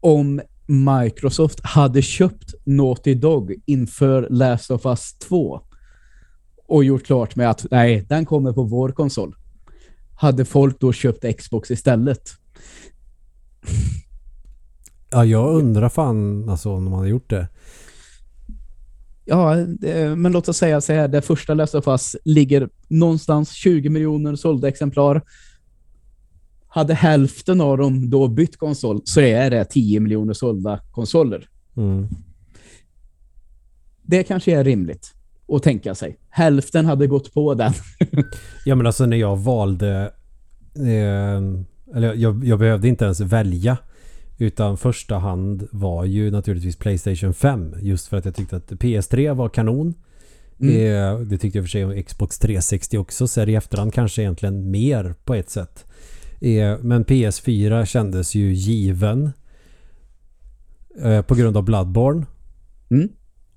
Om 0.00 0.40
Microsoft 0.66 1.60
hade 1.62 2.02
köpt 2.02 2.54
Naughty 2.64 3.14
Dog 3.14 3.54
inför 3.66 4.26
Last 4.30 4.70
of 4.70 4.86
Us 4.86 5.14
2 5.18 5.60
och 6.66 6.84
gjort 6.84 7.06
klart 7.06 7.36
med 7.36 7.50
att 7.50 7.66
nej, 7.70 8.06
den 8.08 8.26
kommer 8.26 8.52
på 8.52 8.62
vår 8.62 8.88
konsol. 8.88 9.36
Hade 10.14 10.44
folk 10.44 10.80
då 10.80 10.92
köpt 10.92 11.38
Xbox 11.38 11.70
istället? 11.70 12.30
Ja, 15.10 15.24
jag 15.24 15.54
undrar 15.54 15.88
fan 15.88 16.48
alltså 16.48 16.70
om 16.70 16.84
de 16.84 16.92
hade 16.92 17.08
gjort 17.08 17.30
det. 17.30 17.48
Ja, 19.24 19.54
det, 19.56 20.16
men 20.16 20.32
låt 20.32 20.48
oss 20.48 20.56
säga 20.56 20.80
så 20.80 20.92
här, 20.92 21.08
det 21.08 21.22
första 21.22 21.54
Last 21.54 21.74
of 21.74 21.88
Us 21.88 22.16
ligger 22.24 22.68
någonstans 22.88 23.50
20 23.50 23.88
miljoner 23.88 24.36
sålda 24.36 24.68
exemplar. 24.68 25.22
Hade 26.68 26.94
hälften 26.94 27.60
av 27.60 27.78
dem 27.78 28.10
då 28.10 28.28
bytt 28.28 28.56
konsol 28.56 29.00
så 29.04 29.20
är 29.20 29.50
det 29.50 29.64
10 29.64 30.00
miljoner 30.00 30.32
sålda 30.32 30.80
konsoler. 30.90 31.48
Mm. 31.76 32.08
Det 34.02 34.22
kanske 34.22 34.52
är 34.52 34.64
rimligt 34.64 35.14
att 35.48 35.62
tänka 35.62 35.94
sig. 35.94 36.18
Hälften 36.28 36.86
hade 36.86 37.06
gått 37.06 37.34
på 37.34 37.54
den. 37.54 37.72
Ja 38.64 38.74
men 38.74 38.86
alltså 38.86 39.06
när 39.06 39.16
jag 39.16 39.36
valde 39.36 40.12
eh, 40.76 41.42
eller 41.96 42.14
jag, 42.14 42.44
jag 42.44 42.58
behövde 42.58 42.88
inte 42.88 43.04
ens 43.04 43.20
välja 43.20 43.76
utan 44.38 44.76
första 44.76 45.18
hand 45.18 45.68
var 45.72 46.04
ju 46.04 46.30
naturligtvis 46.30 46.76
Playstation 46.76 47.34
5 47.34 47.74
just 47.80 48.06
för 48.08 48.16
att 48.16 48.24
jag 48.24 48.34
tyckte 48.34 48.56
att 48.56 48.70
PS3 48.70 49.34
var 49.34 49.48
kanon 49.48 49.94
Mm. 50.60 50.76
Eh, 50.76 51.20
det 51.20 51.38
tyckte 51.38 51.58
jag 51.58 51.64
för 51.64 51.70
sig 51.70 51.84
om 51.84 52.02
Xbox 52.02 52.38
360 52.38 52.98
också. 52.98 53.28
Så 53.28 53.40
här 53.40 53.48
i 53.48 53.54
efterhand 53.54 53.94
kanske 53.94 54.22
egentligen 54.22 54.70
mer 54.70 55.14
på 55.24 55.34
ett 55.34 55.50
sätt. 55.50 55.84
Eh, 56.40 56.78
men 56.80 57.04
PS4 57.04 57.84
kändes 57.84 58.34
ju 58.34 58.52
given. 58.52 59.32
Eh, 61.02 61.22
på 61.22 61.34
grund 61.34 61.56
av 61.56 61.62
Bloodborne. 61.62 62.26
Mm. 62.90 63.08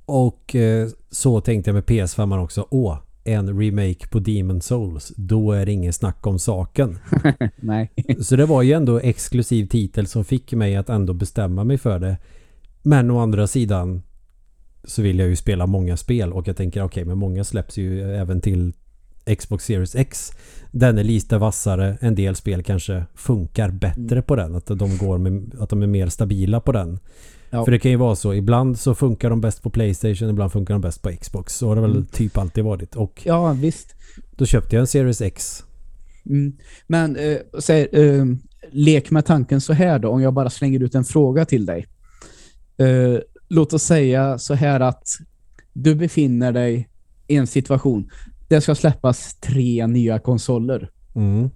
Och 0.05 0.55
eh, 0.55 0.89
så 1.11 1.41
tänkte 1.41 1.69
jag 1.69 1.75
med 1.75 1.83
PS5 1.83 2.43
också. 2.43 2.67
Åh, 2.69 2.97
en 3.27 3.59
remake 3.59 4.07
på 4.07 4.19
Demon 4.19 4.61
Souls. 4.61 5.13
Då 5.17 5.51
är 5.51 5.65
det 5.65 5.71
ingen 5.71 5.93
snack 5.93 6.27
om 6.27 6.39
saken. 6.39 6.99
Nej. 7.55 7.91
Så 8.21 8.35
det 8.35 8.45
var 8.45 8.61
ju 8.61 8.73
ändå 8.73 8.99
exklusiv 8.99 9.65
titel 9.65 10.07
som 10.07 10.25
fick 10.25 10.53
mig 10.53 10.75
att 10.75 10.89
ändå 10.89 11.13
bestämma 11.13 11.63
mig 11.63 11.77
för 11.77 11.99
det. 11.99 12.17
Men 12.81 13.11
å 13.11 13.19
andra 13.19 13.47
sidan 13.47 14.01
så 14.83 15.01
vill 15.01 15.19
jag 15.19 15.27
ju 15.27 15.35
spela 15.35 15.65
många 15.65 15.97
spel 15.97 16.33
och 16.33 16.47
jag 16.47 16.57
tänker 16.57 16.79
okej, 16.79 17.01
okay, 17.01 17.05
men 17.05 17.17
många 17.17 17.43
släpps 17.43 17.77
ju 17.77 18.15
även 18.15 18.41
till 18.41 18.73
Xbox 19.35 19.65
Series 19.65 19.95
X. 19.95 20.31
Den 20.71 20.97
är 20.97 21.03
lite 21.03 21.37
vassare. 21.37 21.97
En 22.01 22.15
del 22.15 22.35
spel 22.35 22.63
kanske 22.63 23.05
funkar 23.15 23.69
bättre 23.69 24.15
mm. 24.15 24.23
på 24.23 24.35
den. 24.35 24.55
Att 24.55 24.65
de, 24.65 24.97
går 24.97 25.17
med, 25.17 25.55
att 25.59 25.69
de 25.69 25.83
är 25.83 25.87
mer 25.87 26.07
stabila 26.07 26.59
på 26.59 26.71
den. 26.71 26.99
Ja. 27.49 27.65
För 27.65 27.71
det 27.71 27.79
kan 27.79 27.91
ju 27.91 27.97
vara 27.97 28.15
så. 28.15 28.33
Ibland 28.33 28.79
så 28.79 28.95
funkar 28.95 29.29
de 29.29 29.41
bäst 29.41 29.63
på 29.63 29.69
Playstation, 29.69 30.29
ibland 30.29 30.51
funkar 30.51 30.73
de 30.73 30.81
bäst 30.81 31.01
på 31.01 31.11
Xbox. 31.11 31.55
Så 31.55 31.67
har 31.67 31.75
det 31.75 31.81
väl 31.81 31.91
mm. 31.91 32.05
typ 32.05 32.37
alltid 32.37 32.63
varit. 32.63 32.95
Och 32.95 33.21
ja, 33.25 33.53
visst. 33.53 33.95
Då 34.35 34.45
köpte 34.45 34.75
jag 34.75 34.81
en 34.81 34.87
Series 34.87 35.21
X. 35.21 35.63
Mm. 36.25 36.57
Men 36.87 37.15
eh, 37.15 37.37
säg, 37.59 37.87
eh, 37.91 38.25
lek 38.71 39.11
med 39.11 39.25
tanken 39.25 39.61
så 39.61 39.73
här 39.73 39.99
då. 39.99 40.09
Om 40.09 40.21
jag 40.21 40.33
bara 40.33 40.49
slänger 40.49 40.83
ut 40.83 40.95
en 40.95 41.03
fråga 41.03 41.45
till 41.45 41.65
dig. 41.65 41.87
Eh, 42.77 43.19
låt 43.47 43.73
oss 43.73 43.83
säga 43.83 44.37
så 44.37 44.53
här 44.53 44.79
att 44.79 45.07
du 45.73 45.95
befinner 45.95 46.51
dig 46.51 46.89
i 47.27 47.35
en 47.35 47.47
situation. 47.47 48.09
Det 48.47 48.61
ska 48.61 48.75
släppas 48.75 49.35
tre 49.35 49.87
nya 49.87 50.19
konsoler. 50.19 50.91
Mm. 51.15 51.49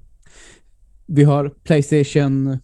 Vi 1.06 1.24
har 1.24 1.50
Playstation, 1.64 2.58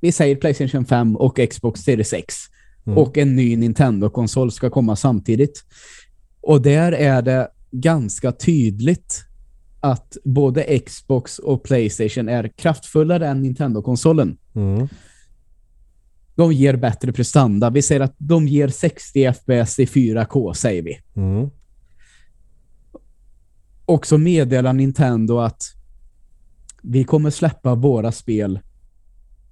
vi 0.00 0.12
säger 0.12 0.36
Playstation 0.36 0.84
5 0.84 1.16
och 1.16 1.40
Xbox 1.50 1.80
Series 1.80 2.12
X. 2.12 2.34
Mm. 2.86 2.98
Och 2.98 3.18
en 3.18 3.36
ny 3.36 3.56
Nintendo-konsol 3.56 4.52
ska 4.52 4.70
komma 4.70 4.96
samtidigt. 4.96 5.64
Och 6.40 6.62
där 6.62 6.92
är 6.92 7.22
det 7.22 7.48
ganska 7.70 8.32
tydligt 8.32 9.24
att 9.80 10.16
både 10.24 10.78
Xbox 10.78 11.38
och 11.38 11.62
Playstation 11.62 12.28
är 12.28 12.48
kraftfullare 12.56 13.28
än 13.28 13.42
Nintendo-konsolen. 13.42 14.36
Mm. 14.54 14.88
De 16.34 16.52
ger 16.52 16.76
bättre 16.76 17.12
prestanda. 17.12 17.70
Vi 17.70 17.82
säger 17.82 18.00
att 18.00 18.14
de 18.18 18.48
ger 18.48 18.68
60 18.68 19.32
FPS 19.32 19.78
i 19.78 19.84
4K, 19.84 20.52
säger 20.52 20.82
vi. 20.82 20.98
Mm. 21.16 21.50
Och 23.84 24.06
så 24.06 24.18
meddelar 24.18 24.72
Nintendo 24.72 25.38
att 25.38 25.62
vi 26.82 27.04
kommer 27.04 27.30
släppa 27.30 27.74
våra 27.74 28.12
spel 28.12 28.60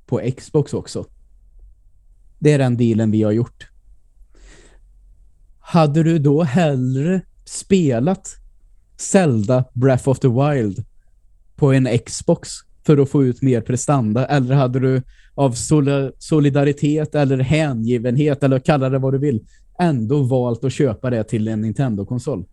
på 0.06 0.20
Xbox 0.36 0.74
också. 0.74 1.04
Det 2.38 2.52
är 2.52 2.58
den 2.58 2.76
dealen 2.76 3.10
vi 3.10 3.22
har 3.22 3.32
gjort. 3.32 3.68
Hade 5.58 6.02
du 6.02 6.18
då 6.18 6.42
hellre 6.42 7.20
spelat 7.44 8.36
Zelda 8.96 9.64
Breath 9.72 10.08
of 10.08 10.18
the 10.18 10.28
Wild 10.28 10.84
på 11.56 11.72
en 11.72 11.88
Xbox 12.06 12.48
för 12.86 12.98
att 12.98 13.10
få 13.10 13.24
ut 13.24 13.42
mer 13.42 13.60
prestanda? 13.60 14.26
Eller 14.26 14.54
hade 14.54 14.80
du 14.80 15.02
av 15.34 15.52
solidaritet 16.18 17.14
eller 17.14 17.38
hängivenhet 17.38 18.42
eller 18.42 18.58
kalla 18.58 18.88
det 18.88 18.98
vad 18.98 19.14
du 19.14 19.18
vill 19.18 19.46
ändå 19.78 20.22
valt 20.22 20.64
att 20.64 20.72
köpa 20.72 21.10
det 21.10 21.24
till 21.24 21.48
en 21.48 21.60
Nintendo-konsol? 21.60 22.44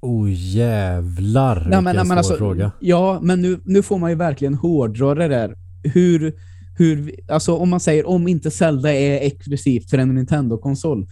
Oh 0.00 0.30
jävlar, 0.30 1.66
nej, 1.70 1.82
men, 1.82 1.96
nej, 1.96 2.04
men 2.04 2.18
alltså, 2.18 2.36
fråga. 2.36 2.70
Ja, 2.80 3.18
men 3.22 3.42
nu, 3.42 3.60
nu 3.64 3.82
får 3.82 3.98
man 3.98 4.10
ju 4.10 4.16
verkligen 4.16 4.54
hårdra 4.54 5.14
det 5.14 5.28
där. 5.28 5.56
Hur, 5.84 6.32
hur, 6.76 7.14
alltså 7.28 7.56
om 7.56 7.70
man 7.70 7.80
säger 7.80 8.08
om 8.08 8.28
inte 8.28 8.50
Zelda 8.50 8.92
är 8.92 9.26
exklusivt 9.26 9.90
för 9.90 9.98
en 9.98 10.14
Nintendo-konsol, 10.14 11.06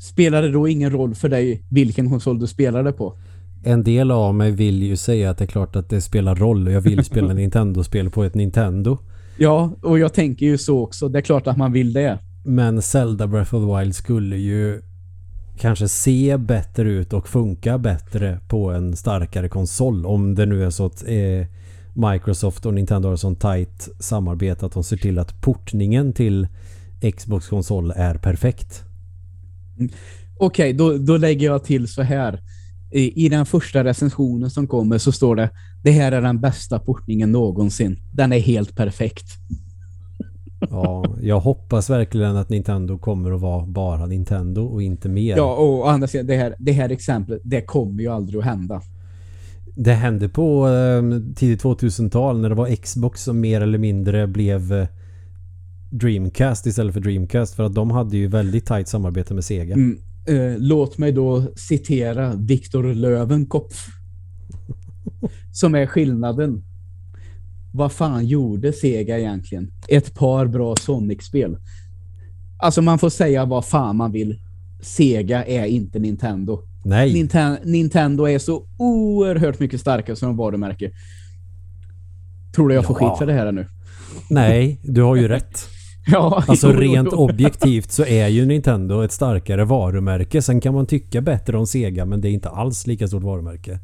spelar 0.00 0.42
det 0.42 0.50
då 0.50 0.68
ingen 0.68 0.90
roll 0.90 1.14
för 1.14 1.28
dig 1.28 1.62
vilken 1.68 2.10
konsol 2.10 2.38
du 2.38 2.46
spelar 2.46 2.84
det 2.84 2.92
på? 2.92 3.18
En 3.64 3.82
del 3.84 4.10
av 4.10 4.34
mig 4.34 4.50
vill 4.50 4.82
ju 4.82 4.96
säga 4.96 5.30
att 5.30 5.38
det 5.38 5.44
är 5.44 5.46
klart 5.46 5.76
att 5.76 5.90
det 5.90 6.00
spelar 6.00 6.34
roll 6.34 6.66
och 6.66 6.72
jag 6.72 6.80
vill 6.80 7.04
spela 7.04 7.32
Nintendo-spel 7.34 8.10
på 8.10 8.24
ett 8.24 8.34
Nintendo. 8.34 8.98
Ja, 9.36 9.72
och 9.82 9.98
jag 9.98 10.12
tänker 10.12 10.46
ju 10.46 10.58
så 10.58 10.82
också. 10.82 11.08
Det 11.08 11.18
är 11.18 11.22
klart 11.22 11.46
att 11.46 11.56
man 11.56 11.72
vill 11.72 11.92
det. 11.92 12.18
Men 12.44 12.82
Zelda 12.82 13.26
Breath 13.26 13.54
of 13.54 13.62
the 13.62 13.78
Wild 13.78 13.94
skulle 13.94 14.36
ju 14.36 14.82
kanske 15.58 15.88
se 15.88 16.36
bättre 16.36 16.90
ut 16.90 17.12
och 17.12 17.28
funka 17.28 17.78
bättre 17.78 18.38
på 18.48 18.70
en 18.70 18.96
starkare 18.96 19.48
konsol. 19.48 20.06
Om 20.06 20.34
det 20.34 20.46
nu 20.46 20.64
är 20.64 20.70
så 20.70 20.86
att 20.86 21.04
eh, 21.06 21.46
Microsoft 21.94 22.66
och 22.66 22.74
Nintendo 22.74 23.08
har 23.08 23.16
sånt 23.16 23.40
tight 23.40 23.88
samarbete 23.98 24.66
att 24.66 24.72
de 24.72 24.84
ser 24.84 24.96
till 24.96 25.18
att 25.18 25.40
portningen 25.40 26.12
till 26.12 26.48
Xbox-konsol 27.16 27.92
är 27.96 28.14
perfekt. 28.14 28.84
Okej, 29.76 29.94
okay, 30.38 30.72
då, 30.72 30.98
då 30.98 31.16
lägger 31.16 31.46
jag 31.46 31.64
till 31.64 31.88
så 31.88 32.02
här. 32.02 32.40
I, 32.90 33.26
I 33.26 33.28
den 33.28 33.46
första 33.46 33.84
recensionen 33.84 34.50
som 34.50 34.66
kommer 34.66 34.98
så 34.98 35.12
står 35.12 35.36
det 35.36 35.50
det 35.82 35.90
här 35.90 36.12
är 36.12 36.22
den 36.22 36.40
bästa 36.40 36.78
portningen 36.78 37.32
någonsin. 37.32 37.96
Den 38.12 38.32
är 38.32 38.38
helt 38.38 38.76
perfekt. 38.76 39.26
Ja, 40.70 41.04
jag 41.22 41.40
hoppas 41.40 41.90
verkligen 41.90 42.36
att 42.36 42.48
Nintendo 42.48 42.98
kommer 42.98 43.32
att 43.32 43.40
vara 43.40 43.66
bara 43.66 44.06
Nintendo 44.06 44.62
och 44.62 44.82
inte 44.82 45.08
mer. 45.08 45.36
Ja, 45.36 45.54
och 45.54 45.90
andra 45.90 46.06
sidan, 46.06 46.26
det 46.26 46.36
här, 46.36 46.54
det 46.58 46.72
här 46.72 46.88
exemplet, 46.90 47.40
det 47.44 47.62
kommer 47.62 48.02
ju 48.02 48.08
aldrig 48.08 48.38
att 48.38 48.44
hända. 48.44 48.82
Det 49.74 49.92
hände 49.92 50.28
på 50.28 50.68
eh, 50.68 51.02
tidigt 51.36 51.62
2000-tal 51.62 52.40
när 52.40 52.48
det 52.48 52.54
var 52.54 52.76
Xbox 52.76 53.22
som 53.22 53.40
mer 53.40 53.60
eller 53.60 53.78
mindre 53.78 54.26
blev 54.26 54.72
eh, 54.72 54.88
Dreamcast 55.90 56.66
istället 56.66 56.94
för 56.94 57.00
Dreamcast 57.00 57.54
för 57.54 57.62
att 57.62 57.74
de 57.74 57.90
hade 57.90 58.16
ju 58.16 58.26
väldigt 58.26 58.66
tajt 58.66 58.88
samarbete 58.88 59.34
med 59.34 59.44
Sega. 59.44 59.74
Mm, 59.74 59.98
eh, 60.26 60.58
låt 60.58 60.98
mig 60.98 61.12
då 61.12 61.44
citera 61.56 62.34
Viktor 62.36 62.94
Lövenkopf 62.94 63.86
som 65.52 65.74
är 65.74 65.86
skillnaden 65.86 66.62
vad 67.72 67.92
fan 67.92 68.26
gjorde 68.26 68.72
Sega 68.72 69.18
egentligen? 69.18 69.72
Ett 69.88 70.14
par 70.14 70.46
bra 70.46 70.76
Sonic-spel. 70.76 71.56
Alltså 72.58 72.82
man 72.82 72.98
får 72.98 73.10
säga 73.10 73.44
vad 73.44 73.64
fan 73.64 73.96
man 73.96 74.12
vill. 74.12 74.38
Sega 74.80 75.44
är 75.44 75.66
inte 75.66 75.98
Nintendo. 75.98 76.62
Nej. 76.84 77.12
Ninten 77.12 77.56
Nintendo 77.64 78.28
är 78.28 78.38
så 78.38 78.62
oerhört 78.76 79.58
mycket 79.58 79.80
starkare 79.80 80.16
som 80.16 80.36
varumärke. 80.36 80.90
Tror 82.54 82.68
du 82.68 82.74
jag 82.74 82.84
får 82.84 82.94
skit 82.94 83.18
för 83.18 83.26
det 83.26 83.32
här 83.32 83.52
nu? 83.52 83.66
Nej, 84.30 84.80
du 84.82 85.02
har 85.02 85.16
ju 85.16 85.28
rätt. 85.28 85.68
Ja, 86.06 86.44
alltså 86.48 86.72
jo, 86.72 86.80
rent 86.80 87.08
jo. 87.12 87.18
objektivt 87.18 87.92
så 87.92 88.04
är 88.04 88.28
ju 88.28 88.46
Nintendo 88.46 89.02
ett 89.02 89.12
starkare 89.12 89.64
varumärke. 89.64 90.42
Sen 90.42 90.60
kan 90.60 90.74
man 90.74 90.86
tycka 90.86 91.20
bättre 91.20 91.58
om 91.58 91.66
Sega 91.66 92.04
men 92.04 92.20
det 92.20 92.28
är 92.28 92.32
inte 92.32 92.48
alls 92.48 92.86
lika 92.86 93.08
stort 93.08 93.22
varumärke. 93.22 93.78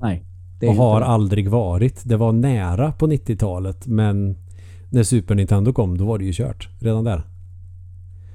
Nej 0.00 0.24
och 0.66 0.74
har 0.74 1.00
aldrig 1.00 1.48
varit. 1.50 2.00
Det 2.04 2.16
var 2.16 2.32
nära 2.32 2.92
på 2.92 3.06
90-talet 3.06 3.86
men 3.86 4.36
när 4.90 5.02
Super 5.02 5.34
Nintendo 5.34 5.72
kom 5.72 5.98
då 5.98 6.04
var 6.06 6.18
det 6.18 6.24
ju 6.24 6.32
kört 6.32 6.68
redan 6.78 7.04
där. 7.04 7.22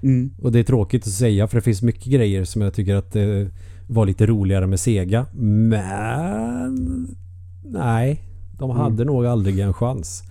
Mm. 0.04 0.32
Och 0.38 0.52
det 0.52 0.60
är 0.60 0.64
tråkigt 0.64 1.08
att 1.08 1.14
säga 1.14 1.48
för 1.48 1.58
det 1.58 1.62
finns 1.62 1.82
mycket 1.82 2.06
grejer 2.06 2.44
som 2.44 2.62
jag 2.62 2.74
tycker 2.74 2.96
att 2.96 3.12
det 3.12 3.50
var 3.88 4.06
lite 4.06 4.26
roligare 4.26 4.68
med 4.68 4.80
Sega. 4.80 5.26
Men 5.34 7.08
nej, 7.64 8.22
de 8.58 8.72
mm. 8.72 8.82
hade 8.82 9.06
nog 9.06 9.26
aldrig 9.26 9.60
en 9.60 9.74
chans. 9.74 10.24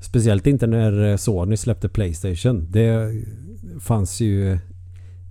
Speciellt 0.00 0.46
inte 0.46 0.66
när 0.66 1.16
Sony 1.16 1.56
släppte 1.56 1.88
Playstation. 1.88 2.66
Det 2.70 3.22
fanns 3.80 4.20
ju 4.20 4.58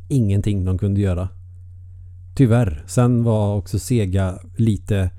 ingenting 0.08 0.66
de 0.66 0.78
kunde 0.78 1.02
göra. 1.02 1.30
Tyvärr. 2.36 2.84
Sen 2.88 3.24
var 3.24 3.56
också 3.56 3.80
Sega 3.80 4.40
lite 4.56 5.10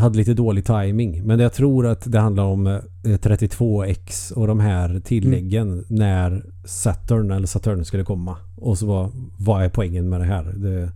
hade 0.00 0.18
lite 0.18 0.34
dålig 0.34 0.64
timing. 0.64 1.22
Men 1.26 1.40
jag 1.40 1.52
tror 1.52 1.86
att 1.86 2.12
det 2.12 2.20
handlar 2.20 2.44
om 2.44 2.80
32X 3.02 4.32
eh, 4.32 4.38
och 4.38 4.46
de 4.46 4.60
här 4.60 5.00
tilläggen 5.00 5.72
mm. 5.72 5.84
när 5.88 6.44
Saturn 6.64 7.30
eller 7.30 7.46
Saturn 7.46 7.84
skulle 7.84 8.04
komma. 8.04 8.36
Och 8.56 8.78
så 8.78 8.86
var, 8.86 9.10
vad 9.36 9.64
är 9.64 9.68
poängen 9.68 10.08
med 10.08 10.20
det 10.20 10.26
här? 10.26 10.44
Det, 10.56 10.90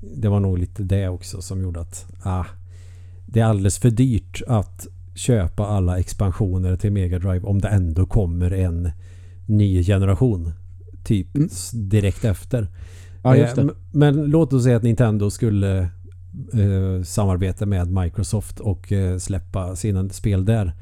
det 0.00 0.28
var 0.28 0.40
nog 0.40 0.58
lite 0.58 0.82
det 0.82 1.08
också 1.08 1.42
som 1.42 1.62
gjorde 1.62 1.80
att 1.80 2.06
ah, 2.22 2.44
det 3.26 3.40
är 3.40 3.44
alldeles 3.44 3.78
för 3.78 3.90
dyrt 3.90 4.42
att 4.46 4.86
köpa 5.14 5.66
alla 5.66 5.98
expansioner 5.98 6.76
till 6.76 6.92
Mega 6.92 7.18
Drive 7.18 7.46
om 7.46 7.60
det 7.60 7.68
ändå 7.68 8.06
kommer 8.06 8.50
en 8.50 8.90
ny 9.46 9.84
generation. 9.84 10.52
Typ 11.04 11.36
mm. 11.36 11.48
direkt 11.72 12.24
efter. 12.24 12.68
Ja, 13.22 13.36
eh, 13.36 13.66
men 13.90 14.24
låt 14.24 14.52
oss 14.52 14.64
säga 14.64 14.76
att 14.76 14.82
Nintendo 14.82 15.30
skulle 15.30 15.88
eh, 16.52 17.02
samarbete 17.04 17.66
med 17.66 17.90
Microsoft 17.92 18.60
och 18.60 18.92
eh, 18.92 19.18
släppa 19.18 19.76
sina 19.76 20.08
spel 20.08 20.44
där. 20.44 20.72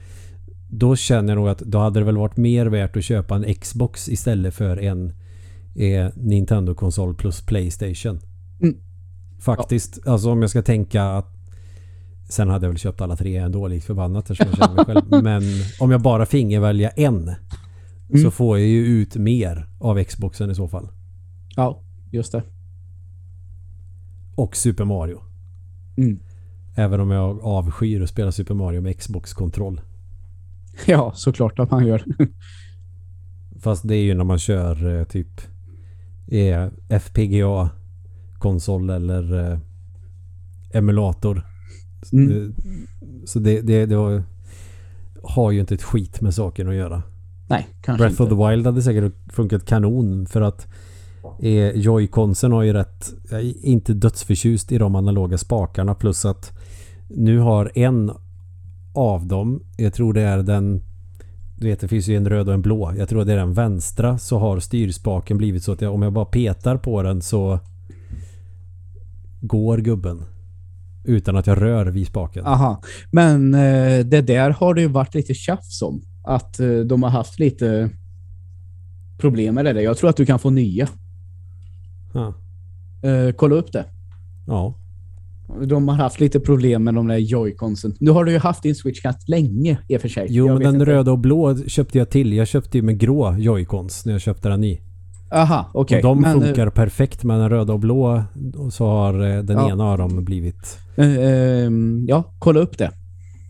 Då 0.68 0.96
känner 0.96 1.28
jag 1.28 1.36
nog 1.36 1.48
att 1.48 1.58
då 1.58 1.78
hade 1.78 2.00
det 2.00 2.04
väl 2.04 2.16
varit 2.16 2.36
mer 2.36 2.66
värt 2.66 2.96
att 2.96 3.04
köpa 3.04 3.34
en 3.36 3.54
Xbox 3.54 4.08
istället 4.08 4.54
för 4.54 4.76
en 4.76 5.12
är 5.74 6.12
Nintendo-konsol 6.16 7.14
plus 7.14 7.40
Playstation. 7.46 8.20
Mm. 8.62 8.76
Faktiskt. 9.40 10.06
Alltså 10.06 10.30
om 10.30 10.40
jag 10.40 10.50
ska 10.50 10.62
tänka 10.62 11.04
att 11.04 11.30
Sen 12.28 12.48
hade 12.48 12.66
jag 12.66 12.70
väl 12.70 12.78
köpt 12.78 13.00
alla 13.00 13.16
tre 13.16 13.36
ändå 13.36 13.68
likt 13.68 13.86
förbannat 13.86 14.30
eftersom 14.30 14.46
jag 14.50 14.58
känner 14.58 14.74
mig 14.74 14.84
själv. 14.84 15.22
Men 15.24 15.42
om 15.80 15.90
jag 15.90 16.02
bara 16.02 16.26
finge 16.26 16.60
välja 16.60 16.90
en 16.90 17.30
så 18.08 18.16
Mm. 18.18 18.30
får 18.30 18.58
jag 18.58 18.68
ju 18.68 18.86
ut 18.86 19.16
mer 19.16 19.68
av 19.78 20.04
Xboxen 20.04 20.50
i 20.50 20.54
så 20.54 20.68
fall. 20.68 20.88
Ja, 21.56 21.82
just 22.10 22.32
det. 22.32 22.42
Och 24.36 24.56
Super 24.56 24.84
Mario. 24.84 25.20
Mm. 25.96 26.18
Även 26.76 27.00
om 27.00 27.10
jag 27.10 27.40
avskyr 27.44 28.02
att 28.02 28.08
spela 28.10 28.32
Super 28.32 28.54
Mario 28.54 28.80
med 28.80 28.98
Xbox-kontroll. 28.98 29.80
Ja, 30.86 31.12
såklart 31.14 31.58
att 31.58 31.70
man 31.70 31.86
gör. 31.86 32.04
Fast 33.60 33.88
det 33.88 33.96
är 33.96 34.02
ju 34.02 34.14
när 34.14 34.24
man 34.24 34.38
kör 34.38 34.98
eh, 34.98 35.04
typ 35.04 35.40
eh, 36.26 36.66
FPGA-konsol 36.88 38.90
eller 38.90 39.50
eh, 39.52 39.58
emulator. 40.72 41.42
Mm. 42.12 42.32
Eh, 42.32 42.48
Så 43.24 43.38
det, 43.38 43.60
det, 43.60 43.86
det 43.86 43.94
har, 43.94 44.22
har 45.22 45.50
ju 45.50 45.60
inte 45.60 45.74
ett 45.74 45.82
skit 45.82 46.20
med 46.20 46.34
saken 46.34 46.68
att 46.68 46.74
göra. 46.74 47.02
Nej, 47.48 47.68
kanske 47.80 48.02
Breath 48.02 48.22
inte. 48.22 48.34
of 48.34 48.40
the 48.40 48.48
Wild 48.50 48.66
hade 48.66 48.82
säkert 48.82 49.12
funkat 49.32 49.66
kanon 49.66 50.26
för 50.26 50.40
att 50.40 50.66
är 51.40 51.72
Joy-Consen 51.72 52.52
har 52.52 52.62
ju 52.62 52.72
rätt, 52.72 53.14
jag 53.30 53.40
är 53.40 53.66
inte 53.66 53.94
dödsförtjust 53.94 54.72
i 54.72 54.78
de 54.78 54.94
analoga 54.94 55.38
spakarna 55.38 55.94
plus 55.94 56.24
att 56.24 56.52
nu 57.08 57.38
har 57.38 57.72
en 57.74 58.12
av 58.94 59.26
dem, 59.26 59.62
jag 59.76 59.94
tror 59.94 60.12
det 60.12 60.22
är 60.22 60.38
den 60.42 60.82
du 61.56 61.66
vet 61.66 61.80
det 61.80 61.88
finns 61.88 62.08
ju 62.08 62.16
en 62.16 62.28
röd 62.28 62.48
och 62.48 62.54
en 62.54 62.62
blå. 62.62 62.92
Jag 62.98 63.08
tror 63.08 63.24
det 63.24 63.32
är 63.32 63.36
den 63.36 63.52
vänstra 63.52 64.18
så 64.18 64.38
har 64.38 64.60
styrspaken 64.60 65.38
blivit 65.38 65.62
så 65.62 65.72
att 65.72 65.80
jag, 65.80 65.94
om 65.94 66.02
jag 66.02 66.12
bara 66.12 66.24
petar 66.24 66.76
på 66.76 67.02
den 67.02 67.22
så 67.22 67.60
går 69.40 69.78
gubben. 69.78 70.22
Utan 71.04 71.36
att 71.36 71.46
jag 71.46 71.62
rör 71.62 71.86
vid 71.86 72.06
spaken. 72.06 72.46
Aha. 72.46 72.82
Men 73.10 73.54
eh, 73.54 74.04
det 74.04 74.20
där 74.20 74.50
har 74.50 74.74
det 74.74 74.80
ju 74.80 74.88
varit 74.88 75.14
lite 75.14 75.34
tjafs 75.34 75.82
om. 75.82 76.02
Att 76.24 76.60
eh, 76.60 76.78
de 76.78 77.02
har 77.02 77.10
haft 77.10 77.38
lite 77.38 77.90
problem 79.18 79.54
med 79.54 79.64
det 79.64 79.72
där. 79.72 79.80
Jag 79.80 79.96
tror 79.96 80.10
att 80.10 80.16
du 80.16 80.26
kan 80.26 80.38
få 80.38 80.50
nya. 80.50 80.88
Ja. 82.14 82.34
Eh, 83.10 83.32
kolla 83.36 83.54
upp 83.56 83.72
det. 83.72 83.84
ja. 84.46 84.74
De 85.66 85.88
har 85.88 85.94
haft 85.96 86.20
lite 86.20 86.40
problem 86.40 86.84
med 86.84 86.94
de 86.94 87.06
där 87.06 87.16
joyconsen. 87.18 87.94
Nu 88.00 88.10
har 88.10 88.24
du 88.24 88.32
ju 88.32 88.38
haft 88.38 88.62
din 88.62 88.74
switch 88.74 89.02
ganska 89.02 89.22
länge 89.26 89.78
i 89.88 89.96
och 89.96 90.00
för 90.00 90.08
sig. 90.08 90.26
Jo 90.30 90.46
Jag 90.46 90.54
men 90.54 90.62
den 90.62 90.74
inte. 90.74 90.84
röda 90.92 91.12
och 91.12 91.18
blå 91.18 91.56
köpte 91.66 91.98
jag 91.98 92.10
till. 92.10 92.32
Jag 92.32 92.48
köpte 92.48 92.78
ju 92.78 92.82
med 92.82 92.98
grå 92.98 93.30
Joy-Cons 93.32 94.02
när 94.06 94.12
jag 94.12 94.20
köpte 94.20 94.48
den 94.48 94.60
ny. 94.60 94.78
Aha, 95.30 95.70
okej. 95.74 95.96
Och 95.96 96.02
de 96.02 96.20
Men, 96.20 96.36
eh, 96.36 96.46
funkar 96.46 96.70
perfekt 96.70 97.24
med 97.24 97.40
den 97.40 97.50
röda 97.50 97.72
och 97.72 97.80
blå. 97.80 98.22
Och 98.56 98.72
så 98.72 98.86
har 98.86 99.14
eh, 99.36 99.42
den 99.42 99.56
Ja. 99.56 99.70
ena 99.70 99.84
av 99.84 99.98
dem 99.98 100.24
blivit... 100.24 100.78
eh, 100.96 101.16
ehm, 101.18 102.04
ja, 102.08 102.34
kolla 102.38 102.60
upp 102.60 102.78
det. 102.78 102.90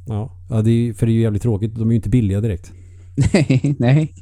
Ja, 0.07 0.31
ja 0.51 0.63
det 0.63 0.71
är, 0.71 0.93
för 0.93 1.07
det 1.07 1.13
är 1.13 1.15
ju 1.15 1.21
jävligt 1.23 1.43
tråkigt. 1.43 1.75
De 1.75 1.89
är 1.89 1.93
ju 1.93 1.97
inte 1.97 2.09
billiga 2.09 2.41
direkt. 2.41 2.73
nej, 3.33 3.75
nej. 3.79 4.15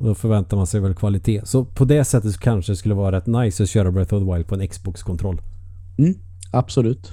Och 0.00 0.06
då 0.06 0.14
förväntar 0.14 0.56
man 0.56 0.66
sig 0.66 0.80
väl 0.80 0.94
kvalitet. 0.94 1.40
Så 1.44 1.64
på 1.64 1.84
det 1.84 2.04
sättet 2.04 2.32
så 2.32 2.40
kanske 2.40 2.72
det 2.72 2.76
skulle 2.76 2.94
vara 2.94 3.16
rätt 3.16 3.26
nice 3.26 3.62
att 3.62 3.68
köra 3.68 3.90
Breath 3.90 4.14
of 4.14 4.24
the 4.24 4.32
Wild 4.32 4.46
på 4.46 4.54
en 4.54 4.68
Xbox-kontroll. 4.68 5.42
Absolut. 6.50 7.10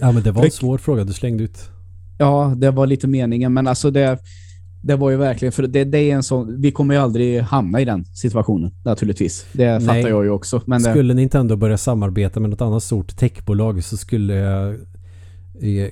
Ja 0.00 0.12
men 0.12 0.22
det 0.22 0.32
var 0.32 0.44
en 0.44 0.50
svår 0.50 0.78
fråga 0.78 1.04
du 1.04 1.12
slängde 1.12 1.44
ut. 1.44 1.70
Ja, 2.18 2.54
det 2.56 2.70
var 2.70 2.86
lite 2.86 3.06
meningen, 3.06 3.52
men 3.52 3.66
alltså 3.66 3.90
det, 3.90 4.18
det 4.82 4.96
var 4.96 5.10
ju 5.10 5.16
verkligen, 5.16 5.52
för 5.52 5.66
det, 5.66 5.84
det 5.84 5.98
är 5.98 6.14
en 6.14 6.22
sån, 6.22 6.60
vi 6.60 6.72
kommer 6.72 6.94
ju 6.94 7.00
aldrig 7.00 7.40
hamna 7.40 7.80
i 7.80 7.84
den 7.84 8.04
situationen 8.04 8.74
naturligtvis. 8.84 9.46
Det 9.52 9.78
Nej. 9.78 9.80
fattar 9.80 10.08
jag 10.08 10.24
ju 10.24 10.30
också. 10.30 10.62
Men 10.66 10.82
det, 10.82 10.90
Skulle 10.90 11.14
Nintendo 11.14 11.56
börja 11.56 11.78
samarbeta 11.78 12.40
med 12.40 12.50
något 12.50 12.60
annat 12.60 12.82
stort 12.82 13.16
techbolag 13.16 13.84
så 13.84 13.96
skulle 13.96 14.34
jag 14.34 14.68
eh, 15.60 15.88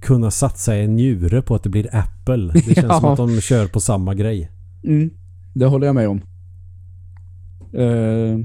kunna 0.00 0.30
satsa 0.30 0.74
en 0.76 0.94
njure 0.96 1.42
på 1.42 1.54
att 1.54 1.62
det 1.62 1.68
blir 1.68 1.88
Apple. 1.96 2.50
Det 2.54 2.60
känns 2.74 2.76
Ja. 2.88 3.00
som 3.00 3.04
att 3.10 3.16
de 3.16 3.40
kör 3.40 3.66
på 3.66 3.80
samma 3.80 4.14
grej. 4.14 4.50
mm, 4.84 5.10
det 5.54 5.66
håller 5.66 5.86
jag 5.86 5.94
med 5.94 6.08
om. 6.08 6.20
Eh, 7.72 8.38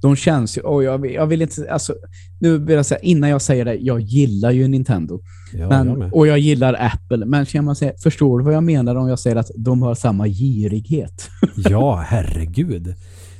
de 0.00 0.16
känns 0.16 0.58
ju, 0.58 0.62
och 0.62 0.84
jag, 0.84 0.98
vill- 0.98 1.12
jag 1.14 1.26
vill 1.26 1.42
inte, 1.42 1.72
alltså, 1.72 1.94
nu 2.38 2.58
vill 2.58 2.76
jag 2.76 2.86
säga, 2.86 2.98
innan 3.00 3.30
jag 3.30 3.42
säger 3.42 3.64
det, 3.64 3.74
jag 3.74 4.00
gillar 4.00 4.50
ju 4.50 4.68
Nintendo. 4.68 5.20
Ja, 5.52 5.58
jag 5.58 5.68
men, 5.86 5.98
med. 5.98 6.12
och 6.12 6.26
jag 6.26 6.38
gillar 6.38 6.74
Apple, 6.80 7.26
men 7.26 7.46
kan 7.46 7.64
man 7.64 7.76
säga, 7.76 7.92
förstår 8.02 8.38
du 8.38 8.44
vad 8.44 8.54
jag 8.54 8.64
menar 8.64 8.94
om 8.96 9.08
jag 9.08 9.18
säger 9.18 9.36
att 9.36 9.50
de 9.56 9.82
har 9.82 9.94
samma 9.94 10.28
girighet? 10.28 11.30
Ja, 11.56 11.96
herregud. 12.06 12.94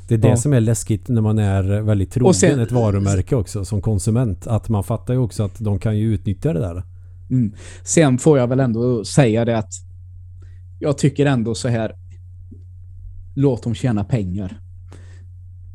Det 0.08 0.14
är 0.14 0.18
det 0.18 0.28
Ja. 0.28 0.36
som 0.36 0.52
är 0.52 0.60
läskigt 0.60 1.08
när 1.08 1.22
man 1.22 1.38
är 1.38 1.80
väldigt 1.82 2.12
trogen 2.12 2.34
sen- 2.34 2.60
ett 2.60 2.72
varumärke 2.72 3.36
också 3.36 3.64
som 3.64 3.82
konsument. 3.82 4.46
Att 4.46 4.68
man 4.68 4.84
fattar 4.84 5.14
ju 5.14 5.20
också 5.20 5.42
att 5.42 5.58
de 5.58 5.78
kan 5.78 5.98
ju 5.98 6.14
utnyttja 6.14 6.52
det 6.52 6.60
där. 6.60 6.82
Mm. 7.30 7.52
Sen 7.84 8.18
får 8.18 8.38
jag 8.38 8.46
väl 8.46 8.60
ändå 8.60 9.04
säga 9.04 9.44
det 9.44 9.58
att 9.58 9.72
jag 10.78 10.98
tycker 10.98 11.26
ändå 11.26 11.54
så 11.54 11.68
här. 11.68 11.92
Låt 13.34 13.62
dem 13.62 13.74
tjäna 13.74 14.04
pengar. 14.04 14.60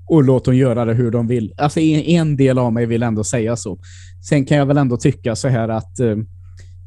Och 0.06 0.24
låt 0.24 0.46
dem 0.46 0.56
göra 0.56 0.86
det 0.86 0.94
hur 0.94 1.12
de 1.12 1.28
vill. 1.28 1.54
Alltså 1.58 1.80
en, 1.80 2.02
en 2.02 2.38
del 2.38 2.58
av 2.58 2.74
mig 2.74 2.86
vill 2.86 3.04
ändå 3.04 3.24
säga 3.24 3.56
så. 3.56 3.80
Sen 4.22 4.46
kan 4.46 4.58
jag 4.58 4.66
väl 4.66 4.78
ändå 4.78 4.98
tycka 4.98 5.36
så 5.36 5.48
här 5.48 5.70
att 5.70 6.00
eh, 6.00 6.16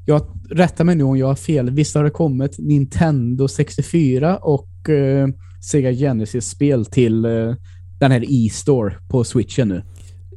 jag 0.04 0.22
rättar 0.50 0.84
mig 0.84 0.94
nu 0.94 1.04
om 1.04 1.18
jag 1.18 1.26
har 1.26 1.34
fel. 1.34 1.70
Visst 1.70 1.94
har 1.94 2.04
det 2.04 2.10
kommit 2.10 2.58
Nintendo 2.58 3.48
64 3.48 4.36
och 4.36 4.88
eh, 4.88 5.28
Sega 5.60 5.92
Genesis-spel 5.92 6.86
till 6.86 7.24
eh, 7.24 7.54
den 7.98 8.10
här 8.10 8.24
E-store 8.28 8.96
på 9.08 9.24
Switchen 9.24 9.68
nu. 9.68 9.82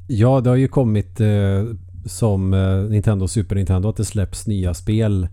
Ja, 0.08 0.42
det 0.42 0.50
har 0.50 0.58
ju 0.58 0.68
kommit 0.68 1.20
eh, 1.20 1.28
som 2.08 2.54
eh, 2.54 2.78
Nintendo 2.90 3.24
och 3.24 3.30
Super 3.32 3.56
Nintendo 3.56 3.90
att 3.90 3.96
det 3.98 4.06
släpps 4.06 4.48
nya 4.48 4.74
spel. 4.74 5.28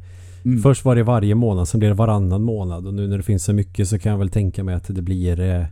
Mm. 0.45 0.63
Först 0.63 0.85
var 0.85 0.97
det 0.97 1.03
varje 1.03 1.35
månad, 1.35 1.69
sen 1.69 1.79
blir 1.81 1.89
det 1.89 1.95
varannan 1.95 2.43
månad. 2.43 2.87
Och 2.87 2.95
nu 2.95 3.09
när 3.09 3.17
det 3.17 3.23
finns 3.23 3.45
så 3.45 3.53
mycket 3.53 3.89
så 3.89 3.99
kan 3.99 4.13
jag 4.13 4.19
väl 4.19 4.29
tänka 4.31 4.65
mig 4.65 4.75
att 4.75 4.85
det 4.95 5.03
blir 5.03 5.41
eh, 5.41 5.61
eh, 5.61 5.67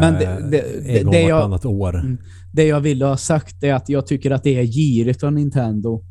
Men 0.00 0.14
det- 0.14 0.48
det- 0.50 0.98
en 0.98 1.04
gång 1.04 1.12
det 1.12 1.22
jag- 1.22 1.36
vartannat 1.36 1.64
år. 1.64 1.98
Mm. 2.00 2.18
Det 2.52 2.64
jag 2.66 2.80
ville 2.80 3.04
ha 3.04 3.16
sagt 3.16 3.62
är 3.62 3.74
att 3.74 3.88
jag 3.88 4.06
tycker 4.06 4.30
att 4.30 4.42
det 4.42 4.58
är 4.58 4.64
girigt 4.64 5.22
av 5.24 5.32
Nintendo 5.32 6.04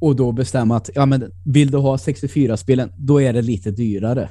och 0.00 0.16
då 0.16 0.32
bestämma 0.32 0.76
att 0.76 0.90
ja, 0.94 1.06
men 1.06 1.30
vill 1.44 1.70
du 1.70 1.78
ha 1.78 1.96
64-spelen, 1.96 2.90
då 2.96 3.20
är 3.22 3.32
det 3.32 3.42
lite 3.42 3.70
dyrare. 3.70 4.28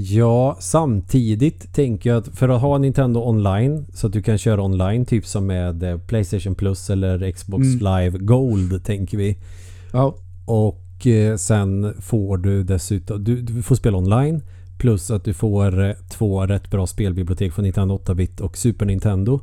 Ja, 0.00 0.56
samtidigt 0.60 1.72
tänker 1.74 2.10
jag 2.10 2.16
att 2.18 2.28
för 2.28 2.48
att 2.48 2.60
ha 2.60 2.78
Nintendo 2.78 3.20
online 3.20 3.86
så 3.94 4.06
att 4.06 4.12
du 4.12 4.22
kan 4.22 4.38
köra 4.38 4.62
online 4.62 5.04
typ 5.04 5.26
som 5.26 5.46
med 5.46 5.82
eh, 5.82 5.98
Playstation 5.98 6.54
Plus 6.54 6.90
eller 6.90 7.30
Xbox 7.32 7.62
Mm. 7.66 7.78
Live 7.78 8.18
Gold 8.18 8.84
tänker 8.84 9.18
vi. 9.18 9.36
Ja. 9.92 10.14
Och 10.46 11.06
eh, 11.06 11.36
sen 11.36 11.94
får 12.00 12.36
du 12.36 12.62
dessutom, 12.64 13.24
du, 13.24 13.40
du 13.42 13.62
får 13.62 13.74
spela 13.74 13.96
online 13.98 14.42
plus 14.78 15.10
att 15.10 15.24
du 15.24 15.34
får 15.34 15.84
eh, 15.84 15.92
två 16.08 16.46
rätt 16.46 16.70
bra 16.70 16.86
spelbibliotek 16.86 17.52
från 17.52 17.62
Nintendo 17.64 17.98
8-bit 18.04 18.40
och 18.40 18.58
Super 18.58 18.86
Nintendo 18.86 19.40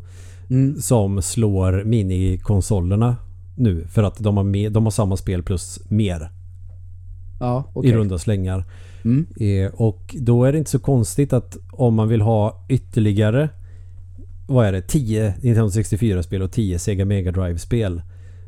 Mm. 0.50 0.82
som 0.82 1.22
slår 1.22 1.84
minikonsolerna 1.84 3.16
nu 3.56 3.88
för 3.88 4.04
att 4.04 4.18
de 4.18 4.38
har, 4.38 4.44
med, 4.44 4.72
de 4.72 4.84
har 4.84 4.92
samma 4.92 5.18
spel 5.18 5.44
plus 5.44 5.80
mer 5.90 6.30
Ja, 7.40 7.64
okej. 7.74 7.92
i 7.92 7.94
runda 7.94 8.18
slängar. 8.18 8.64
Mm. 9.06 9.26
Eh, 9.40 9.72
och 9.74 10.16
då 10.20 10.44
är 10.44 10.52
det 10.52 10.58
inte 10.58 10.72
så 10.72 10.80
konstigt 10.80 11.34
att 11.34 11.58
om 11.72 11.96
man 11.96 12.08
vill 12.08 12.22
ha 12.22 12.66
ytterligare 12.70 13.50
vad 14.48 14.66
är 14.66 14.72
det? 14.72 14.82
10 14.82 15.36
Nintendo 15.42 15.70
64-spel 15.70 16.42
och 16.42 16.52
10 16.52 16.80
Sega 16.80 17.06
Mega 17.06 17.32
Drive-spel. 17.32 18.02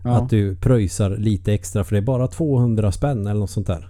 Ja. 0.03 0.17
Att 0.17 0.29
du 0.29 0.55
pröjsar 0.55 1.17
lite 1.17 1.53
extra 1.53 1.83
för 1.83 1.95
det 1.95 1.99
är 1.99 2.05
bara 2.05 2.27
200 2.27 2.91
spänn 2.91 3.27
eller 3.27 3.39
något 3.39 3.49
sånt 3.49 3.67
där. 3.67 3.89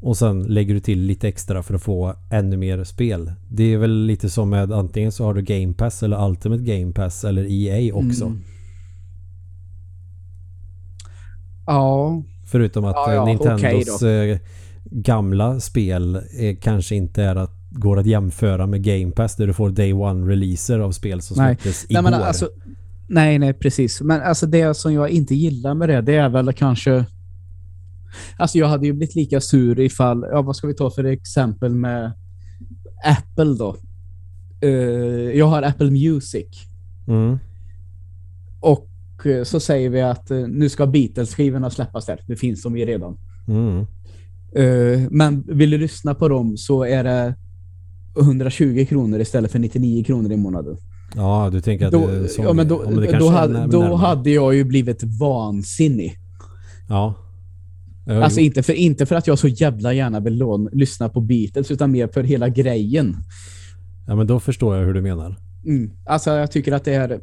Och 0.00 0.16
sen 0.16 0.42
lägger 0.42 0.74
du 0.74 0.80
till 0.80 1.00
lite 1.00 1.28
extra 1.28 1.62
för 1.62 1.74
att 1.74 1.82
få 1.82 2.14
ännu 2.30 2.56
mer 2.56 2.84
spel. 2.84 3.32
Det 3.48 3.64
är 3.64 3.78
väl 3.78 4.06
lite 4.06 4.30
som 4.30 4.50
med 4.50 4.72
antingen 4.72 5.12
så 5.12 5.24
har 5.24 5.34
du 5.34 5.42
Game 5.42 5.74
Pass 5.74 6.02
eller 6.02 6.28
Ultimate 6.28 6.62
Game 6.62 6.92
Pass 6.92 7.24
eller 7.24 7.46
EA 7.50 7.94
också. 7.94 8.24
Mm. 8.24 8.38
Ja, 11.66 12.22
Förutom 12.46 12.84
att 12.84 12.96
Ja, 12.96 13.10
eh, 13.10 13.14
ja, 13.14 13.24
Nintendos 13.24 14.02
okej 14.02 14.30
eh, 14.30 14.38
gamla 14.90 15.60
spel 15.60 16.16
eh, 16.16 16.56
kanske 16.60 16.94
inte 16.94 17.22
är 17.22 17.36
att, 17.36 17.52
går 17.70 17.98
att 17.98 18.06
jämföra 18.06 18.66
med 18.66 18.82
Game 18.82 19.10
Pass 19.10 19.36
där 19.36 19.46
du 19.46 19.52
får 19.52 19.70
Day 19.70 19.92
One-releaser 19.92 20.78
av 20.78 20.92
spel 20.92 21.22
som 21.22 21.36
Nej. 21.36 21.54
släpptes 21.54 21.86
nej, 21.90 22.00
igår. 22.00 22.10
men 22.10 22.14
alltså, 22.14 22.48
nej, 23.08 23.38
nej, 23.38 23.52
precis. 23.54 24.00
Men 24.00 24.22
alltså 24.22 24.46
det 24.46 24.76
som 24.76 24.92
jag 24.92 25.10
inte 25.10 25.34
gillar 25.34 25.74
med 25.74 25.88
det, 25.88 26.00
det 26.00 26.14
är 26.14 26.28
väl 26.28 26.52
kanske... 26.52 27.04
Alltså 28.36 28.58
jag 28.58 28.68
hade 28.68 28.86
ju 28.86 28.92
blivit 28.92 29.14
lika 29.14 29.40
sur 29.40 29.80
ifall, 29.80 30.26
ja 30.30 30.42
vad 30.42 30.56
ska 30.56 30.66
vi 30.66 30.74
ta 30.74 30.90
för 30.90 31.04
exempel 31.04 31.74
med 31.74 32.12
Apple 33.04 33.54
då? 33.58 33.76
Eh, 34.60 34.70
jag 35.38 35.46
har 35.46 35.62
Apple 35.62 35.90
Music. 35.90 36.46
mm. 37.08 37.38
Och 38.60 38.88
eh, 39.26 39.44
så 39.44 39.60
säger 39.60 39.90
vi 39.90 40.02
att 40.02 40.30
eh, 40.30 40.38
nu 40.38 40.68
ska 40.68 40.86
Beatles-skivorna 40.86 41.70
släppas 41.70 42.06
där. 42.06 42.20
Nu 42.26 42.36
finns 42.36 42.62
de 42.62 42.76
ju 42.76 42.84
redan. 42.84 43.18
Mm. 43.48 43.86
Eh, 44.56 45.00
men 45.10 45.44
vill 45.46 45.70
du 45.70 45.78
lyssna 45.78 46.14
på 46.14 46.28
dem 46.28 46.56
så 46.56 46.84
är 46.84 47.04
det 47.04 47.34
120 48.20 48.86
kronor 48.88 49.20
istället 49.20 49.52
för 49.52 49.58
99 49.58 50.04
kronor 50.04 50.32
i 50.32 50.36
månaden. 50.36 50.76
Ja, 51.14 51.48
du 51.52 51.60
tänker 51.60 51.86
att 51.86 51.92
Då, 51.92 52.06
det 52.06 52.38
ja, 52.38 52.52
men 52.52 52.68
då, 52.68 52.84
det 52.84 53.18
då, 53.18 53.28
hade, 53.28 53.66
då 53.66 53.94
hade 53.94 54.30
jag 54.30 54.54
ju 54.54 54.64
blivit 54.64 55.02
vansinnig. 55.20 56.18
Ja. 56.88 57.14
Alltså 58.08 58.40
inte 58.40 58.62
för, 58.62 58.72
inte 58.72 59.06
för 59.06 59.14
att 59.14 59.26
jag 59.26 59.38
så 59.38 59.48
jävla 59.48 59.92
gärna 59.92 60.20
vill 60.20 60.36
lån, 60.36 60.68
lyssna 60.72 61.08
på 61.08 61.20
Beatles, 61.20 61.70
utan 61.70 61.90
mer 61.90 62.08
för 62.08 62.22
hela 62.22 62.48
grejen. 62.48 63.16
ja, 64.06 64.16
men 64.16 64.26
då 64.26 64.40
förstår 64.40 64.76
jag 64.76 64.86
hur 64.86 64.94
du 64.94 65.02
menar. 65.02 65.36
Mm. 65.66 65.90
Alltså 66.04 66.30
jag 66.30 66.50
tycker 66.50 66.72
att 66.72 66.84
det 66.84 66.94
är... 66.94 67.20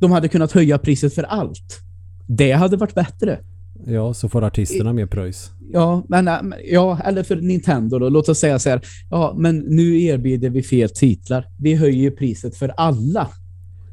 De 0.00 0.10
hade 0.10 0.28
kunnat 0.28 0.52
höja 0.52 0.78
priset 0.78 1.14
för 1.14 1.22
allt. 1.22 1.80
Det 2.26 2.52
hade 2.52 2.76
varit 2.76 2.94
bättre. 2.94 3.38
Ja, 3.86 4.14
så 4.14 4.28
får 4.28 4.44
artisterna 4.44 4.92
mer 4.92 5.06
pröjs. 5.06 5.50
Ja, 5.72 6.04
men, 6.08 6.28
äh, 6.28 6.42
men- 6.42 6.58
ja, 6.64 6.98
eller 7.04 7.22
för 7.22 7.36
Nintendo 7.36 7.98
då. 7.98 8.08
Låt 8.08 8.28
oss 8.28 8.38
säga 8.38 8.58
så 8.58 8.70
här. 8.70 8.80
Ja, 9.10 9.34
men 9.38 9.58
nu 9.58 10.02
erbjuder 10.02 10.50
vi 10.50 10.62
fel 10.62 10.88
titlar. 10.90 11.46
Vi 11.58 11.74
höjer 11.74 12.10
priset 12.10 12.56
för 12.56 12.68
alla. 12.68 13.28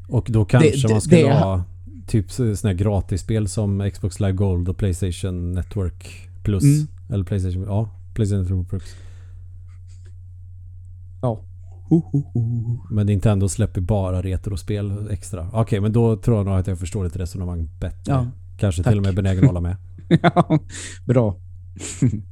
Och 0.07 0.27
då 0.29 0.45
kanske 0.45 0.87
det- 0.87 0.91
man 0.93 1.01
skulle 1.01 1.21
det- 1.21 1.33
ha 1.33 1.63
typ 2.07 2.31
sådana 2.31 2.55
här 2.63 2.73
gratisspel 2.73 3.47
som 3.47 3.89
Xbox 3.93 4.19
Live 4.19 4.31
Gold 4.33 4.69
och 4.69 4.77
Playstation 4.77 5.53
Network 5.53 6.29
Plus. 6.43 6.63
Mm. 6.63 6.87
Eller 7.09 7.23
Playstation, 7.23 7.63
ja, 7.63 7.89
Playstation 8.13 8.41
Network 8.43 8.69
Plus. 8.69 8.95
Ja. 11.21 11.41
Ho, 11.89 12.01
ho, 12.11 12.23
ho. 12.33 12.41
Men 12.91 13.05
Nintendo 13.05 13.47
släpper 13.49 13.81
bara 13.81 14.21
retrospel 14.21 15.07
extra. 15.11 15.49
Okej, 15.53 15.79
men 15.81 15.91
då 15.93 16.17
tror 16.17 16.37
jag 16.37 16.45
nog 16.45 16.55
att 16.55 16.67
jag 16.67 16.79
förstår 16.79 17.03
ditt 17.03 17.15
resonemang 17.15 17.69
bättre. 17.79 18.11
Ja, 18.13 18.27
Kanske 18.59 18.83
tack. 18.83 18.91
till 18.91 18.99
och 18.99 19.05
med 19.05 19.15
benägen 19.15 19.43
att 19.43 19.47
hålla 19.47 19.61
med. 19.61 19.77
ja, 20.21 20.59
bra. 21.05 21.35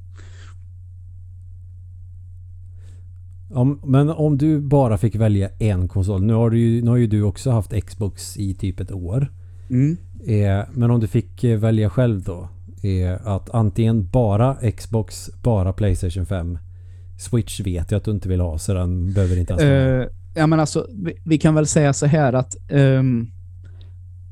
Om, 3.50 3.80
men 3.84 4.10
om 4.10 4.38
du 4.38 4.62
bara 4.62 4.98
fick 4.98 5.16
välja 5.16 5.50
en 5.60 5.88
konsol. 5.88 6.24
Nu 6.24 6.34
har, 6.34 6.50
du 6.50 6.60
ju, 6.60 6.82
nu 6.82 6.90
har 6.90 6.98
ju 6.98 7.08
du 7.08 7.22
också 7.22 7.52
haft 7.52 7.86
Xbox 7.86 8.38
i 8.38 8.54
typ 8.54 8.80
ett 8.80 8.92
år. 8.92 9.32
Mm. 9.70 9.98
Eh, 10.28 10.66
men 10.72 10.92
om 10.92 11.00
du 11.00 11.08
fick 11.08 11.44
eh, 11.44 11.60
välja 11.60 11.90
själv 11.90 12.22
då. 12.24 12.50
Eh, 12.84 13.28
att 13.28 13.50
antingen 13.50 14.10
bara 14.10 14.72
Xbox, 14.72 15.30
bara 15.42 15.74
Playstation 15.74 16.26
5. 16.26 16.58
Switch 17.18 17.60
vet 17.60 17.92
jag 17.92 17.98
att 17.98 18.04
du 18.04 18.12
inte 18.12 18.30
vill 18.30 18.40
ha 18.40 18.58
så 18.58 18.74
den 18.74 19.14
behöver 19.14 19.38
inte 19.38 19.54
ens. 19.54 19.64
Eh, 19.64 20.08
ja, 20.36 20.48
men 20.48 20.60
alltså, 20.60 20.88
vi, 20.94 21.14
vi 21.24 21.38
kan 21.38 21.56
väl 21.56 21.68
säga 21.68 21.94
så 21.94 22.06
här 22.06 22.34
att 22.34 22.56
ehm, 22.70 23.28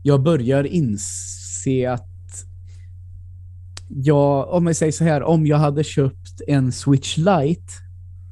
jag 0.03 0.23
börjar 0.23 0.63
inse 0.63 1.44
att 1.67 2.09
jag, 3.87 4.49
om 4.49 4.67
jag 4.67 4.75
säger 4.75 4.91
så 4.91 5.03
här, 5.03 5.23
om 5.23 5.47
jag 5.47 5.57
hade 5.57 5.83
köpt 5.83 6.41
en 6.47 6.71
Switch 6.71 7.17
Lite 7.17 7.73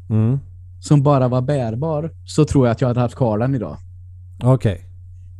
Mm. 0.09 0.39
som 0.79 1.03
bara 1.03 1.27
var 1.27 1.41
bärbar 1.41 2.11
så 2.25 2.45
tror 2.45 2.67
jag 2.67 2.71
att 2.71 2.81
jag 2.81 2.87
hade 2.87 2.99
haft 2.99 3.15
kvar 3.15 3.37
den 3.39 3.55
idag. 3.55 3.77
Okej. 4.43 4.85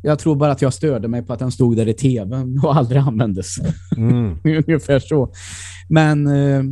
Jag 0.02 0.18
tror 0.18 0.36
bara 0.36 0.52
att 0.52 0.62
jag 0.62 0.72
störde 0.74 1.08
mig 1.08 1.22
på 1.22 1.32
att 1.32 1.38
den 1.38 1.50
stod 1.52 1.76
där 1.76 1.88
i 1.88 1.94
tvn 1.94 2.60
och 2.64 2.76
aldrig 2.76 3.00
användes. 3.00 3.56
Mm. 3.96 4.38
Ungefär 4.44 4.98
så. 4.98 5.32
Men 5.88 6.26
eh, 6.26 6.62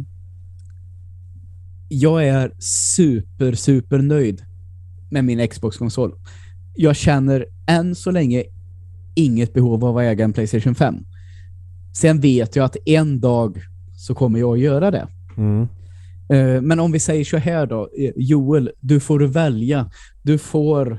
jag 1.89 2.29
är 2.29 2.53
super, 2.97 3.53
super 3.55 3.99
nöjd 3.99 4.43
med 5.11 5.25
min 5.25 5.49
Xbox-konsol. 5.49 6.13
Jag 6.75 6.97
känner 6.97 7.47
än 7.67 7.95
så 7.95 8.11
länge 8.11 8.45
inget 9.15 9.53
behov 9.55 9.85
av 9.85 9.99
att 9.99 10.03
äga 10.03 10.25
en 10.25 10.33
Playstation 10.33 10.75
5. 10.75 10.95
Sen 11.97 12.21
vet 12.21 12.57
jag 12.57 12.65
att 12.65 12.77
en 12.87 13.21
dag 13.21 13.59
så 13.97 14.15
kommer 14.15 14.39
jag 14.39 14.53
att 14.53 14.61
göra 14.61 14.91
det. 14.91 15.09
Mm. 15.37 15.69
Eh, 16.31 16.61
Men 16.63 16.81
om 16.81 16.93
vi 16.93 16.99
säger 16.99 17.25
så 17.25 17.37
här 17.37 17.67
då. 17.67 17.89
eh, 17.99 18.11
Joel, 18.17 18.71
du 18.81 19.01
får 19.01 19.21
välja. 19.21 19.91
Du 20.23 20.39
får 20.39 20.99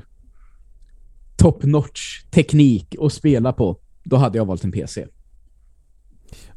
top 1.36 1.64
notch 1.64 2.22
teknik 2.30 2.94
att 3.00 3.12
spela 3.12 3.52
på. 3.52 3.78
Då 4.04 4.16
hade 4.16 4.38
jag 4.38 4.44
valt 4.44 4.64
en 4.64 4.72
PC. 4.72 5.06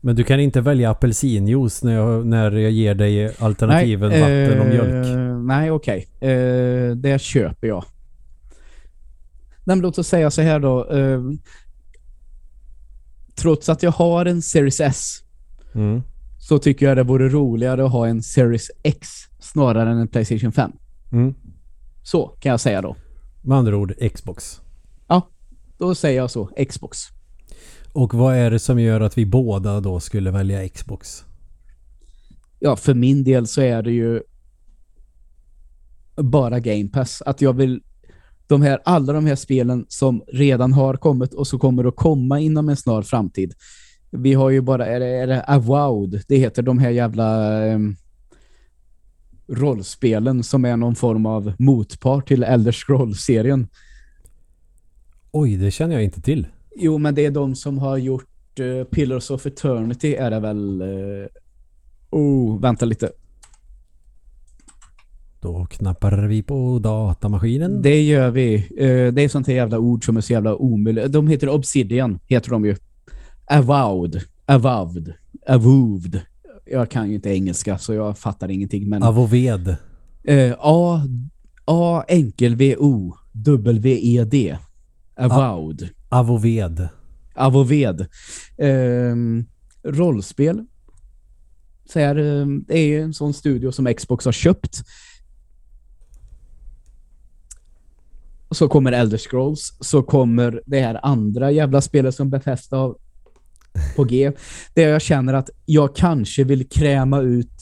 Men 0.01 0.15
du 0.15 0.23
kan 0.23 0.39
inte 0.39 0.61
välja 0.61 0.91
apelsinjuice 0.91 1.83
när 1.83 1.93
jag, 1.93 2.25
när 2.25 2.51
jag 2.51 2.71
ger 2.71 2.95
dig 2.95 3.33
alternativen 3.39 4.09
vatten 4.09 4.59
och 4.59 4.65
eh, 4.65 4.69
mjölk. 4.69 5.07
Nej, 5.47 5.71
okej. 5.71 6.07
Eh, 6.19 6.95
det 6.95 7.21
köper 7.21 7.67
jag. 7.67 7.83
Nej, 9.63 9.75
men 9.75 9.79
låt 9.79 9.97
oss 9.97 10.07
säga 10.07 10.31
så 10.31 10.41
här 10.41 10.59
då. 10.59 10.91
Eh, 10.91 11.21
trots 13.37 13.69
att 13.69 13.83
jag 13.83 13.91
har 13.91 14.25
en 14.25 14.41
Series 14.41 14.79
S 14.79 15.23
Mm. 15.75 16.01
så 16.39 16.59
tycker 16.59 16.85
jag 16.85 16.97
det 16.97 17.03
vore 17.03 17.29
roligare 17.29 17.85
att 17.85 17.91
ha 17.91 18.07
en 18.07 18.23
Series 18.23 18.71
X 18.83 19.07
snarare 19.39 19.91
än 19.91 19.97
en 19.97 20.07
Playstation 20.07 20.51
5. 20.51 20.71
Mm. 21.11 21.33
Så 22.03 22.27
kan 22.27 22.49
jag 22.49 22.59
säga 22.59 22.81
då. 22.81 22.95
Med 23.41 23.57
andra 23.57 23.77
ord 23.77 23.93
Xbox. 24.13 24.61
Då 25.79 25.95
säger 25.95 26.17
jag 26.17 26.31
så. 26.31 26.49
Xbox. 26.69 26.97
Och 27.93 28.13
vad 28.13 28.35
är 28.35 28.51
det 28.51 28.59
som 28.59 28.79
gör 28.79 29.01
att 29.01 29.17
vi 29.17 29.25
båda 29.25 29.79
då 29.79 29.99
skulle 29.99 30.31
välja 30.31 30.69
Xbox? 30.69 31.23
Ja, 32.59 32.75
för 32.75 32.93
min 32.93 33.23
del 33.23 33.47
så 33.47 33.61
är 33.61 33.81
det 33.81 33.91
ju 33.91 34.21
bara 36.15 36.59
Game 36.59 36.87
Pass. 36.89 37.21
Att 37.25 37.41
jag 37.41 37.53
vill 37.53 37.81
de 38.47 38.61
här, 38.61 38.79
alla 38.85 39.13
de 39.13 39.25
här 39.25 39.35
spelen 39.35 39.85
som 39.89 40.23
redan 40.27 40.73
har 40.73 40.93
kommit 40.93 41.33
och 41.33 41.47
så 41.47 41.59
kommer 41.59 41.85
att 41.85 41.95
komma 41.95 42.39
inom 42.39 42.69
en 42.69 42.77
snar 42.77 43.01
framtid. 43.01 43.53
Vi 44.11 44.33
har 44.33 44.49
ju 44.49 44.61
bara, 44.61 44.85
är 44.85 44.99
det, 44.99 45.05
är 45.05 45.27
det 45.27 45.43
Avowed? 45.47 46.21
Det 46.27 46.37
heter 46.37 46.61
de 46.61 46.79
här 46.79 46.89
jävla 46.89 47.57
ehm, 47.65 47.95
rollspelen 49.47 50.43
som 50.43 50.65
är 50.65 50.77
någon 50.77 50.95
form 50.95 51.25
av 51.25 51.53
motpart 51.59 52.27
till 52.27 52.43
Elder 52.43 52.71
Scrolls-serien. 52.71 53.67
Oj, 55.31 55.57
det 55.57 55.71
känner 55.71 55.93
jag 55.93 56.03
inte 56.03 56.21
till. 56.21 56.47
Jo, 56.75 56.97
men 56.97 57.15
det 57.15 57.25
är 57.25 57.31
de 57.31 57.55
som 57.55 57.77
har 57.77 57.97
gjort 57.97 58.59
eh, 58.59 58.83
Pillars 58.83 59.31
of 59.31 59.45
Eternity 59.45 60.15
är 60.15 60.31
det 60.31 60.39
väl... 60.39 60.81
eh, 60.81 61.27
oh, 62.09 62.61
vänta 62.61 62.85
lite. 62.85 63.11
Då 65.39 65.65
knappar 65.65 66.27
vi 66.27 66.43
på 66.43 66.79
datamaskinen. 66.79 67.81
Det 67.81 68.01
gör 68.01 68.31
vi. 68.31 68.55
Eh, 68.55 69.13
det 69.13 69.21
är 69.21 69.29
sånt 69.29 69.47
här 69.47 69.53
jävla 69.53 69.79
ord 69.79 70.05
som 70.05 70.17
är 70.17 70.21
så 70.21 70.33
jävla 70.33 70.55
omöjligt. 70.55 71.11
De 71.11 71.27
heter 71.27 71.49
Obsidian, 71.49 72.19
heter 72.25 72.49
de 72.51 72.65
ju. 72.65 72.75
Avowed. 73.45 74.21
Avowed. 74.45 75.13
Avowed. 75.47 76.21
Jag 76.65 76.91
kan 76.91 77.09
ju 77.09 77.15
inte 77.15 77.29
engelska 77.29 77.77
så 77.77 77.93
jag 77.93 78.17
fattar 78.17 78.51
ingenting. 78.51 78.89
Men 78.89 79.03
Avoved. 79.03 79.75
eh, 80.23 80.53
A, 80.59 81.01
A 81.65 82.03
enkel 82.07 82.55
V 82.55 82.75
O 82.77 83.13
W 83.33 83.89
E 84.01 84.23
D. 84.23 84.57
Avowed. 85.17 85.89
Avoved. 86.09 86.87
Avoved. 87.35 88.05
Ehm, 88.57 89.45
rollspel. 89.83 90.65
Så 91.85 91.99
här, 91.99 92.15
ehm, 92.15 92.63
det 92.67 92.79
är 92.79 92.87
ju 92.87 93.01
en 93.01 93.13
sån 93.13 93.33
studio 93.33 93.71
som 93.71 93.93
Xbox 93.93 94.25
har 94.25 94.31
köpt. 94.31 94.83
Och 98.46 98.46
så 98.57 98.67
kommer 98.67 98.91
Elder 98.91 99.17
Scrolls. 99.17 99.77
Så 99.79 100.03
kommer 100.03 100.61
det 100.65 100.81
här 100.81 100.99
andra 101.03 101.51
jävla 101.51 101.81
spelet 101.81 102.15
som 102.15 102.29
Bethesda 102.29 102.77
har 102.77 102.95
på 103.95 104.03
G. 104.03 104.31
Där 104.73 104.87
jag 104.87 105.01
känner 105.01 105.33
att 105.33 105.49
jag 105.65 105.95
kanske 105.95 106.43
vill 106.43 106.69
kräma 106.69 107.21
ut 107.21 107.61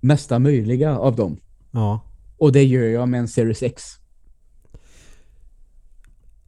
mesta 0.00 0.38
möjliga 0.38 0.98
av 0.98 1.16
dem. 1.16 1.36
Ja. 1.70 2.00
Och 2.38 2.52
det 2.52 2.64
gör 2.64 2.82
jag 2.82 3.08
med 3.08 3.20
en 3.20 3.28
Series 3.28 3.62
X. 3.62 3.82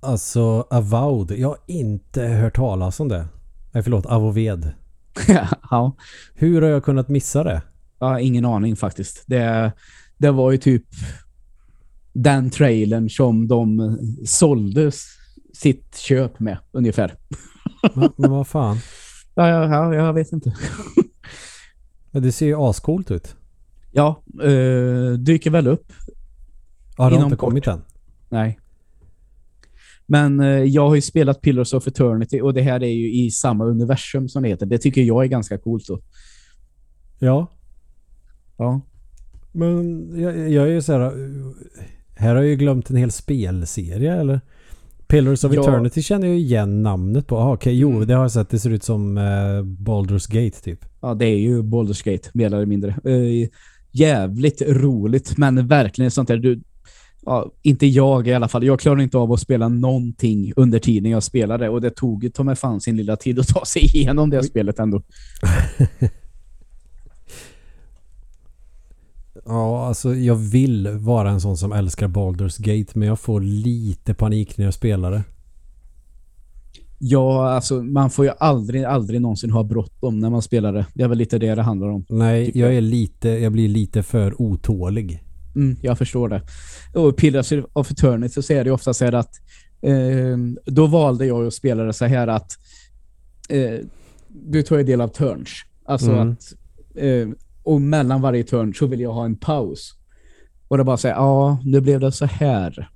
Alltså 0.01 0.66
Avowed. 0.70 1.39
Jag 1.39 1.49
har 1.49 1.59
inte 1.66 2.22
hört 2.22 2.57
talas 2.57 3.01
om 3.01 3.09
det. 3.09 3.26
Nej, 3.72 3.82
förlåt. 3.82 4.07
Avoved. 4.07 4.72
ja. 5.70 5.97
Hur 6.35 6.62
har 6.62 6.68
jag 6.68 6.85
kunnat 6.85 7.09
missa 7.09 7.45
det? 7.45 7.62
Har 7.99 8.18
ingen 8.18 8.45
aning 8.45 8.76
faktiskt. 8.76 9.24
Det, 9.26 9.72
det 10.18 10.30
var 10.30 10.53
ju 10.53 10.59
typ 10.59 10.85
den 12.15 12.51
trailern 12.51 13.11
som 13.11 13.49
de 13.49 13.99
sålde 14.25 14.93
sitt 15.55 15.97
köp 15.97 16.41
med 16.41 16.59
ungefär. 16.73 17.15
Men, 17.95 18.11
men 18.17 18.31
vad 18.31 18.47
fan? 18.47 18.77
Ja, 19.37 19.49
ja, 19.49 19.65
ja 19.65 19.95
jag 19.95 20.12
vet 20.12 20.33
inte. 20.33 20.55
Men 22.11 22.23
det 22.23 22.33
ser 22.33 22.47
ju 22.47 22.57
ascoolt 22.57 23.11
ut. 23.11 23.37
Ja, 23.93 24.23
eh, 24.43 25.12
dyker 25.19 25.51
väl 25.51 25.67
upp. 25.67 25.93
Ja, 26.97 27.11
det 27.11 27.17
har 27.17 27.25
inte 27.25 27.37
kort. 27.37 27.49
kommit 27.49 27.67
än. 27.67 27.83
Nej. 28.29 28.59
Men 30.07 30.41
eh, 30.41 30.47
jag 30.47 30.89
har 30.89 30.95
ju 30.95 31.01
spelat 31.01 31.41
Pillars 31.41 31.75
of 31.75 31.87
Eternity 31.87 32.41
och 32.41 32.55
det 32.55 32.62
här 32.62 32.83
är 32.83 32.93
ju 32.93 33.15
i 33.15 33.31
samma 33.31 33.65
universum 33.65 34.29
som 34.29 34.43
det 34.43 34.49
heter. 34.49 34.67
Det 34.67 34.79
tycker 34.79 35.03
jag 35.03 35.25
är 35.25 35.29
ganska 35.29 35.59
coolt. 35.59 35.85
Så. 35.85 36.01
Ja. 37.19 37.47
Ja. 38.57 38.81
Men 39.53 40.09
jag, 40.21 40.51
jag 40.51 40.65
är 40.65 40.73
ju 40.73 40.83
så 40.83 40.93
här... 40.93 41.12
Här 42.17 42.29
har 42.29 42.43
jag 42.43 42.47
ju 42.51 42.57
glömt 42.57 42.91
en 42.91 42.97
hel 42.97 43.11
spelserie 43.11 44.15
eller? 44.21 44.41
Pillars 45.07 45.45
of 45.45 45.55
Ja. 45.55 45.62
Eternity 45.62 46.03
känner 46.03 46.27
jag 46.27 46.37
igen 46.37 46.83
namnet 46.83 47.27
på. 47.27 47.37
Aha, 47.39 47.55
okej, 47.55 47.79
jo, 47.79 47.91
Mm. 47.91 48.07
det 48.07 48.15
har 48.15 48.23
jag 48.23 48.33
sett. 48.33 48.51
Det 48.51 48.59
ser 48.59 48.71
ut 48.71 48.85
som 48.85 49.19
eh, 49.19 49.23
Baldur's 49.62 50.33
Gate 50.33 50.61
typ. 50.62 50.85
Ja, 51.01 51.15
det 51.15 51.25
är 51.27 51.39
ju 51.39 51.62
Baldur's 51.62 52.12
Gate, 52.12 52.31
mer 52.35 52.47
eller 52.47 52.67
mindre. 52.67 52.91
Eh, 53.05 53.49
jävligt 53.93 54.62
roligt, 54.62 55.39
men 55.39 55.67
verkligen 55.67 56.11
sånt 56.11 56.29
där 56.29 56.37
du... 56.37 56.61
Ja, 57.27 57.51
inte 57.62 57.87
jag 57.87 58.29
i 58.29 58.35
alla 58.35 58.49
fall. 58.49 58.65
Jag 58.65 58.81
klarar 58.81 59.01
inte 59.01 59.19
av 59.19 59.33
att 59.33 59.41
spela 59.41 59.69
någonting 59.69 60.53
under 60.57 60.79
tiden 60.79 61.11
jag 61.11 61.23
spelade 61.23 61.69
och 61.69 61.81
det 61.81 61.91
tog 61.91 62.25
ju 62.25 62.31
ta 62.31 62.43
mig 62.43 62.57
fan 62.57 62.81
sin 62.81 62.97
lilla 62.97 63.17
tid 63.17 63.39
att 63.39 63.49
ta 63.49 63.65
sig 63.65 63.83
igenom 63.83 64.31
det 64.31 64.43
spelet 64.43 64.79
ändå. 64.79 65.03
Ja, 69.47 69.87
alltså 69.87 70.15
jag 70.15 70.35
vill 70.35 70.89
vara 70.89 71.31
en 71.31 71.41
sån 71.41 71.57
som 71.57 71.73
älskar 71.73 72.09
Baldur's 72.09 72.63
Gate 72.63 72.99
men 72.99 73.09
jag 73.09 73.21
får 73.21 73.41
lite 73.41 74.15
panik 74.15 74.59
när 74.59 74.65
jag 74.65 74.75
spelar 74.75 75.11
det. 75.11 75.23
Ja, 76.99 77.51
alltså 77.51 77.83
man 77.83 78.11
får 78.11 78.25
ju 78.25 78.31
aldrig, 78.39 78.85
aldrig 78.85 79.21
någonsin 79.21 79.51
ha 79.51 79.63
bråttom 79.65 80.19
när 80.19 80.31
man 80.31 80.43
spelar 80.43 80.73
det. 80.73 80.87
Det 80.95 81.03
är 81.03 81.09
väl 81.09 81.19
lite 81.19 81.39
det 81.39 81.55
det 81.55 81.63
handlar 81.63 81.89
om. 81.89 82.05
Nej, 82.09 82.47
Tycker 82.47 82.61
jag 82.61 82.75
är 82.75 82.81
lite, 82.81 83.29
jag 83.29 83.53
blir 83.53 83.69
lite 83.69 84.03
för 84.03 84.43
otålig. 84.43 85.23
Mm, 85.57 85.77
jag 85.83 85.99
förstår 85.99 86.29
det. 86.29 86.43
Och 86.95 87.17
Pillars 87.17 87.53
of 87.73 87.91
Eternity 87.91 88.43
så 88.43 88.53
är 88.53 88.65
det 88.65 88.71
ofta 88.71 88.95
så 88.95 89.05
här 89.05 89.13
att 89.13 89.31
eh, 89.83 90.39
då 90.67 90.87
valde 90.87 91.27
jag 91.27 91.47
att 91.47 91.55
spela 91.55 91.85
det 91.85 91.93
så 91.93 92.05
här 92.05 92.27
att 92.29 92.53
eh, 93.49 93.79
du 94.29 94.63
tar 94.63 94.77
ju 94.79 94.83
del 94.85 95.01
av 95.01 95.09
turns. 95.09 95.49
Alltså 95.85 96.11
Mm. 96.13 96.31
att 96.31 96.53
eh, 96.95 97.29
och 97.65 97.81
mellan 97.81 98.21
varje 98.21 98.45
turn 98.45 98.75
så 98.75 98.87
vill 98.87 99.01
jag 99.01 99.12
ha 99.12 99.25
en 99.25 99.37
paus. 99.37 99.95
Och 100.69 100.79
det 100.79 100.85
bara 100.85 100.97
säga, 100.97 101.15
ja, 101.15 101.59
nu 101.65 101.81
blev 101.81 102.01
det 102.01 102.12
så 102.12 102.27
här. 102.27 102.91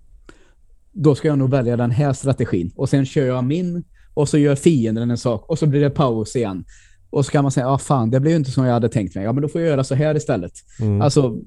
Då 0.93 1.14
ska 1.14 1.29
jag 1.29 1.39
nog 1.39 1.51
välja 1.51 1.77
den 1.77 1.91
här 1.91 2.12
strategin. 2.12 2.73
Och 2.77 2.89
sen 2.89 3.07
kör 3.07 3.27
jag 3.27 3.45
min 3.45 3.85
och 4.14 4.29
så 4.29 4.39
gör 4.39 4.55
fienden 4.55 5.11
en 5.11 5.19
sak 5.19 5.51
och 5.51 5.59
så 5.59 5.66
blir 5.66 5.81
det 5.81 5.91
paus 5.91 6.37
igen. 6.37 6.64
Och 7.11 7.27
så 7.27 7.33
kan 7.33 7.45
man 7.45 7.53
säga, 7.53 7.66
ja 7.66 7.79
fan, 7.79 8.11
det 8.11 8.21
blev 8.21 8.37
inte 8.37 8.51
som 8.51 8.64
jag 8.64 8.73
hade 8.73 8.89
tänkt 8.89 9.14
mig. 9.14 9.25
Ja, 9.25 9.33
men 9.33 9.43
då 9.43 9.49
får 9.49 9.61
jag 9.61 9.71
göra 9.71 9.85
så 9.85 9.95
här 9.95 10.16
istället. 10.16 10.53
Mm. 10.81 11.03
Alltså, 11.03 11.39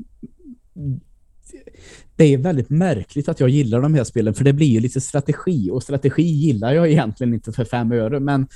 det 2.15 2.23
är 2.23 2.37
väldigt 2.37 2.69
märkligt 2.69 3.29
att 3.29 3.39
jag 3.39 3.49
gillar 3.49 3.81
de 3.81 3.93
här 3.93 4.03
spelen, 4.03 4.33
för 4.33 4.43
det 4.43 4.53
blir 4.53 4.67
ju 4.67 4.79
lite 4.79 5.01
strategi, 5.01 5.69
och 5.71 5.83
strategi 5.83 6.23
gillar 6.23 6.73
jag 6.73 6.91
egentligen 6.91 7.33
inte 7.33 7.51
för 7.51 7.65
fem 7.65 7.91
öre, 7.91 8.19
men 8.19 8.47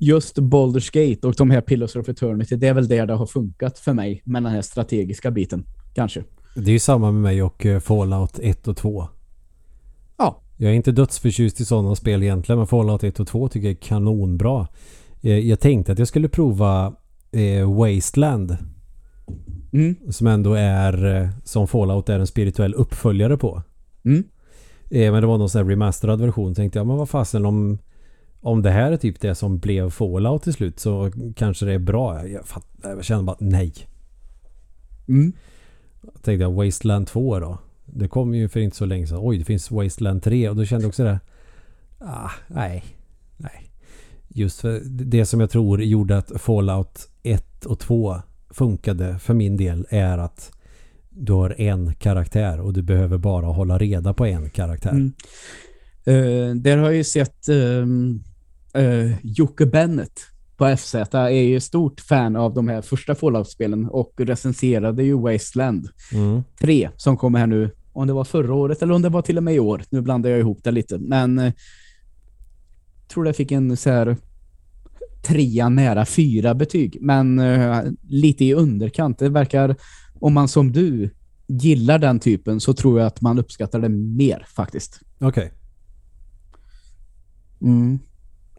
just 0.00 0.38
Baldur's 0.38 0.90
Gate 0.92 1.26
och 1.26 1.34
de 1.38 1.50
här 1.50 1.60
Pillars 1.60 1.96
of 1.96 2.08
Eternity, 2.08 2.56
det 2.56 2.68
är 2.68 2.74
väl 2.74 2.88
där 2.88 3.06
det 3.06 3.14
har 3.14 3.26
funkat 3.26 3.78
för 3.78 3.92
mig 3.92 4.22
med 4.24 4.42
den 4.42 4.52
här 4.52 4.62
strategiska 4.62 5.30
biten, 5.30 5.64
kanske. 5.94 6.24
Det 6.54 6.70
är 6.70 6.72
ju 6.72 6.78
samma 6.78 7.12
med 7.12 7.22
mig 7.22 7.42
och 7.42 7.66
eh, 7.66 7.80
Fallout 7.80 8.38
1 8.38 8.68
och 8.68 8.76
2. 8.76 9.08
Ja. 10.18 10.42
Jag 10.56 10.70
är 10.70 10.74
inte 10.74 10.92
dödsförtjust 10.92 11.60
i 11.60 11.64
sådana 11.64 11.94
spel 11.94 12.22
egentligen 12.22 12.58
men 12.58 12.66
Fallout 12.66 13.04
1 13.04 13.20
och 13.20 13.26
2 13.26 13.48
tycker 13.48 13.66
jag 13.68 13.76
är 13.76 13.80
kanonbra. 13.80 14.66
Eh, 15.22 15.38
Jag 15.38 15.60
tänkte 15.60 15.92
att 15.92 15.98
jag 15.98 16.08
skulle 16.08 16.28
prova 16.28 16.94
eh, 17.32 17.72
Wasteland 17.74 18.56
Mm. 19.72 19.96
som 20.10 20.26
ändå 20.26 20.54
är 20.54 21.28
som 21.44 21.68
Fallout 21.68 22.08
är 22.08 22.18
en 22.18 22.26
spirituell 22.26 22.74
uppföljare 22.74 23.36
på. 23.36 23.62
Mm. 24.04 24.24
Men 24.90 25.12
det 25.20 25.26
var 25.26 25.38
någon 25.38 25.48
sån 25.50 25.62
här 25.62 25.70
remasterad 25.70 26.20
version. 26.20 26.54
Tänkte 26.54 26.78
jag, 26.78 26.86
men 26.86 26.96
vad 26.96 27.08
fasen 27.08 27.46
om, 27.46 27.78
om 28.40 28.62
det 28.62 28.70
här 28.70 28.92
är 28.92 28.96
typ 28.96 29.20
det 29.20 29.34
som 29.34 29.58
blev 29.58 29.90
Fallout 29.90 30.42
till 30.42 30.52
slut 30.52 30.80
så 30.80 31.10
kanske 31.36 31.66
det 31.66 31.72
är 31.72 31.78
bra. 31.78 32.28
Jag, 32.28 32.46
fatt, 32.46 32.66
jag 32.82 33.04
känner 33.04 33.22
bara 33.22 33.36
nej. 33.40 33.72
Mm. 35.08 35.32
tänkte 36.02 36.32
jag 36.32 36.52
Wasteland 36.52 37.06
2 37.06 37.38
då. 37.38 37.58
Det 37.86 38.08
kom 38.08 38.34
ju 38.34 38.48
för 38.48 38.60
inte 38.60 38.76
så 38.76 38.86
länge 38.86 39.06
sedan. 39.06 39.18
Oj, 39.22 39.38
det 39.38 39.44
finns 39.44 39.70
Wasteland 39.70 40.22
3 40.22 40.48
och 40.48 40.56
då 40.56 40.64
kände 40.64 40.84
jag 40.84 40.88
också 40.88 41.04
det. 41.04 41.20
Ah, 41.98 42.30
nej. 42.46 42.84
Nej. 43.36 43.70
Just 44.28 44.60
för 44.60 44.80
det 44.84 45.26
som 45.26 45.40
jag 45.40 45.50
tror 45.50 45.82
gjorde 45.82 46.16
att 46.16 46.32
Fallout 46.36 47.08
1 47.22 47.66
och 47.66 47.78
2 47.78 48.16
funkade 48.50 49.18
för 49.18 49.34
min 49.34 49.56
del 49.56 49.86
är 49.90 50.18
att 50.18 50.52
du 51.10 51.32
har 51.32 51.60
en 51.60 51.94
karaktär 51.94 52.60
och 52.60 52.72
du 52.72 52.82
behöver 52.82 53.18
bara 53.18 53.46
hålla 53.46 53.78
reda 53.78 54.14
på 54.14 54.26
en 54.26 54.50
karaktär. 54.50 54.90
Mm. 54.90 55.12
Eh, 56.04 56.54
där 56.54 56.76
har 56.76 56.84
jag 56.84 56.96
ju 56.96 57.04
sett 57.04 57.48
um, 57.48 58.24
Jocke 59.22 59.66
Bennett 59.66 60.20
på 60.56 60.76
FZ 60.76 60.94
är 61.12 61.28
ju 61.30 61.60
stort 61.60 62.00
fan 62.00 62.36
av 62.36 62.54
de 62.54 62.68
här 62.68 62.82
första 62.82 63.14
Fallout-spelen 63.14 63.88
och 63.88 64.12
recenserade 64.16 65.02
ju 65.02 65.18
Wasteland 65.18 65.88
Mm. 66.12 66.42
3 66.60 66.90
som 66.96 67.16
kommer 67.16 67.38
här 67.38 67.46
nu, 67.46 67.70
om 67.92 68.06
det 68.06 68.12
var 68.12 68.24
förra 68.24 68.54
året 68.54 68.82
eller 68.82 68.94
om 68.94 69.02
det 69.02 69.08
var 69.08 69.22
till 69.22 69.36
och 69.36 69.42
med 69.42 69.54
i 69.54 69.58
år. 69.58 69.82
Nu 69.90 70.00
blandar 70.00 70.30
jag 70.30 70.38
ihop 70.38 70.60
det 70.64 70.70
lite, 70.70 70.98
men 70.98 71.38
eh, 71.38 71.52
tror 73.08 73.24
det 73.24 73.32
fick 73.32 73.52
en 73.52 73.76
så 73.76 73.90
här 73.90 74.16
trea 75.22 75.68
nära 75.68 76.06
fyra 76.06 76.54
betyg, 76.54 76.98
men 77.00 77.38
eh, 77.38 77.82
lite 78.08 78.44
i 78.44 78.54
underkant. 78.54 79.18
Det 79.18 79.28
verkar, 79.28 79.76
om 80.20 80.34
man 80.34 80.48
som 80.48 80.72
du 80.72 81.10
gillar 81.46 81.98
den 81.98 82.20
typen 82.20 82.60
så 82.60 82.74
tror 82.74 82.98
jag 82.98 83.06
att 83.06 83.20
man 83.20 83.38
uppskattar 83.38 83.80
det 83.80 83.88
mer 83.88 84.46
faktiskt. 84.54 85.00
Okej. 85.20 85.52
Mm. 87.62 87.98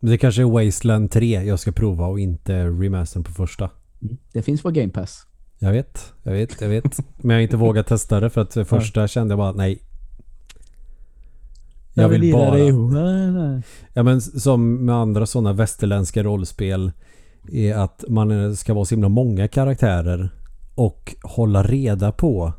Men 0.01 0.11
det 0.11 0.17
kanske 0.17 0.41
är 0.41 0.65
Wasteland 0.65 1.11
3 1.11 1.43
jag 1.43 1.59
ska 1.59 1.71
prova 1.71 2.07
och 2.07 2.19
inte 2.19 2.65
remastern 2.65 3.23
på 3.23 3.31
första. 3.31 3.69
Det 4.33 4.41
finns 4.41 4.61
på 4.61 4.71
Game 4.71 4.89
Pass. 4.89 5.25
Jag 5.59 5.71
vet, 5.71 6.13
jag 6.23 6.31
vet, 6.33 6.61
jag 6.61 6.69
vet. 6.69 6.97
Men 7.17 7.29
jag 7.29 7.37
har 7.37 7.43
inte 7.43 7.57
vågat 7.57 7.87
testa 7.87 8.19
det 8.19 8.29
för 8.29 8.41
att 8.41 8.67
första 8.67 9.07
kände 9.07 9.31
jag 9.31 9.37
bara 9.37 9.51
nej. 9.51 9.81
Jag 11.93 12.09
vill 12.09 12.31
bara... 12.31 12.57
Ja 13.93 14.03
men 14.03 14.21
som 14.21 14.85
med 14.85 14.95
andra 14.95 15.25
sådana 15.25 15.53
västerländska 15.53 16.23
rollspel 16.23 16.91
är 17.51 17.75
att 17.75 18.03
man 18.07 18.55
ska 18.55 18.73
vara 18.73 18.85
så 18.85 18.95
himla 18.95 19.09
många 19.09 19.47
karaktärer 19.47 20.29
och 20.75 21.15
hålla 21.23 21.63
reda 21.63 22.11
på 22.11 22.53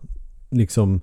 liksom 0.50 1.00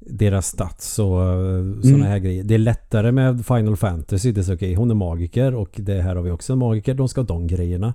deras 0.00 0.46
stats 0.46 0.98
och 0.98 1.06
sådana 1.06 1.80
Mm. 1.84 2.02
här 2.02 2.18
grejer. 2.18 2.44
Det 2.44 2.54
är 2.54 2.58
lättare 2.58 3.12
med 3.12 3.46
Final 3.46 3.76
Fantasy. 3.76 4.32
Det 4.32 4.48
är 4.48 4.54
okej, 4.56 4.74
hon 4.74 4.90
är 4.90 4.94
magiker 4.94 5.54
och 5.54 5.70
det 5.76 6.02
här 6.02 6.16
har 6.16 6.22
vi 6.22 6.30
också 6.30 6.52
en 6.52 6.58
magiker. 6.58 6.94
De 6.94 7.08
ska 7.08 7.20
ha 7.20 7.26
de 7.26 7.46
grejerna. 7.46 7.94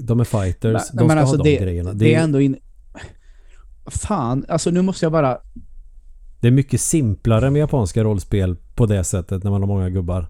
De 0.00 0.20
är 0.20 0.24
fighters. 0.24 0.72
Nej, 0.72 0.82
de 0.92 0.96
ska 0.98 1.04
men 1.06 1.18
alltså 1.18 1.36
ha 1.36 1.44
de 1.44 1.50
det, 1.56 1.62
grejerna. 1.62 1.92
det 1.92 2.14
är 2.14 2.22
ändå 2.22 2.40
in... 2.40 2.56
Fan, 3.86 4.44
alltså 4.48 4.70
nu 4.70 4.82
måste 4.82 5.04
jag 5.04 5.12
bara... 5.12 5.38
Det 6.40 6.48
är 6.48 6.52
mycket 6.52 6.80
simplare 6.80 7.50
med 7.50 7.60
japanska 7.60 8.04
rollspel 8.04 8.56
på 8.74 8.86
det 8.86 9.04
sättet 9.04 9.44
när 9.44 9.50
man 9.50 9.60
har 9.60 9.68
många 9.68 9.90
gubbar. 9.90 10.26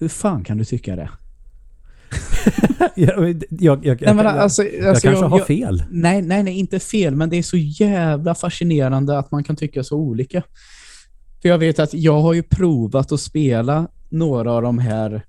Hur 0.00 0.08
fan 0.08 0.44
kan 0.44 0.58
du 0.58 0.64
tycka 0.64 0.96
det? 0.96 1.10
jag, 2.94 3.42
jag, 3.50 3.86
jag, 3.86 4.02
Nej, 4.02 4.14
men 4.14 4.24
jag, 4.24 4.38
alltså, 4.38 4.62
jag 4.62 4.86
alltså, 4.88 5.06
kanske 5.08 5.24
jag- 5.24 5.28
har 5.28 5.38
fel. 5.38 5.84
Nej, 5.90 6.22
nej, 6.22 6.42
nej, 6.42 6.58
inte 6.58 6.78
fel, 6.78 7.16
men 7.16 7.30
det 7.30 7.36
är 7.36 7.42
så 7.42 7.56
jävla 7.56 8.34
fascinerande 8.34 9.18
att 9.18 9.30
man 9.30 9.44
kan 9.44 9.56
tycka 9.56 9.84
så 9.84 9.96
olika. 9.96 10.42
För 11.42 11.48
jag 11.48 11.58
vet 11.58 11.78
att 11.78 11.94
jag 11.94 12.20
har 12.20 12.34
ju 12.34 12.42
provat 12.42 13.12
att 13.12 13.20
spela 13.20 13.88
några 14.08 14.52
av 14.52 14.62
de 14.62 14.78
här 14.78 15.22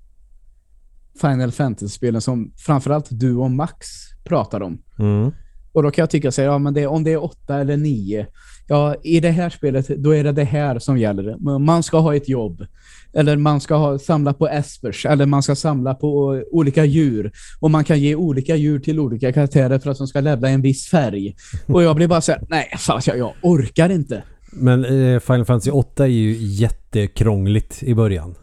Final 1.20 1.52
Fantasy-spelen 1.52 2.20
som 2.20 2.52
framförallt 2.56 3.06
du 3.10 3.36
och 3.36 3.50
Max 3.50 3.86
pratar 4.24 4.62
om. 4.62 4.78
Mm. 4.98 5.30
Och 5.76 5.82
då 5.82 5.90
kan 5.90 6.02
jag 6.02 6.10
tycka 6.10 6.30
här, 6.36 6.44
ja 6.44 6.58
men 6.58 6.74
det, 6.74 6.86
om 6.86 7.04
det 7.04 7.12
är 7.12 7.24
åtta 7.24 7.60
eller 7.60 7.76
nio, 7.76 8.26
ja 8.66 8.94
i 9.02 9.20
det 9.20 9.30
här 9.30 9.50
spelet 9.50 9.88
då 9.88 10.14
är 10.14 10.24
det 10.24 10.32
det 10.32 10.44
här 10.44 10.78
som 10.78 10.98
gäller. 10.98 11.58
Man 11.58 11.82
ska 11.82 11.98
ha 11.98 12.16
ett 12.16 12.28
jobb. 12.28 12.66
Eller 13.12 13.36
man 13.36 13.60
ska 13.60 13.74
ha, 13.74 13.98
samla 13.98 14.32
på 14.32 14.48
espers. 14.48 15.06
Eller 15.06 15.26
man 15.26 15.42
ska 15.42 15.54
samla 15.54 15.94
på 15.94 16.42
olika 16.50 16.84
djur. 16.84 17.32
Och 17.60 17.70
man 17.70 17.84
kan 17.84 18.00
ge 18.00 18.14
olika 18.14 18.56
djur 18.56 18.78
till 18.78 19.00
olika 19.00 19.32
karaktärer 19.32 19.78
för 19.78 19.90
att 19.90 19.98
de 19.98 20.06
ska 20.06 20.20
levla 20.20 20.48
en 20.48 20.62
viss 20.62 20.88
färg. 20.88 21.36
Och 21.66 21.82
jag 21.82 21.96
blir 21.96 22.08
bara 22.08 22.20
så 22.20 22.32
här, 22.32 22.42
nej 22.48 22.68
fan 22.78 23.00
jag, 23.06 23.18
jag 23.18 23.32
orkar 23.42 23.90
inte. 23.90 24.22
Men 24.52 24.84
eh, 24.84 25.20
Final 25.20 25.44
Fantasy 25.44 25.70
8 25.70 26.04
är 26.04 26.08
ju 26.08 26.32
jättekrångligt 26.36 27.82
i 27.82 27.94
början. 27.94 28.34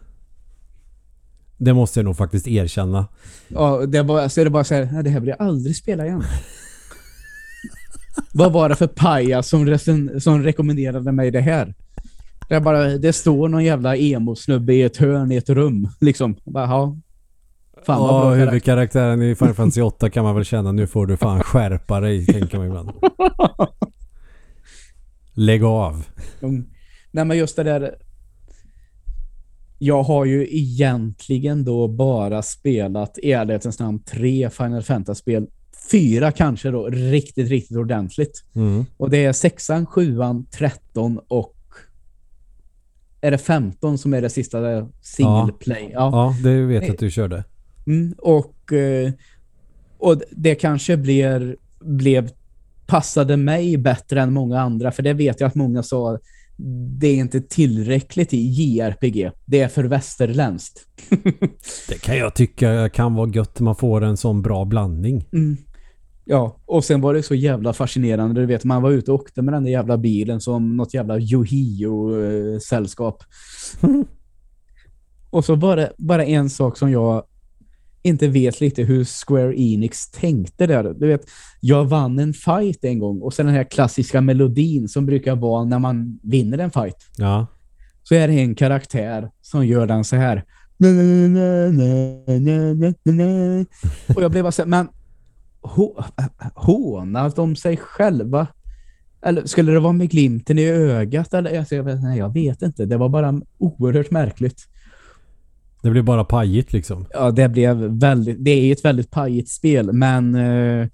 Det 1.58 1.74
måste 1.74 2.00
jag 2.00 2.06
nog 2.06 2.18
faktiskt 2.18 2.48
erkänna. 2.48 3.08
Ja, 3.48 3.86
det 3.86 3.98
är 3.98 4.04
bara, 4.04 4.30
så 4.30 4.42
är 4.42 4.46
det 4.46 4.52
bara 4.52 4.64
så 4.64 4.74
här, 4.74 4.90
nej 4.94 5.04
det 5.04 5.10
här 5.10 5.20
vill 5.20 5.30
jag 5.30 5.48
aldrig 5.48 5.76
spela 5.76 6.06
igen. 6.06 6.24
Vad 8.34 8.52
var 8.54 8.70
det 8.70 8.76
för 8.76 8.88
pajas 8.88 9.50
som, 9.50 9.78
som 10.20 10.44
rekommenderade 10.44 11.12
mig 11.12 11.32
det 11.32 11.42
här? 11.42 11.74
Det, 12.50 12.60
bara, 12.62 12.84
det 12.88 13.14
står 13.14 13.50
någon 13.50 13.64
jävla 13.64 13.96
emo-snubbe 13.96 14.74
i 14.74 14.82
ett 14.84 14.98
hörn 14.98 15.32
i 15.32 15.36
ett 15.36 15.50
rum. 15.50 15.88
Liksom. 16.02 16.36
Bara, 16.44 16.66
ja. 16.66 16.98
Fan 17.86 18.00
vad 18.02 18.10
Ja, 18.10 18.20
bra 18.20 18.22
karaktär. 18.22 18.46
huvudkaraktären 18.46 19.22
i 19.22 19.36
Final 19.36 19.54
Fantasy 19.54 19.82
8 19.82 20.10
kan 20.10 20.24
man 20.24 20.36
väl 20.36 20.46
känna 20.46 20.72
nu 20.72 20.88
får 20.88 21.06
du 21.06 21.18
fan 21.18 21.44
skärpa 21.44 22.00
dig, 22.00 22.26
tänker 22.26 22.58
man 22.58 22.68
ibland. 22.68 22.92
Lägg 25.34 25.64
av. 25.64 26.06
Mm. 26.42 26.66
Nej 27.12 27.26
men 27.26 27.38
just 27.38 27.56
det 27.56 27.64
där. 27.64 27.96
Jag 29.78 30.04
har 30.04 30.26
ju 30.26 30.48
egentligen 30.58 31.64
då 31.66 31.88
bara 31.88 32.42
spelat 32.42 33.18
i 33.18 33.32
ärlighetens 33.32 33.80
namn 33.80 34.00
tre 34.04 34.50
Final 34.50 34.84
Fantasy-spel. 34.84 35.48
Fyra 35.92 36.32
kanske 36.32 36.72
då, 36.72 36.88
riktigt, 36.88 37.50
riktigt 37.50 37.78
ordentligt. 37.78 38.44
Mm. 38.56 38.86
Och 38.98 39.10
det 39.10 39.26
är 39.26 39.34
sexan, 39.34 39.86
sjuan, 39.86 40.46
tretton 40.46 41.20
och 41.28 41.56
är 43.22 43.32
det 43.32 43.38
15 43.38 43.98
som 43.98 44.14
är 44.14 44.22
det 44.22 44.30
sista 44.30 44.88
single 45.02 45.54
play? 45.60 45.90
Ja. 45.94 46.10
Ja, 46.44 46.50
det 46.50 46.62
vet 46.62 46.84
jag 46.84 46.94
att 46.94 47.00
du 47.00 47.12
körde. 47.12 47.44
Mm, 47.88 48.14
och, 48.18 48.74
eh, 48.74 49.12
och 49.98 50.22
det 50.32 50.56
kanske 50.56 50.98
blir, 50.98 51.58
blev 51.80 52.30
passade 52.86 53.38
mig 53.38 53.78
bättre 53.78 54.22
än 54.22 54.34
många 54.34 54.60
andra 54.60 54.92
för 54.92 55.04
det 55.04 55.14
vet 55.14 55.40
jag 55.40 55.48
att 55.48 55.56
många 55.56 55.84
sa 55.84 56.20
det 56.98 57.08
är 57.08 57.16
inte 57.16 57.42
tillräckligt 57.42 58.34
i 58.34 58.38
JRPG. 58.38 59.32
Det 59.46 59.60
är 59.60 59.68
för 59.68 59.84
västerländskt. 59.84 60.88
Det 61.90 62.02
kan 62.02 62.18
jag 62.18 62.36
tycka 62.36 62.90
kan 62.90 63.16
vara 63.16 63.30
gött 63.30 63.60
man 63.60 63.76
får 63.76 64.04
en 64.04 64.18
sån 64.18 64.42
bra 64.42 64.66
blandning. 64.66 65.28
Mm. 65.34 65.58
Ja, 66.26 66.58
och 66.66 66.84
sen 66.84 67.02
var 67.02 67.14
det 67.14 67.24
så 67.24 67.36
jävla 67.36 67.74
fascinerande. 67.74 68.42
Du 68.42 68.48
vet, 68.48 68.64
man 68.64 68.82
var 68.82 68.92
ute 68.92 69.12
och 69.12 69.20
åkte 69.20 69.42
med 69.42 69.54
den 69.54 69.64
där 69.64 69.72
jävla 69.72 69.98
bilen 69.98 70.42
som 70.42 70.78
något 70.78 70.94
jävla 70.94 71.20
Yohio-sällskap. 71.20 73.24
och 75.30 75.46
så 75.46 75.56
var 75.56 75.76
det 75.76 75.94
bara 75.98 76.26
en 76.26 76.50
sak 76.50 76.78
som 76.78 76.92
jag 76.92 77.24
inte 78.04 78.28
vet 78.28 78.62
lite 78.62 78.84
hur 78.84 79.26
Square 79.26 79.62
Enix 79.62 80.12
tänkte 80.12 80.68
där. 80.68 80.84
Du 80.84 81.08
vet, 81.08 81.22
jag 81.60 81.86
vann 81.86 82.20
en 82.20 82.34
fight 82.34 82.84
en 82.84 83.00
gång 83.00 83.22
och 83.22 83.34
sen 83.34 83.46
den 83.46 83.56
här 83.56 83.64
klassiska 83.64 84.22
melodin 84.22 84.90
som 84.90 85.06
brukar 85.06 85.36
vara 85.36 85.64
när 85.64 85.80
man 85.80 86.20
vinner 86.24 86.58
en 86.58 86.72
fight. 86.72 86.98
Ja. 87.18 87.48
Så 88.04 88.16
är 88.16 88.28
det 88.28 88.34
en 88.34 88.56
karaktär 88.56 89.30
som 89.42 89.68
gör 89.68 89.88
den 89.88 90.04
så 90.04 90.16
här. 90.16 90.44
Och 94.16 94.24
jag 94.24 94.32
blev 94.32 94.44
bara 94.44 94.52
så 94.52 94.62
här, 94.62 94.70
men 94.70 94.88
hånar 96.56 97.36
de 97.36 97.56
sig 97.56 97.78
själva? 97.78 98.48
Eller 99.22 99.46
skulle 99.46 99.72
det 99.72 99.80
vara 99.80 99.94
med 99.94 100.10
glimten 100.10 100.60
i 100.60 100.66
ögat? 100.66 101.34
Eller, 101.34 101.60
alltså, 101.60 101.76
jag, 101.76 101.84
vet, 101.84 102.02
nej, 102.02 102.18
jag 102.18 102.34
vet 102.34 102.62
inte. 102.62 102.86
Det 102.86 102.98
var 102.98 103.10
bara 103.10 103.42
oerhört 103.58 104.12
märkligt. 104.12 104.68
Det 105.82 105.90
blir 105.90 106.02
bara 106.02 106.26
pajigt 106.26 106.74
liksom. 106.74 107.06
Ja, 107.14 107.32
det 107.32 107.50
blev 107.50 107.78
väldigt... 107.78 108.38
Det 108.40 108.52
är 108.52 108.72
ett 108.72 108.86
väldigt 108.86 109.12
pajigt 109.12 109.50
spel, 109.50 109.94
men 109.94 110.36
eh, 110.36 110.88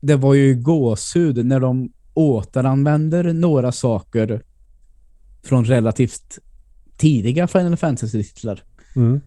det 0.00 0.16
var 0.16 0.34
ju 0.34 0.54
gåshud 0.54 1.46
när 1.46 1.60
de 1.60 1.92
återanvänder 2.14 3.32
några 3.32 3.72
saker 3.72 4.42
från 5.42 5.64
relativt 5.64 6.38
tidiga 6.96 7.46
Final 7.46 7.76
Fantasy-titlar 7.76 8.62
Mm. 8.96 9.20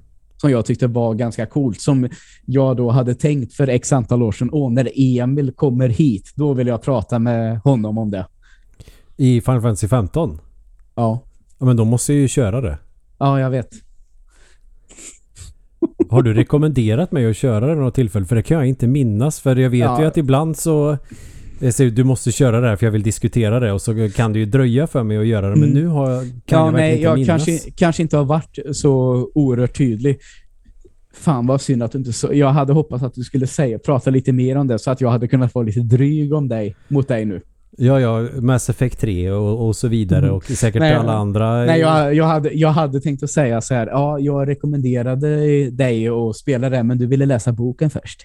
Som 0.43 0.51
jag 0.51 0.65
tyckte 0.65 0.87
var 0.87 1.13
ganska 1.13 1.45
coolt. 1.45 1.81
Som 1.81 2.09
jag 2.45 2.77
då 2.77 2.89
hade 2.91 3.15
tänkt 3.15 3.53
för 3.53 3.67
x 3.67 3.93
antal 3.93 4.23
år 4.23 4.31
sedan. 4.31 4.49
Åh, 4.51 4.71
när 4.71 4.89
Emil 4.95 5.51
kommer 5.51 5.89
hit, 5.89 6.31
då 6.35 6.53
vill 6.53 6.67
jag 6.67 6.81
prata 6.81 7.19
med 7.19 7.59
honom 7.59 7.97
om 7.97 8.11
det. 8.11 8.25
I 9.17 9.41
Final 9.41 9.61
Fantasy 9.61 9.87
15. 9.87 10.39
Ja, 10.95 11.19
Ja, 11.59 11.65
men 11.65 11.77
då 11.77 11.85
måste 11.85 12.13
jag 12.13 12.21
ju 12.21 12.27
köra 12.27 12.61
det. 12.61 12.77
ja 13.19 13.39
jag 13.39 13.49
vet. 13.49 13.69
Har 16.09 16.21
du 16.21 16.33
rekommenderat 16.33 17.11
mig 17.11 17.29
att 17.29 17.35
köra 17.37 17.67
det 17.67 17.75
något 17.75 17.95
tillfälle? 17.95 18.25
För 18.25 18.35
det 18.35 18.43
kan 18.43 18.57
jag 18.57 18.67
inte 18.67 18.87
minnas. 18.87 19.39
För 19.39 19.55
jag 19.55 19.69
vet 19.69 19.79
Ja. 19.79 20.01
ju 20.01 20.07
att 20.07 20.17
ibland 20.17 20.57
så... 20.57 20.97
Du 21.93 22.03
måste 22.03 22.31
köra 22.31 22.61
det 22.61 22.67
här 22.67 22.75
för 22.75 22.85
jag 22.85 22.91
vill 22.91 23.03
diskutera 23.03 23.59
det. 23.59 23.71
Och 23.71 23.81
så 23.81 24.09
kan 24.15 24.33
det 24.33 24.39
ju 24.39 24.45
dröja 24.45 24.87
för 24.87 25.03
mig 25.03 25.17
att 25.17 25.25
göra 25.27 25.49
det. 25.49 25.55
Men 25.55 25.69
Mm. 25.69 25.83
nu 25.83 25.87
har 25.87 26.09
jag, 26.11 26.21
kan 26.21 26.59
ja, 26.59 26.65
jag 26.65 26.71
verkligen 26.71 26.73
nej, 26.73 26.91
inte 26.91 27.03
jag 27.03 27.15
minnas. 27.17 27.45
kanske, 27.45 27.71
kanske 27.71 28.01
inte 28.01 28.17
har 28.17 28.25
varit 28.25 28.59
så 28.71 28.91
oerhört 29.35 29.77
tydlig. 29.77 30.19
Fan 31.15 31.47
vad 31.47 31.61
synd 31.61 31.83
att 31.83 31.91
du 31.91 31.97
inte 31.97 32.13
så. 32.13 32.29
Jag 32.33 32.49
hade 32.49 32.73
hoppats 32.73 33.03
att 33.03 33.13
du 33.13 33.23
skulle 33.23 33.47
säga, 33.47 33.79
prata 33.79 34.09
lite 34.09 34.31
mer 34.31 34.55
om 34.57 34.67
det 34.67 34.79
så 34.79 34.91
att 34.91 35.01
jag 35.01 35.09
hade 35.09 35.27
kunnat 35.27 35.55
vara 35.55 35.65
lite 35.65 35.79
dryg 35.79 36.33
om 36.33 36.47
dig, 36.47 36.75
mot 36.87 37.07
dig 37.07 37.25
nu. 37.25 37.41
Ja, 37.77 37.99
ja. 37.99 38.27
Mass 38.41 38.69
Effect 38.69 38.99
3 38.99 39.31
och, 39.31 39.67
och 39.67 39.75
så 39.75 39.87
vidare. 39.87 40.25
Mm. 40.25 40.35
Och 40.35 40.43
säkert 40.45 40.79
Nej, 40.79 40.93
alla 40.93 41.13
andra. 41.13 41.65
Nej, 41.65 41.79
jag, 41.79 42.15
jag, 42.15 42.25
hade, 42.25 42.49
jag 42.53 42.69
hade 42.69 43.01
tänkt 43.01 43.23
att 43.23 43.29
säga 43.29 43.61
så 43.61 43.73
här, 43.73 43.87
ja, 43.87 44.19
jag 44.19 44.47
rekommenderade 44.47 45.37
dig 45.71 46.07
att 46.07 46.35
spela 46.35 46.69
det, 46.69 46.83
men 46.83 46.97
du 46.97 47.07
ville 47.07 47.25
läsa 47.25 47.51
boken 47.51 47.89
först. 47.89 48.21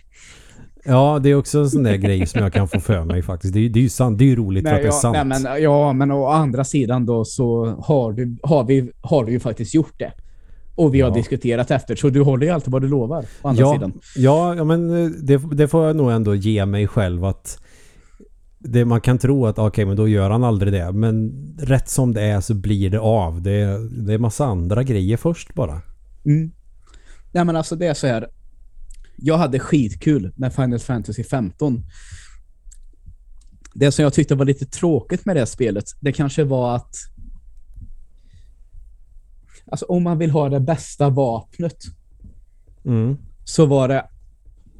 Ja, 0.88 1.18
det 1.22 1.28
är 1.30 1.34
också 1.34 1.58
en 1.58 1.70
sån 1.70 1.82
där 1.82 1.96
grej 2.06 2.26
som 2.26 2.42
jag 2.42 2.52
kan 2.52 2.68
få 2.68 2.80
för 2.80 3.04
mig 3.04 3.22
faktiskt. 3.22 3.54
Det, 3.54 3.60
är- 3.60 3.68
det 3.68 3.78
är 3.78 3.82
ju 3.82 3.88
sant. 3.88 4.18
Det 4.18 4.24
är 4.24 4.26
ju 4.26 4.36
roligt 4.36 4.68
för 4.68 4.74
att 4.74 4.80
det 4.80 4.82
är 4.82 4.86
ja, 4.86 4.92
sant. 4.92 5.16
nej, 5.24 5.40
men, 5.42 5.62
ja, 5.62 5.92
men 5.92 6.10
å 6.10 6.26
andra 6.26 6.64
sidan 6.64 7.06
då 7.06 7.24
så 7.24 7.66
har 7.66 8.12
du, 8.12 8.36
har 8.42 8.64
vi, 8.64 8.90
har 9.00 9.24
du 9.24 9.32
ju 9.32 9.40
faktiskt 9.40 9.74
gjort 9.74 9.98
det. 9.98 10.12
Och 10.74 10.94
vi 10.94 11.00
har 11.00 11.08
Ja. 11.10 11.14
diskuterat 11.14 11.70
efter, 11.70 11.96
så 11.96 12.08
du 12.10 12.20
håller 12.22 12.46
ju 12.46 12.52
alltid 12.52 12.72
vad 12.72 12.82
du 12.82 12.88
lovar. 12.88 13.24
Å 13.42 13.48
andra 13.48 13.60
ja, 13.60 13.72
sidan. 13.74 13.92
Ja, 14.16 14.54
ja, 14.54 14.64
men 14.64 15.04
eh, 15.04 15.10
det, 15.22 15.36
det 15.52 15.68
får 15.68 15.86
jag 15.86 15.96
nog 15.96 16.10
ändå 16.12 16.34
ge 16.34 16.66
mig 16.66 16.86
själv 16.86 17.24
att 17.24 17.58
det, 18.58 18.84
man 18.84 19.00
kan 19.00 19.18
tro 19.18 19.46
att 19.46 19.58
okej, 19.58 19.84
men 19.84 19.96
då 19.96 20.08
gör 20.08 20.30
han 20.30 20.44
aldrig 20.44 20.72
det. 20.72 20.92
Men 20.92 21.32
rätt 21.60 21.88
som 21.88 22.14
det 22.14 22.22
är 22.22 22.40
så 22.40 22.54
blir 22.54 22.90
det 22.90 23.00
av. 23.00 23.42
Det, 23.42 23.78
det 24.06 24.14
är 24.14 24.18
massa 24.18 24.44
andra 24.46 24.82
grejer 24.82 25.16
först 25.16 25.54
bara. 25.54 25.80
Mm. 26.24 26.50
Nej 27.32 27.44
men 27.44 27.56
alltså 27.56 27.76
det 27.76 27.86
är 27.86 27.94
så 27.94 28.06
här. 28.06 28.28
Jag 29.20 29.38
hade 29.38 29.58
skitkul 29.58 30.32
med 30.36 30.54
Final 30.54 30.78
Fantasy 30.78 31.24
15. 31.24 31.84
Det 33.74 33.92
som 33.92 34.02
jag 34.02 34.12
tyckte 34.12 34.34
var 34.34 34.44
lite 34.44 34.66
tråkigt 34.66 35.26
med 35.26 35.36
det 35.36 35.46
spelet, 35.46 35.84
det 36.00 36.12
kanske 36.12 36.44
var 36.44 36.76
att 36.76 36.94
alltså 39.66 39.86
om 39.86 40.02
man 40.02 40.18
vill 40.18 40.30
ha 40.30 40.48
det 40.48 40.60
bästa 40.60 41.08
vapnet 41.08 41.76
Mm. 42.84 43.16
så 43.44 43.66
var 43.66 43.88
det 43.88 44.08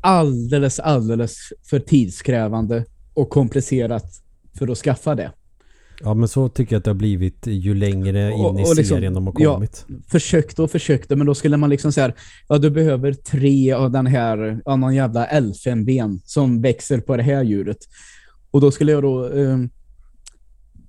alldeles, 0.00 0.80
alldeles 0.80 1.36
för 1.70 1.78
tidskrävande 1.78 2.84
och 3.14 3.30
komplicerat 3.30 4.04
för 4.58 4.68
att 4.68 4.78
skaffa 4.78 5.14
det. 5.14 5.32
Ja, 6.00 6.14
men 6.14 6.28
så 6.28 6.48
tycker 6.48 6.74
jag 6.74 6.78
att 6.78 6.84
det 6.84 6.90
har 6.90 6.94
blivit 6.94 7.46
ju 7.46 7.74
längre 7.74 8.32
in 8.32 8.44
Och- 8.44 8.60
i 8.60 8.64
och 8.64 8.76
liksom- 8.76 8.96
serien 8.96 9.14
de 9.14 9.26
har 9.26 9.34
ja. 9.38 9.54
kommit. 9.54 9.86
försökte 10.08 10.62
och 10.62 10.70
försökte, 10.70 11.16
men 11.16 11.26
då 11.26 11.34
skulle 11.34 11.56
man 11.56 11.70
liksom 11.70 11.92
säga 11.92 12.12
ja 12.48 12.58
du 12.58 12.70
behöver 12.70 13.12
tre 13.12 13.72
av 13.72 13.90
den 13.90 14.06
här, 14.06 14.60
av 14.64 14.78
någon 14.78 14.94
jävla 14.94 15.26
elfenben 15.26 16.20
som 16.24 16.62
växer 16.62 17.00
på 17.00 17.16
det 17.16 17.22
här 17.22 17.42
djuret. 17.42 17.78
Och 18.50 18.60
då 18.60 18.70
skulle 18.70 18.92
jag 18.92 19.02
då, 19.02 19.26
eh, 19.32 19.58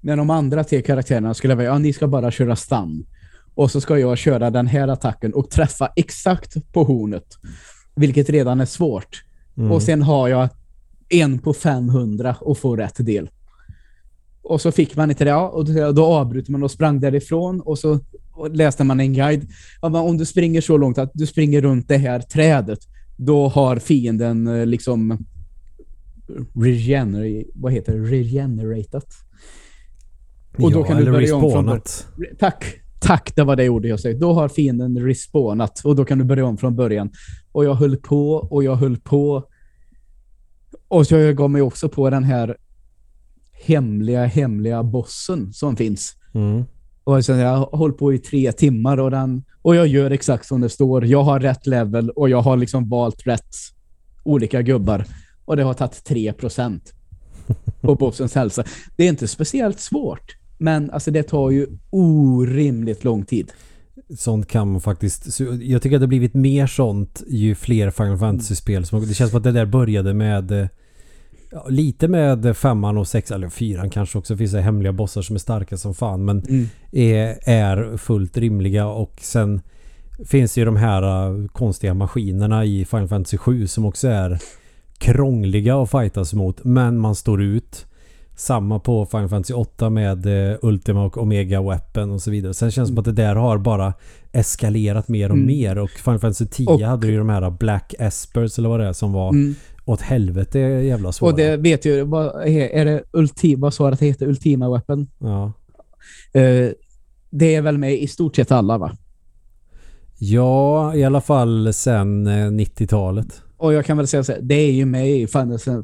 med 0.01 0.17
de 0.17 0.29
andra 0.29 0.63
tre 0.63 0.81
karaktärerna 0.81 1.33
skulle 1.33 1.53
jag 1.53 1.59
säga, 1.59 1.69
ja 1.69 1.77
ni 1.77 1.93
ska 1.93 2.07
bara 2.07 2.31
köra 2.31 2.55
stam. 2.55 3.05
Och 3.55 3.71
så 3.71 3.81
ska 3.81 3.97
jag 3.99 4.17
köra 4.17 4.49
den 4.49 4.67
här 4.67 4.87
attacken 4.87 5.33
och 5.33 5.49
träffa 5.49 5.91
exakt 5.95 6.71
på 6.73 6.83
hornet. 6.83 7.25
Vilket 7.95 8.29
redan 8.29 8.61
är 8.61 8.65
svårt. 8.65 9.23
Mm. 9.57 9.71
Och 9.71 9.81
sen 9.83 10.01
har 10.01 10.27
jag 10.27 10.49
en 11.09 11.39
på 11.39 11.53
500 11.53 12.35
och 12.41 12.57
får 12.57 12.77
rätt 12.77 13.05
del. 13.05 13.29
Och 14.49 14.61
så 14.61 14.71
fick 14.71 14.95
man 14.95 15.09
inte 15.09 15.25
det, 15.25 15.35
och 15.35 15.65
då, 15.65 15.91
då 15.91 16.05
avbryter 16.05 16.51
man 16.51 16.63
och 16.63 16.71
sprang 16.71 16.99
därifrån 16.99 17.61
och 17.61 17.79
så 17.79 17.99
läste 18.51 18.83
man 18.83 18.99
en 18.99 19.13
guide. 19.13 19.47
Om 19.81 20.17
du 20.17 20.25
springer 20.25 20.61
så 20.61 20.77
långt 20.77 20.97
att 20.97 21.11
du 21.13 21.27
springer 21.27 21.61
runt 21.61 21.87
det 21.87 21.97
här 21.97 22.19
trädet, 22.19 22.79
då 23.17 23.47
har 23.47 23.79
fienden 23.79 24.47
eh, 24.47 24.65
liksom 24.65 25.17
regener 26.55 27.43
vad 27.53 27.73
heter 27.73 27.93
det? 27.93 27.99
Regeneratat. 27.99 29.05
Och 30.57 30.71
då 30.71 30.79
ja, 30.79 30.83
kan 30.83 30.97
du 30.97 31.11
börja 31.11 31.35
om 31.35 31.51
från. 31.51 31.69
Re- 31.69 32.35
Tack. 32.39 32.63
Tack, 33.01 33.35
det 33.35 33.43
var 33.43 33.55
det 33.55 33.69
ordet 33.69 33.89
jag 33.89 33.99
säger. 33.99 34.19
Då 34.19 34.33
har 34.33 34.49
fienden 34.49 35.05
respawnat 35.05 35.81
och 35.85 35.95
då 35.95 36.05
kan 36.05 36.17
du 36.17 36.23
börja 36.23 36.45
om 36.45 36.57
från 36.57 36.75
början. 36.75 37.09
Och 37.51 37.65
jag 37.65 37.73
höll 37.73 37.97
på 37.97 38.33
och 38.33 38.63
jag 38.63 38.75
höll 38.75 38.97
på. 38.97 39.43
Och 40.87 41.07
så 41.07 41.15
jag 41.15 41.35
gav 41.35 41.49
mig 41.49 41.61
också 41.61 41.89
på 41.89 42.09
den 42.09 42.23
här 42.23 42.57
hemliga, 43.65 44.25
hemliga 44.25 44.83
bossen 44.83 45.53
som 45.53 45.75
finns. 45.75 46.15
Mm. 46.33 46.63
Och 47.03 47.25
sen 47.25 47.39
jag 47.39 47.57
har 47.57 47.77
hållit 47.77 47.97
på 47.97 48.13
i 48.13 48.19
tre 48.19 48.51
timmar 48.51 48.99
och, 48.99 49.11
den, 49.11 49.43
och 49.61 49.75
jag 49.75 49.87
gör 49.87 50.11
exakt 50.11 50.47
som 50.47 50.61
det 50.61 50.69
står. 50.69 51.05
Jag 51.05 51.23
har 51.23 51.39
rätt 51.39 51.67
level 51.67 52.09
och 52.09 52.29
jag 52.29 52.41
har 52.41 52.57
liksom 52.57 52.89
valt 52.89 53.27
rätt 53.27 53.55
olika 54.23 54.61
gubbar. 54.61 55.05
Och 55.45 55.57
det 55.57 55.63
har 55.63 55.73
tagit 55.73 56.09
3% 56.09 56.79
på 57.81 57.95
bossens 57.95 58.35
hälsa. 58.35 58.63
Det 58.95 59.03
är 59.03 59.09
inte 59.09 59.27
speciellt 59.27 59.79
svårt. 59.79 60.35
Men 60.57 60.91
alltså 60.91 61.11
det 61.11 61.23
tar 61.23 61.49
ju 61.49 61.67
orimligt 61.89 63.03
lång 63.03 63.25
tid. 63.25 63.51
Sånt 64.17 64.47
kan 64.47 64.71
man 64.71 64.81
faktiskt... 64.81 65.33
så 65.33 65.43
Jag 65.61 65.81
tycker 65.81 65.95
att 65.95 66.01
det 66.01 66.05
har 66.05 66.07
blivit 66.07 66.33
mer 66.33 66.67
sånt 66.67 67.23
ju 67.27 67.55
fler 67.55 67.91
Final 67.91 68.17
Fantasy-spel. 68.17 68.83
Det 68.83 69.13
känns 69.13 69.31
som 69.31 69.37
att 69.37 69.43
det 69.43 69.51
där 69.51 69.65
började 69.65 70.13
med... 70.13 70.69
Ja, 71.51 71.65
lite 71.69 72.07
med 72.07 72.57
femman 72.57 72.97
och 72.97 73.07
sex 73.07 73.31
eller 73.31 73.49
fyran 73.49 73.89
kanske 73.89 74.17
också. 74.17 74.37
finns 74.37 74.51
det 74.51 74.61
hemliga 74.61 74.93
bossar 74.93 75.21
som 75.21 75.35
är 75.35 75.39
starka 75.39 75.77
som 75.77 75.93
fan. 75.93 76.25
Men 76.25 76.39
Mm. 76.49 76.65
är, 76.91 77.37
är 77.49 77.97
fullt 77.97 78.37
rimliga 78.37 78.87
och 78.87 79.13
sen 79.21 79.61
finns 80.25 80.57
ju 80.57 80.65
de 80.65 80.75
här 80.75 81.29
uh, 81.31 81.47
konstiga 81.47 81.93
maskinerna 81.93 82.65
i 82.65 82.85
Final 82.85 83.07
Fantasy 83.07 83.37
7 83.37 83.67
som 83.67 83.85
också 83.85 84.07
är 84.07 84.39
krångliga 84.97 85.75
att 85.81 85.91
fightas 85.91 86.33
mot 86.33 86.63
men 86.63 86.97
man 86.97 87.15
står 87.15 87.41
ut. 87.41 87.85
Samma 88.35 88.79
på 88.79 89.05
Final 89.05 89.29
Fantasy 89.29 89.53
8 89.53 89.89
med 89.89 90.25
uh, 90.25 90.55
Ultima 90.61 91.03
och 91.05 91.17
Omega 91.17 91.61
Weapon 91.61 92.11
och 92.11 92.21
så 92.21 92.31
vidare. 92.31 92.53
Sen 92.53 92.71
känns 92.71 92.89
det 92.89 92.93
som 92.93 92.99
att 92.99 93.05
det 93.05 93.11
där 93.23 93.35
har 93.35 93.57
bara 93.57 93.93
eskalerat 94.31 95.07
mer 95.07 95.29
och 95.29 95.35
Mm. 95.35 95.47
mer 95.47 95.77
och 95.77 95.89
Final 95.89 96.19
Fantasy 96.19 96.45
10 96.45 96.67
Och- 96.67 96.81
hade 96.81 97.07
ju 97.07 97.17
de 97.17 97.29
här 97.29 97.49
Black 97.49 97.93
Espers 97.99 98.57
eller 98.59 98.69
vad 98.69 98.79
det 98.79 98.85
är 98.87 98.93
som 98.93 99.11
var 99.13 99.29
Mm. 99.29 99.55
Åt 99.89 100.01
helvete 100.01 100.59
jävla 100.59 101.11
svåra. 101.11 101.31
Och 101.31 101.37
det 101.37 101.57
vet 101.57 101.85
ju, 101.85 102.03
vad 102.03 102.47
är 102.47 102.85
det 102.85 103.03
Ultima, 103.11 103.69
det 103.69 104.05
heter? 104.05 104.27
Ultima 104.27 104.69
Weapon? 104.69 105.07
ja. 105.19 105.53
Eh, 106.33 106.69
det 107.29 107.55
är 107.55 107.61
väl 107.61 107.77
med 107.77 107.93
i 107.93 108.07
stort 108.07 108.35
sett 108.35 108.51
alla 108.51 108.77
va? 108.77 108.97
Ja, 110.17 110.95
i 110.95 111.03
alla 111.03 111.21
fall 111.21 111.73
sen 111.73 112.27
eh, 112.27 112.31
90-talet. 112.31 113.41
Och 113.57 113.73
jag 113.73 113.85
kan 113.85 113.97
väl 113.97 114.07
säga 114.07 114.23
så 114.23 114.31
här, 114.31 114.41
det 114.41 114.55
är 114.55 114.71
ju 114.71 114.85
med 114.85 115.09
i 115.09 115.27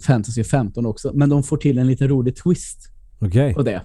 Fantasy 0.02 0.44
15 0.44 0.86
också, 0.86 1.12
men 1.14 1.30
de 1.30 1.44
får 1.44 1.58
till 1.58 1.78
en 1.78 1.88
lite 1.88 2.08
rolig 2.08 2.36
twist 2.36 2.80
Okej. 3.20 3.54
på 3.54 3.62
det. 3.62 3.82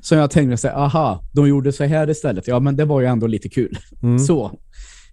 Så 0.00 0.14
jag 0.14 0.30
tänkte 0.30 0.56
så 0.56 0.68
här, 0.68 0.74
aha, 0.74 1.24
de 1.32 1.48
gjorde 1.48 1.72
så 1.72 1.84
här 1.84 2.10
istället. 2.10 2.48
Ja, 2.48 2.60
men 2.60 2.76
det 2.76 2.84
var 2.84 3.00
ju 3.00 3.06
ändå 3.06 3.26
lite 3.26 3.48
kul. 3.48 3.78
Mm. 4.02 4.18
Så. 4.18 4.44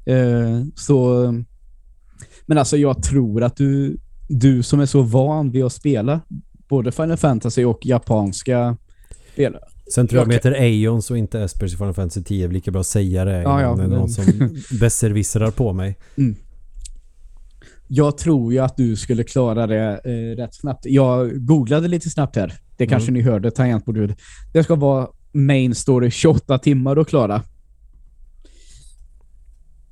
Eh, 0.05 0.61
så. 0.75 1.31
Men 2.45 2.57
alltså 2.57 2.77
jag 2.77 3.03
tror 3.03 3.43
att 3.43 3.57
du, 3.57 3.97
du 4.27 4.63
som 4.63 4.79
är 4.79 4.85
så 4.85 5.01
van 5.01 5.51
vid 5.51 5.63
att 5.63 5.73
spela 5.73 6.21
både 6.69 6.91
Final 6.91 7.17
Fantasy 7.17 7.63
och 7.65 7.85
japanska 7.85 8.77
spel. 9.33 9.57
Sen 9.93 10.07
tror 10.07 10.19
jag 10.19 10.29
de 10.29 10.35
Okej. 10.37 10.51
heter 10.51 10.61
Aeons 10.63 11.11
och 11.11 11.17
inte 11.17 11.39
Espers 11.41 11.73
i 11.73 11.77
Final 11.77 11.93
Fantasy 11.93 12.23
10. 12.23 12.47
Lika 12.47 12.71
bra 12.71 12.79
att 12.81 12.87
säga 12.87 13.25
det 13.25 13.41
Ja, 13.41 13.61
ja, 13.61 13.75
men- 13.75 13.89
någon 13.89 14.09
som 14.09 14.25
besserwissrar 14.79 15.51
på 15.51 15.73
mig. 15.73 15.97
Jag 17.87 18.17
tror 18.17 18.53
ju 18.53 18.59
att 18.59 18.77
du 18.77 18.95
skulle 18.95 19.23
klara 19.23 19.67
det 19.67 20.01
eh, 20.05 20.35
rätt 20.37 20.55
snabbt. 20.55 20.85
Jag 20.85 21.45
googlade 21.47 21.87
lite 21.87 22.09
snabbt 22.09 22.35
här. 22.35 22.53
Det 22.77 22.87
kanske 22.87 23.11
ni 23.11 23.21
hörde, 23.21 23.51
tangentbordet. 23.51 24.17
Det 24.53 24.63
ska 24.63 24.75
vara 24.75 25.07
main 25.31 25.75
story 25.75 26.11
28 26.11 26.57
timmar 26.57 26.97
att 26.97 27.07
klara. 27.07 27.41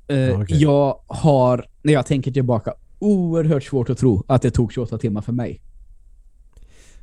Eh, 0.08 0.40
okej. 0.40 0.62
Jag 0.62 1.00
har, 1.06 1.66
när 1.82 1.92
jag 1.92 2.06
tänker 2.06 2.30
tillbaka, 2.32 2.74
oerhört 3.04 3.64
svårt 3.64 3.90
att 3.90 3.98
tro 3.98 4.24
att 4.28 4.42
det 4.42 4.50
tog 4.50 4.72
28 4.72 4.98
timmar 4.98 5.20
för 5.20 5.32
mig. 5.32 5.60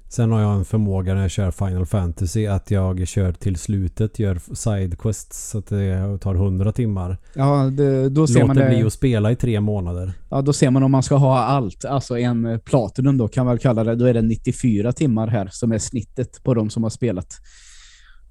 Sen 0.10 0.32
har 0.32 0.42
jag 0.42 0.56
en 0.56 0.66
förmåga 0.66 1.14
när 1.14 1.22
jag 1.22 1.32
kör 1.32 1.52
Final 1.52 1.86
Fantasy 1.86 2.46
att 2.48 2.72
jag 2.72 3.08
kör 3.08 3.32
till 3.32 3.56
slutet, 3.56 4.20
gör 4.20 4.56
sidequests 4.56 5.50
så 5.50 5.58
att 5.58 5.68
det 5.68 6.18
tar 6.22 6.36
100 6.36 6.72
timmar. 6.72 7.18
Ja, 7.36 7.64
det, 7.74 8.10
då 8.10 8.28
ser 8.28 8.40
man 8.40 8.48
Låter 8.56 8.70
det. 8.70 8.76
bli 8.76 8.84
att 8.84 8.94
spela 8.94 9.32
i 9.32 9.36
tre 9.36 9.60
månader. 9.62 10.14
Ja, 10.30 10.42
då 10.42 10.54
ser 10.54 10.70
man 10.70 10.84
om 10.84 10.92
man 10.92 11.04
ska 11.04 11.16
ha 11.16 11.40
allt. 11.40 11.86
Alltså 11.86 12.18
en 12.20 12.46
eh, 12.46 12.58
Platinum 12.58 13.18
då 13.18 13.28
kan 13.28 13.46
man 13.46 13.54
väl 13.54 13.60
kalla 13.60 13.84
det. 13.84 13.96
Då 13.96 14.06
är 14.06 14.14
det 14.14 14.22
94 14.22 14.92
timmar 14.92 15.28
här 15.28 15.50
som 15.52 15.72
är 15.72 15.78
snittet 15.78 16.44
på 16.44 16.54
de 16.54 16.70
som 16.70 16.84
har 16.84 16.90
spelat. 16.90 17.28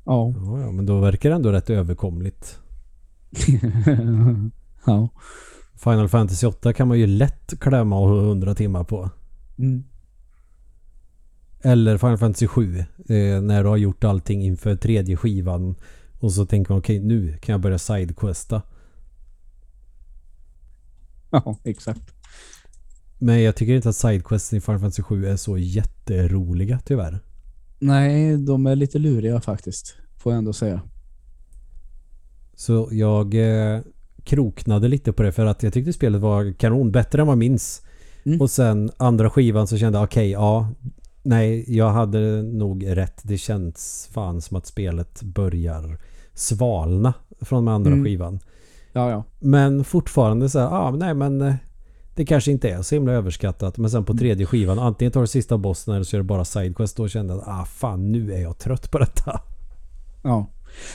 Ja. 0.04 0.34
Ja, 0.36 0.60
ja, 0.60 0.72
men 0.72 0.86
då 0.86 1.00
verkar 1.00 1.28
det 1.28 1.34
ändå 1.36 1.52
rätt 1.52 1.70
överkomligt. 1.70 2.58
ja. 4.86 5.08
Final 5.84 6.08
Fantasy 6.08 6.46
8 6.46 6.72
kan 6.72 6.88
man 6.88 6.98
ju 6.98 7.06
lätt 7.06 7.60
klämma 7.60 7.98
och 7.98 8.08
ha 8.08 8.20
100 8.20 8.54
timmar 8.54 8.84
på. 8.84 9.10
Mm. 9.58 9.84
Eller 11.62 11.98
Final 11.98 12.18
Fantasy 12.18 12.46
7. 12.46 12.78
Eh, 12.78 12.86
när 13.42 13.62
du 13.62 13.68
har 13.68 13.76
gjort 13.76 14.04
allting 14.04 14.42
inför 14.42 14.76
tredje 14.76 15.16
skivan. 15.16 15.74
Och 16.18 16.32
så 16.32 16.46
tänker 16.46 16.72
man 16.72 16.78
okej 16.78 17.00
nu 17.00 17.36
kan 17.38 17.52
jag 17.52 17.60
börja 17.60 17.78
sidequesta. 17.78 18.62
Ja, 21.32 21.58
exakt. 21.64 22.14
Men 23.18 23.42
jag 23.42 23.56
tycker 23.56 23.74
inte 23.74 23.88
att 23.88 23.96
sidequests 23.96 24.52
i 24.52 24.60
Final 24.60 24.80
Fantasy 24.80 25.02
7 25.02 25.26
är 25.26 25.36
så 25.36 25.58
jätteroliga 25.58 26.80
tyvärr. 26.84 27.20
Nej, 27.78 28.36
de 28.36 28.66
är 28.66 28.76
lite 28.76 28.98
luriga 28.98 29.40
faktiskt. 29.40 29.94
Får 30.16 30.32
jag 30.32 30.38
ändå 30.38 30.52
säga. 30.52 30.82
Så 32.54 32.88
jag 32.92 33.34
eh, 33.34 33.80
kroknade 34.24 34.88
lite 34.88 35.12
på 35.12 35.22
det 35.22 35.32
för 35.32 35.46
att 35.46 35.62
jag 35.62 35.72
tyckte 35.72 35.92
spelet 35.92 36.20
var 36.20 36.52
kanon. 36.52 36.90
Bättre 36.92 37.20
än 37.20 37.26
vad 37.26 37.32
jag 37.32 37.38
minns. 37.38 37.82
Mm. 38.24 38.40
Och 38.40 38.50
sen 38.50 38.90
andra 38.96 39.30
skivan 39.30 39.66
så 39.66 39.78
kände 39.78 39.98
jag 39.98 40.04
okej, 40.04 40.30
ja. 40.30 40.68
Nej, 41.22 41.64
jag 41.76 41.90
hade 41.90 42.42
nog 42.42 42.84
rätt. 42.96 43.20
Det 43.22 43.38
känns 43.38 44.08
fan 44.12 44.40
som 44.40 44.56
att 44.56 44.66
spelet 44.66 45.22
börjar 45.22 45.98
svalna 46.34 47.14
från 47.40 47.64
den 47.64 47.74
andra 47.74 47.92
Mm. 47.92 48.04
skivan. 48.04 48.40
Ja, 48.92 49.10
ja. 49.10 49.24
Men 49.38 49.84
fortfarande 49.84 50.48
så 50.48 50.58
här, 50.58 50.66
ah, 50.66 50.90
nej 50.90 51.14
men 51.14 51.40
eh, 51.40 51.54
det 52.14 52.24
kanske 52.26 52.50
inte 52.50 52.70
är 52.70 52.82
så 52.82 52.94
himla 52.94 53.12
överskattat. 53.12 53.78
Men 53.78 53.90
sen 53.90 54.04
på 54.04 54.14
tredje 54.14 54.46
skivan, 54.46 54.78
antingen 54.78 55.12
tar 55.12 55.20
du 55.20 55.26
sista 55.26 55.58
bossen 55.58 55.94
eller 55.94 56.04
så 56.04 56.16
är 56.16 56.18
det 56.18 56.24
bara 56.24 56.44
sidequest. 56.44 56.96
Då 56.96 57.08
kände 57.08 57.32
jag 57.34 57.42
att 57.42 57.48
ah, 57.48 57.64
fan 57.64 58.12
nu 58.12 58.32
är 58.34 58.40
jag 58.40 58.58
trött 58.58 58.90
på 58.90 58.98
detta. 58.98 59.40
ja. 60.22 60.46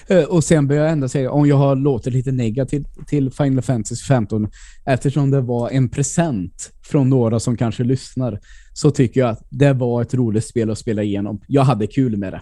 Eh, 0.07 0.23
Och 0.23 0.43
sen 0.43 0.67
börjar 0.67 0.83
jag 0.83 0.91
ändå 0.91 1.09
säga, 1.09 1.31
om 1.31 1.47
jag 1.47 1.55
har 1.57 1.75
låtit 1.75 2.13
lite 2.13 2.31
negativt 2.31 3.07
till 3.07 3.31
Final 3.31 3.61
Fantasy 3.61 3.95
15 4.05 4.47
eftersom 4.85 5.31
det 5.31 5.41
var 5.41 5.69
en 5.69 5.89
present 5.89 6.71
från 6.83 7.09
några 7.09 7.39
som 7.39 7.57
kanske 7.57 7.83
lyssnar 7.83 8.39
så 8.73 8.91
tycker 8.91 9.19
jag 9.19 9.29
att 9.29 9.43
det 9.49 9.73
var 9.73 10.01
ett 10.01 10.13
roligt 10.13 10.45
spel 10.45 10.69
att 10.71 10.77
spela 10.77 11.03
igenom. 11.03 11.41
Jag 11.47 11.61
hade 11.63 11.87
kul 11.87 12.17
med 12.17 12.33
det. 12.33 12.41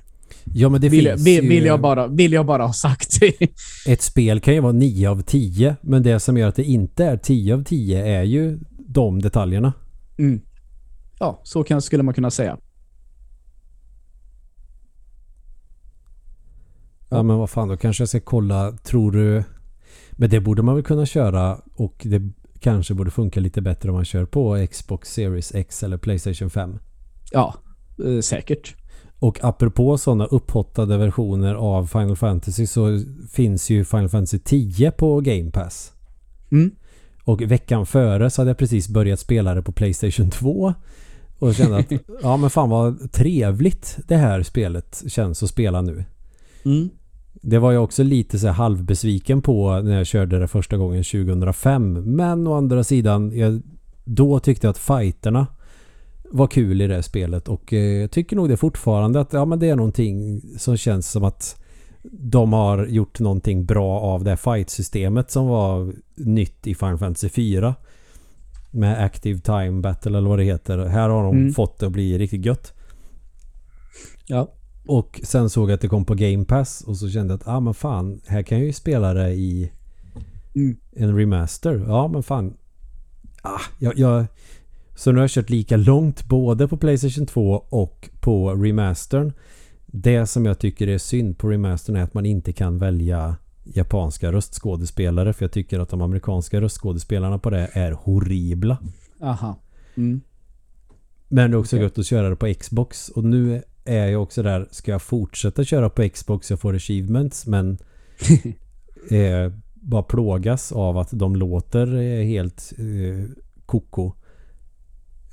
Ja 0.54 0.70
men 0.70 0.82
det 0.82 0.90
Vill, 0.90 1.06
jag- 1.06 1.14
finns 1.18 1.28
vill, 1.28 1.50
vill, 1.50 1.66
jag 1.66 1.82
bara, 1.82 2.08
vill 2.08 2.34
jag 2.34 2.46
bara 2.46 2.66
ha 2.66 2.74
sagt. 2.74 3.10
Ett 3.88 4.02
spel 4.02 4.40
kan 4.40 4.54
ju 4.54 4.60
vara 4.60 4.72
9 4.72 5.10
av 5.10 5.22
10 5.22 5.76
men 5.82 6.04
det 6.04 6.20
som 6.20 6.38
gör 6.38 6.48
att 6.48 6.56
det 6.56 6.64
inte 6.64 7.06
är 7.06 7.18
10 7.18 7.54
av 7.54 7.64
10 7.64 8.06
är 8.20 8.24
ju 8.24 8.60
de 8.88 9.22
detaljerna. 9.22 9.74
mm. 10.20 10.42
Ja, 11.20 11.42
så 11.44 11.64
kan, 11.64 11.82
skulle 11.82 12.04
man 12.04 12.14
kunna 12.14 12.32
säga. 12.32 12.58
Ja 17.16 17.24
men 17.24 17.38
vad 17.38 17.50
fan 17.50 17.68
då 17.68 17.78
kanske 17.78 18.02
jag 18.02 18.10
ska 18.10 18.20
kolla. 18.20 18.72
Tror 18.72 19.12
du... 19.12 19.44
Men 20.12 20.30
det 20.30 20.40
borde 20.40 20.62
man 20.62 20.76
väl 20.76 20.84
kunna 20.84 21.06
köra 21.06 21.58
och 21.76 22.02
det 22.06 22.22
kanske 22.60 22.94
borde 22.94 23.12
funka 23.12 23.40
lite 23.40 23.62
bättre 23.62 23.90
om 23.90 23.96
man 23.96 24.06
kör 24.06 24.26
på 24.26 24.68
Xbox 24.72 25.14
Series 25.14 25.56
X 25.56 25.84
eller 25.84 25.98
Playstation 25.98 26.50
5. 26.50 26.80
Ja, 27.32 27.56
eh, 28.06 28.20
säkert. 28.20 28.76
Och 29.20 29.44
apropå 29.44 29.98
sådana 29.98 30.26
upphottade 30.26 30.98
versioner 30.98 31.56
av 31.56 31.88
Final 31.88 32.16
Fantasy 32.16 32.68
så 32.68 33.02
finns 33.32 33.70
ju 33.70 33.86
Final 33.86 34.10
Fantasy 34.10 34.40
10 34.40 34.92
på 34.92 35.22
Game 35.22 35.52
Pass. 35.52 35.92
Mm. 36.52 36.72
Och 37.24 37.42
veckan 37.42 37.86
före 37.86 38.30
så 38.30 38.42
hade 38.42 38.50
jag 38.50 38.58
precis 38.58 38.88
börjat 38.90 39.20
spela 39.20 39.54
det 39.54 39.62
på 39.62 39.72
Playstation 39.72 40.30
2. 40.30 40.74
Och 41.40 41.56
kände 41.56 41.78
att 41.78 41.92
ja 42.22 42.38
men 42.38 42.50
fan 42.50 42.70
vad 42.70 43.12
trevligt 43.12 43.98
det 44.08 44.16
här 44.16 44.44
spelet 44.44 45.04
känns 45.08 45.44
att 45.44 45.50
spela 45.50 45.82
nu. 45.82 46.06
Mm. 46.66 46.90
Det 47.46 47.60
var 47.60 47.72
jag 47.72 47.84
också 47.84 48.04
lite 48.04 48.40
så 48.40 48.48
halvbesviken 48.48 49.42
på 49.42 49.80
när 49.82 49.98
jag 49.98 50.08
körde 50.08 50.40
det 50.40 50.48
första 50.48 50.78
gången 50.78 51.04
2005. 51.04 51.94
Men 52.16 52.48
å 52.48 52.54
andra 52.54 52.84
sidan, 52.84 53.32
jag, 53.38 53.62
då 54.04 54.40
tyckte 54.40 54.68
jag 54.68 54.72
att 54.72 54.78
fighterna 54.78 55.48
var 56.32 56.48
kul 56.48 56.82
i 56.82 56.88
det 56.88 57.04
spelet 57.04 57.48
och 57.48 57.74
eh, 57.74 57.80
jag 58.02 58.12
tycker 58.12 58.36
nog 58.36 58.50
det 58.50 58.58
fortfarande 58.58 59.20
att 59.20 59.34
ja, 59.34 59.46
men 59.46 59.60
det 59.60 59.70
är 59.70 59.76
någonting 59.76 60.42
som 60.58 60.78
känns 60.78 61.12
som 61.12 61.24
att 61.24 61.62
de 62.12 62.54
har 62.54 62.86
gjort 62.86 63.20
någonting 63.20 63.66
bra 63.66 64.00
av 64.00 64.24
det 64.24 64.38
fight-systemet 64.38 65.32
som 65.32 65.48
var 65.48 65.94
nytt 66.16 66.68
i 66.68 66.76
Final 66.76 66.98
Fantasy 66.98 67.30
4. 67.30 67.76
Med 68.72 69.04
Active 69.06 69.40
Time 69.40 69.82
Battle 69.82 70.18
eller 70.18 70.30
vad 70.30 70.40
det 70.40 70.44
heter. 70.44 70.78
Här 70.78 71.10
har 71.10 71.24
de 71.24 71.38
Mm. 71.38 71.54
fått 71.54 71.80
det 71.80 71.86
att 71.86 71.92
bli 71.92 72.18
riktigt 72.18 72.46
gött. 72.46 72.74
Ja. 74.28 74.52
Och 74.86 75.20
sen 75.24 75.50
såg 75.50 75.70
jag 75.70 75.76
att 75.76 75.82
det 75.82 75.88
kom 75.88 76.06
på 76.06 76.16
Game 76.16 76.46
Pass 76.46 76.82
och 76.88 76.98
så 76.98 77.10
kände 77.10 77.34
jag 77.34 77.42
att 77.42 77.48
ah 77.48 77.60
men 77.60 77.74
fan, 77.74 78.22
här 78.28 78.44
kan 78.44 78.58
jag 78.58 78.68
ju 78.68 78.74
spela 78.74 79.14
det 79.14 79.32
i 79.34 79.72
Mm. 80.56 80.78
en 80.92 81.18
remaster. 81.18 81.86
Ja 81.88 82.08
men 82.08 82.24
fan. 82.24 82.54
Ah, 83.42 83.60
jag, 83.80 83.98
jag, 83.98 84.26
så 84.96 85.12
nu 85.12 85.18
har 85.18 85.24
jag 85.24 85.30
kört 85.30 85.50
lika 85.50 85.78
långt 85.78 86.26
både 86.26 86.68
på 86.68 86.78
Playstation 86.78 87.26
2 87.26 87.66
och 87.70 88.10
på 88.22 88.54
remastern. 88.54 89.34
Det 89.86 90.28
som 90.28 90.46
jag 90.46 90.60
tycker 90.60 90.88
är 90.88 90.98
synd 90.98 91.38
på 91.38 91.50
remastern 91.50 91.96
är 91.96 92.04
att 92.04 92.14
man 92.14 92.26
inte 92.26 92.54
kan 92.54 92.78
välja 92.78 93.36
japanska 93.64 94.32
röstskådespelare 94.32 95.34
för 95.34 95.46
jag 95.46 95.52
tycker 95.52 95.80
att 95.80 95.90
de 95.90 96.02
amerikanska 96.02 96.62
röstskådespelarna 96.62 97.40
på 97.40 97.50
det 97.50 97.70
är 97.74 97.92
horribla. 97.92 98.78
Aha. 99.22 99.60
Mm. 99.96 100.22
Men 101.28 101.52
det 101.52 101.56
är 101.58 101.60
också 101.60 101.76
Okej. 101.76 101.84
gött 101.84 101.98
att 101.98 102.06
köra 102.06 102.30
det 102.30 102.36
på 102.36 102.54
Xbox. 102.54 103.10
Och 103.10 103.24
nu 103.24 103.64
är 103.86 104.08
jag 104.08 104.24
också 104.24 104.44
där, 104.44 104.68
ska 104.72 104.92
jag 104.92 105.02
fortsätta 105.02 105.64
köra 105.64 105.90
på 105.90 106.10
Xbox? 106.10 106.50
Jag 106.50 106.60
får 106.60 106.76
achievements 106.76 107.48
men 107.48 107.78
eh, 109.12 109.52
bara 109.74 110.04
plågas 110.04 110.72
av 110.72 110.98
att 110.98 111.10
de 111.12 111.36
låter 111.36 111.96
eh, 111.96 112.26
helt 112.26 112.74
eh, 112.78 113.30
koko. 113.66 114.12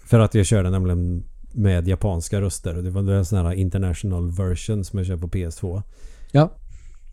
För 0.05 0.20
att 0.20 0.34
jag 0.34 0.46
körde 0.46 0.70
nämligen 0.70 1.24
med 1.53 1.88
japanska 1.88 2.40
röster. 2.40 2.74
Det 2.74 2.90
var 2.90 3.12
en 3.12 3.24
sån 3.24 3.46
här 3.46 3.53
international 3.53 4.30
version 4.30 4.84
som 4.84 4.98
jag 4.98 5.07
kör 5.07 5.16
på 5.16 5.28
PS2. 5.28 5.82
Ja. 6.32 6.51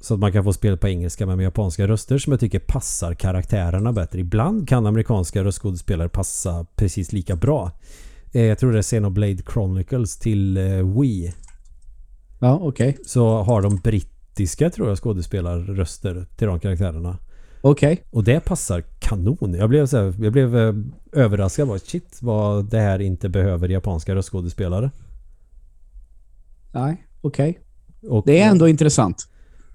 Så 0.02 0.14
att 0.14 0.20
man 0.20 0.32
kan 0.32 0.44
få 0.44 0.54
spel 0.54 0.78
på 0.78 0.88
engelska 0.88 1.26
men 1.26 1.38
med 1.38 1.44
japanska 1.44 1.88
röster 1.88 2.18
som 2.18 2.34
jag 2.34 2.40
tycker 2.40 2.60
passar 2.60 3.14
karaktärerna 3.14 3.94
bättre. 3.94 4.20
Ibland 4.20 4.70
kan 4.70 4.86
amerikanska 4.86 5.44
röstskådespelare 5.44 6.10
passa 6.10 6.66
precis 6.76 7.12
lika 7.12 7.36
bra. 7.36 7.72
Eh, 8.38 8.44
Jag 8.44 8.60
tror 8.60 8.72
det 8.72 8.78
är 8.78 8.82
Xenoblade 8.82 9.44
Chronicles 9.54 10.18
till 10.18 10.58
eh, 10.58 11.00
Wii. 11.00 11.34
Ja, 12.40 12.60
okej. 12.62 12.98
Så 13.06 13.44
har 13.44 13.62
de 13.62 13.76
brittiska 13.76 14.70
tror 14.70 14.88
jag 14.88 14.98
skådespelarröster 14.98 16.26
till 16.36 16.48
de 16.48 16.60
karaktärerna. 16.60 17.18
Okej. 17.62 18.04
Och 18.12 18.24
det 18.24 18.40
passar 18.40 18.84
kanon. 19.00 19.54
Jag 19.54 19.70
blev, 19.70 19.86
så 19.86 19.98
här, 19.98 20.16
jag 20.20 20.34
blev 20.34 20.58
eh, 20.58 20.74
överraskad. 21.12 21.68
Bara, 21.68 21.80
Shit 21.80 22.20
vad 22.22 22.70
det 22.70 22.80
här 22.80 23.00
inte 23.00 23.30
behöver 23.30 23.70
japanska 23.70 24.16
röstskådespelare. 24.16 24.92
Nej, 26.72 27.08
okej. 27.22 27.60
Och, 28.10 28.24
Det 28.26 28.40
är 28.40 28.50
ändå 28.50 28.68
intressant. 28.68 29.28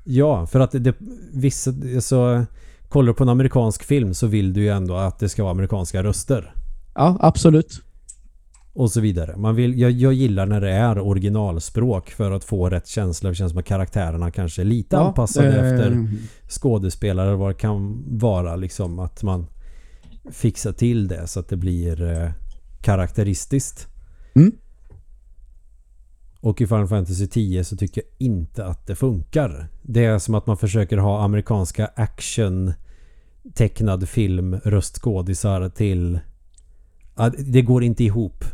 Ja, 0.05 0.47
för 0.47 0.61
att 0.61 0.71
det, 0.73 0.95
vissa, 1.33 1.73
så 2.01 2.45
kollar 2.89 3.09
du 3.09 3.15
på 3.15 3.23
en 3.23 3.29
amerikansk 3.29 3.83
film 3.83 4.15
så 4.15 4.27
vill 4.27 4.53
du 4.53 4.61
ju 4.61 4.69
ändå 4.69 4.95
att 4.95 5.19
det 5.19 5.29
ska 5.29 5.43
vara 5.43 5.51
amerikanska 5.51 6.03
röster. 6.03 6.55
Ja, 6.95 7.17
absolut. 7.21 7.83
Och 8.75 8.91
så 8.91 9.01
vidare. 9.01 9.37
Man 9.37 9.55
vill, 9.55 9.81
jag, 9.81 9.91
jag 9.91 10.13
gillar 10.13 10.47
när 10.47 10.61
det 10.61 10.71
är 10.71 10.99
originalspråk 10.99 12.11
för 12.11 12.31
att 12.31 12.45
få 12.45 12.69
rätt 12.69 12.87
känsla. 12.87 13.29
Det 13.29 13.35
känns 13.35 13.53
som 13.53 13.59
att 13.59 13.65
karaktärerna 13.65 14.31
kanske 14.31 14.63
är 14.63 14.67
lite 14.67 14.97
Ja, 14.97 15.07
anpassade 15.07 15.59
eh, 15.59 15.73
efter 15.73 16.09
skådespelare 16.49 17.37
vad 17.37 17.51
det 17.51 17.55
kan 17.55 18.05
vara 18.19 18.57
liksom 18.57 18.99
att 18.99 19.23
man 19.23 19.47
fixar 20.31 20.73
till 20.73 21.09
det 21.09 21.27
så 21.27 21.41
att 21.41 21.49
det 21.49 21.57
blir 21.57 22.03
eh, 22.03 22.31
karaktäristiskt. 22.81 23.89
Mm. 24.35 24.53
Och 26.41 26.61
i 26.61 26.67
Final 26.67 26.89
Fantasy 26.89 27.27
10 27.27 27.65
så 27.65 27.77
tycker 27.77 28.03
jag 28.03 28.27
inte 28.27 28.65
att 28.67 28.87
det 28.87 28.95
funkar. 28.95 29.69
Det 29.83 30.05
är 30.05 30.19
som 30.19 30.35
att 30.35 30.47
man 30.47 30.57
försöker 30.57 30.97
ha 30.97 31.25
amerikanska 31.25 31.91
action 31.95 32.73
tecknad 33.55 34.09
film 34.09 34.57
röstskådisar 34.65 35.69
till... 35.69 36.21
Det 37.39 37.63
går 37.63 37.85
inte 37.85 38.05
ihop 38.05 38.45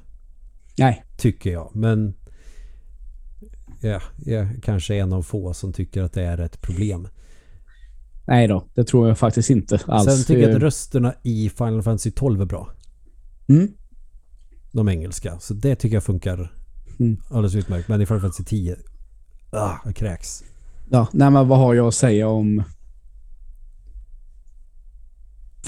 Nej. 0.79 1.05
tycker 1.17 1.53
jag. 1.53 1.71
Men 1.75 2.15
ja, 3.81 4.01
jag 4.17 4.49
kanske 4.63 4.95
är 4.95 5.03
en 5.03 5.13
av 5.13 5.23
få 5.23 5.55
som 5.55 5.73
tycker 5.73 6.03
att 6.03 6.13
det 6.13 6.23
är 6.23 6.39
ett 6.39 6.61
problem. 6.61 7.09
Nej 8.27 8.49
då, 8.49 8.69
det 8.75 8.85
tror 8.85 9.09
jag 9.09 9.19
faktiskt 9.19 9.51
inte 9.51 9.81
alls. 9.87 10.05
Sen 10.05 10.25
tycker 10.25 10.49
jag 10.49 10.57
att 10.57 10.63
rösterna 10.63 11.15
i 11.23 11.51
Final 11.51 11.83
Fantasy 11.83 12.11
12 12.11 12.41
är 12.41 12.45
bra. 12.45 12.71
Mm. 13.49 13.69
De 14.73 14.89
engelska. 14.89 15.39
Så 15.39 15.55
det 15.55 15.77
tycker 15.77 15.97
jag 15.97 16.05
funkar 16.05 16.53
Mm. 17.01 17.17
alldeles 17.31 17.55
utmärkt. 17.55 17.89
Men 17.89 18.01
i 18.01 18.07
Final 18.07 18.21
Fantasy 18.21 18.45
10 18.45 18.77
ah, 19.51 19.75
jag 19.85 19.97
kräks. 19.97 20.45
Ja, 20.91 21.09
nej 21.13 21.31
men 21.31 21.49
vad 21.49 21.59
har 21.59 21.75
jag 21.75 21.87
att 21.87 21.95
säga 21.95 22.29
om 22.29 22.63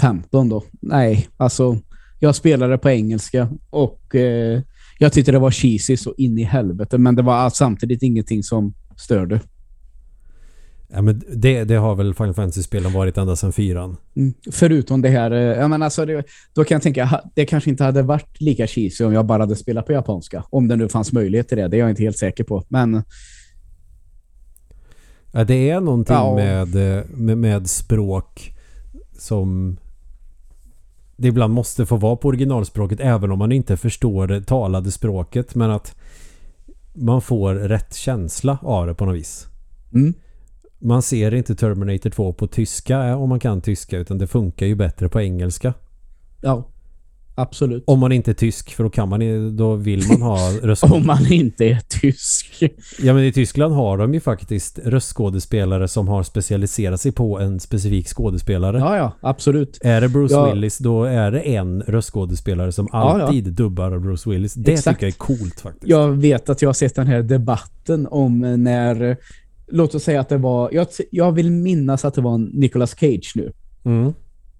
15 0.01 0.49
då? 0.49 0.65
Nej, 0.81 1.29
alltså 1.37 1.79
jag 2.19 2.35
spelade 2.35 2.79
på 2.79 2.91
engelska 2.91 3.49
och 3.71 4.15
eh, 4.15 4.63
jag 5.03 5.13
tyckte 5.13 5.33
det 5.33 5.39
var 5.39 5.51
cheesy 5.51 5.97
så 5.97 6.15
in 6.17 6.39
i 6.39 6.43
helvete 6.43 6.99
men 6.99 7.15
det 7.15 7.23
var 7.23 7.51
samtidigt 7.51 8.03
ingenting 8.03 8.43
som 8.43 8.75
störde. 8.97 9.41
Ja, 10.93 11.03
men 11.03 11.23
det, 11.35 11.65
det 11.65 11.75
har 11.75 11.95
väl 11.95 12.15
Final 12.15 12.35
Fantasy-spelen 12.35 12.93
varit 12.93 13.19
ända 13.19 13.37
sedan 13.37 13.53
fyran. 13.53 13.97
Mm. 14.17 14.35
Förutom 14.53 15.03
det 15.03 15.09
här, 15.09 15.31
eh, 15.31 15.39
ja 15.39 15.69
men 15.69 15.83
alltså 15.83 16.07
det, 16.07 16.25
då 16.55 16.65
kan 16.65 16.75
jag 16.75 16.83
tänka, 16.83 17.21
det 17.35 17.45
kanske 17.47 17.71
inte 17.71 17.85
hade 17.85 18.03
varit 18.03 18.41
lika 18.41 18.67
cheesy 18.67 19.05
om 19.05 19.13
jag 19.13 19.27
bara 19.27 19.43
hade 19.43 19.57
spelat 19.57 19.87
på 19.87 19.93
japanska. 19.93 20.45
Om 20.51 20.69
det 20.69 20.77
nu 20.77 20.89
fanns 20.89 21.13
möjlighet 21.13 21.49
till 21.49 21.59
det, 21.59 21.69
det 21.69 21.77
är 21.77 21.81
jag 21.81 21.91
inte 21.91 22.03
helt 22.03 22.19
säker 22.19 22.45
på. 22.45 22.65
Men 22.69 23.03
Ja, 25.33 25.45
det 25.45 25.71
är 25.71 25.81
någonting 25.81 26.15
Ja. 26.17 26.35
med, 26.35 26.99
eh, 26.99 27.05
med, 27.15 27.39
med 27.39 27.71
språk 27.71 28.53
som 29.19 29.77
det 31.21 31.29
ibland 31.29 31.55
måste 31.55 31.87
få 31.87 31.97
vara 31.97 32.17
på 32.17 32.29
originalspråket 32.29 33.01
även 33.01 33.33
om 33.33 33.39
man 33.39 33.53
inte 33.53 33.77
förstår 33.77 34.27
det 34.27 34.43
talade 34.43 34.91
språket 34.91 35.55
men 35.55 35.71
att 35.71 35.97
man 36.95 37.23
får 37.23 37.55
rätt 37.55 37.95
känsla 37.95 38.59
av 38.63 38.87
det 38.87 38.95
på 38.95 39.05
något 39.05 39.17
vis. 39.17 39.47
mm, 39.95 40.15
Man 40.79 41.03
ser 41.03 41.35
inte 41.35 41.55
Terminator 41.55 42.11
2 42.11 42.33
på 42.33 42.47
tyska 42.47 43.09
eh, 43.09 43.23
om 43.23 43.29
man 43.29 43.41
kan 43.41 43.61
tyska 43.61 43.99
utan 43.99 44.19
det 44.19 44.27
funkar 44.27 44.67
ju 44.67 44.75
bättre 44.75 45.09
på 45.09 45.21
engelska. 45.21 45.75
ja, 46.41 46.65
absolut. 47.41 47.85
Om 47.87 47.99
man 47.99 48.13
inte 48.13 48.31
är 48.31 48.35
tysk 48.35 48.75
för 48.75 48.85
då 48.85 48.91
kan 48.91 49.09
man 49.09 49.57
då 49.57 49.75
vill 49.75 50.03
man 50.09 50.23
ha 50.23 50.49
Om 50.51 50.57
röstskådespelare. 50.63 51.07
man 51.07 51.33
inte 51.33 51.65
är 51.65 51.81
tysk. 51.89 52.63
Ja 53.03 53.15
men 53.15 53.25
i 53.25 53.33
Tyskland 53.33 53.75
har 53.75 53.99
de 53.99 54.15
ju 54.15 54.21
faktiskt 54.21 54.79
röstskådespelare 54.85 55.89
som 55.89 56.09
har 56.09 56.23
specialiserat 56.23 57.01
sig 57.01 57.13
på 57.13 57.39
en 57.39 57.61
specifik 57.61 58.09
skådespelare. 58.09 58.79
Ja, 58.79 58.97
ja, 58.97 59.17
absolut. 59.21 59.79
Är 59.83 60.01
det 60.01 60.09
Bruce 60.09 60.35
Ja. 60.35 60.53
Willis 60.53 60.79
då 60.79 61.05
är 61.05 61.31
det 61.31 61.41
en 61.41 61.83
röstskådespelare 61.83 62.73
som 62.73 62.89
Ja, 62.93 63.19
ja. 63.19 63.25
alltid 63.25 63.53
dubbar 63.53 63.99
Bruce 63.99 64.31
Willis. 64.31 64.55
Det 64.55 64.73
Exakt. 64.73 64.97
tycker 65.01 65.07
jag 65.07 65.15
är 65.15 65.19
coolt 65.39 65.61
faktiskt. 65.61 65.87
Jag 65.89 66.09
vet 66.09 66.49
att 66.51 66.63
jag 66.63 66.69
har 66.69 66.75
sett 66.75 66.95
den 66.95 67.07
här 67.07 67.23
debatten 67.23 68.07
om 68.11 68.41
när, 68.65 69.17
låt 69.69 69.95
oss 69.95 70.03
säga 70.05 70.21
att 70.21 70.29
det 70.29 70.39
var, 70.39 70.71
jag, 70.73 70.87
jag 71.11 71.33
vill 71.33 71.51
minnas 71.51 72.05
att 72.05 72.15
det 72.15 72.21
var 72.21 72.39
Nicolas 72.39 72.91
Cage 73.01 73.33
nu. 73.35 73.53
Mm. 73.85 74.13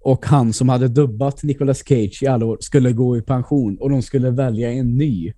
Och 0.03 0.25
han 0.25 0.53
som 0.53 0.69
hade 0.69 0.87
dubbat 0.87 1.43
Nicolas 1.43 1.83
Cage 1.87 2.23
i 2.23 2.27
alla 2.27 2.45
år 2.45 2.57
skulle 2.59 2.91
gå 2.91 3.17
i 3.17 3.21
pension 3.21 3.77
och 3.77 3.89
de 3.89 4.01
skulle 4.01 4.31
välja 4.31 4.71
en 4.71 4.97
ny. 4.97 5.33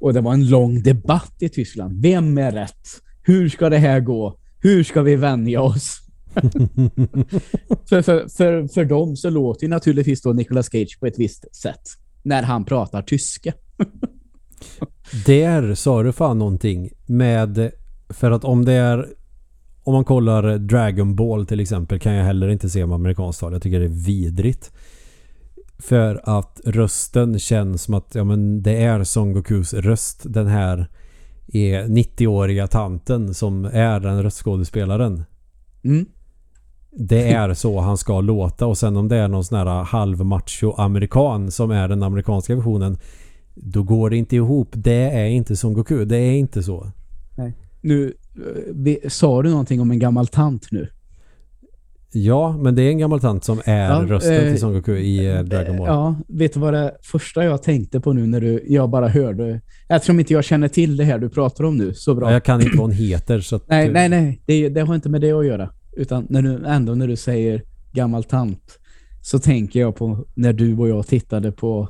Och 0.00 0.14
det 0.14 0.20
var 0.20 0.32
en 0.32 0.48
lång 0.48 0.82
debatt 0.82 1.34
i 1.40 1.48
Tyskland. 1.48 2.02
Vem 2.02 2.38
är 2.38 2.52
rätt? 2.52 2.88
Hur 3.22 3.48
ska 3.48 3.68
det 3.68 3.78
här 3.78 4.00
gå? 4.00 4.38
Hur 4.60 4.84
ska 4.84 5.02
vi 5.02 5.16
vänja 5.16 5.62
oss? 5.62 6.00
för, 7.88 8.02
för, 8.02 8.28
för, 8.28 8.68
för 8.68 8.84
dem 8.84 9.16
så 9.16 9.30
låter 9.30 9.62
ju 9.62 9.68
naturligtvis 9.68 10.22
då 10.22 10.32
Nicolas 10.32 10.70
Cage 10.72 10.96
på 11.00 11.06
ett 11.06 11.18
visst 11.18 11.56
sätt 11.56 11.82
när 12.22 12.42
han 12.42 12.64
pratar 12.64 13.02
tyska. 13.02 13.52
Där 15.26 15.74
sa 15.74 16.02
du 16.02 16.12
fan 16.12 16.38
någonting 16.38 16.90
med 17.06 17.70
för 18.08 18.30
att 18.30 18.44
om 18.44 18.64
det 18.64 18.72
är 18.72 19.08
om 19.84 19.94
man 19.94 20.04
kollar 20.04 20.58
Dragon 20.58 21.16
Ball 21.16 21.46
till 21.46 21.60
exempel 21.60 21.98
kan 21.98 22.12
jag 22.12 22.24
heller 22.24 22.48
inte 22.48 22.70
se 22.70 22.86
med 22.86 22.94
amerikanskt 22.94 23.40
tal. 23.40 23.52
Jag 23.52 23.62
tycker 23.62 23.78
det 23.80 23.86
är 23.86 24.06
vidrigt. 24.06 24.72
För 25.78 26.20
att 26.24 26.60
rösten 26.64 27.38
känns 27.38 27.82
som 27.82 27.94
att 27.94 28.14
ja, 28.14 28.24
men 28.24 28.62
det 28.62 28.76
är 28.82 29.04
Son 29.04 29.32
Gokus 29.32 29.74
röst. 29.74 30.22
Den 30.24 30.46
här 30.46 30.88
är 31.46 31.84
90-åriga 31.84 32.66
tanten 32.66 33.34
som 33.34 33.64
är 33.64 34.00
den 34.00 34.22
röstskådespelaren. 34.22 35.24
Mm. 35.84 36.06
Det 36.90 37.32
är 37.32 37.54
så 37.54 37.80
han 37.80 37.96
ska 37.96 38.20
låta 38.20 38.66
och 38.66 38.78
sen 38.78 38.96
om 38.96 39.08
det 39.08 39.16
är 39.16 39.28
någon 39.28 39.44
sån 39.44 39.58
här 39.58 39.82
halvmacho 39.84 40.72
amerikan 40.76 41.50
som 41.50 41.70
är 41.70 41.88
den 41.88 42.02
amerikanska 42.02 42.54
versionen 42.54 42.98
då 43.54 43.82
går 43.82 44.10
det 44.10 44.16
inte 44.16 44.36
ihop. 44.36 44.68
Det 44.72 45.10
är 45.10 45.26
inte 45.26 45.56
Son 45.56 45.74
Goku. 45.74 46.04
Det 46.04 46.16
är 46.16 46.32
inte 46.32 46.62
så. 46.62 46.90
Nu, 47.80 48.04
eh, 48.06 48.10
vi, 48.10 48.14
sa 49.08 49.42
du 49.42 49.50
någonting 49.50 49.80
om 49.80 49.90
en 49.90 49.98
gammal 49.98 50.26
tant 50.26 50.68
nu? 50.70 50.88
Ja, 52.16 52.56
men 52.56 52.74
det 52.74 52.82
är 52.82 52.88
en 52.88 52.98
gammal 52.98 53.20
tant 53.20 53.44
som 53.44 53.60
är 53.64 53.90
Ja, 53.90 54.04
rösten 54.08 54.34
eh, 54.34 54.50
till 54.50 54.60
Son 54.60 54.72
Goku 54.72 54.96
i 54.96 55.26
eh, 55.26 55.40
Dragon 55.40 55.76
Ball. 55.76 55.86
Ja, 55.86 56.14
vet 56.28 56.54
du 56.54 56.60
vad 56.60 56.74
det 56.74 56.96
första 57.02 57.44
jag 57.44 57.62
tänkte 57.62 58.00
på 58.00 58.12
nu 58.12 58.26
när 58.26 58.40
du, 58.40 58.64
jag 58.68 58.90
bara 58.90 59.08
hörde, 59.08 59.60
eftersom 59.88 60.20
inte 60.20 60.32
jag 60.32 60.44
känner 60.44 60.68
till 60.68 60.96
det 60.96 61.04
här 61.04 61.18
du 61.18 61.28
pratar 61.28 61.64
om 61.64 61.76
nu 61.76 61.94
så 61.94 62.14
bra. 62.14 62.28
Ja, 62.28 62.32
jag 62.32 62.44
kan 62.44 62.60
inte 62.60 62.76
vad 62.76 62.86
hon 62.86 62.96
heter 62.96 63.40
så 63.40 63.60
nej, 63.66 63.88
nej, 63.88 64.08
nej, 64.08 64.42
det, 64.46 64.68
det 64.68 64.80
har 64.80 64.94
inte 64.94 65.08
med 65.08 65.20
det 65.20 65.32
att 65.32 65.46
göra. 65.46 65.70
Utan 65.96 66.26
när 66.30 66.42
du, 66.42 66.66
ändå 66.66 66.94
när 66.94 67.08
du 67.08 67.16
säger 67.16 67.62
gammal 67.92 68.24
tant 68.24 68.78
så 69.22 69.38
tänker 69.38 69.80
jag 69.80 69.96
på 69.96 70.26
när 70.34 70.52
du 70.52 70.76
och 70.76 70.88
jag 70.88 71.06
tittade 71.06 71.52
på 71.52 71.88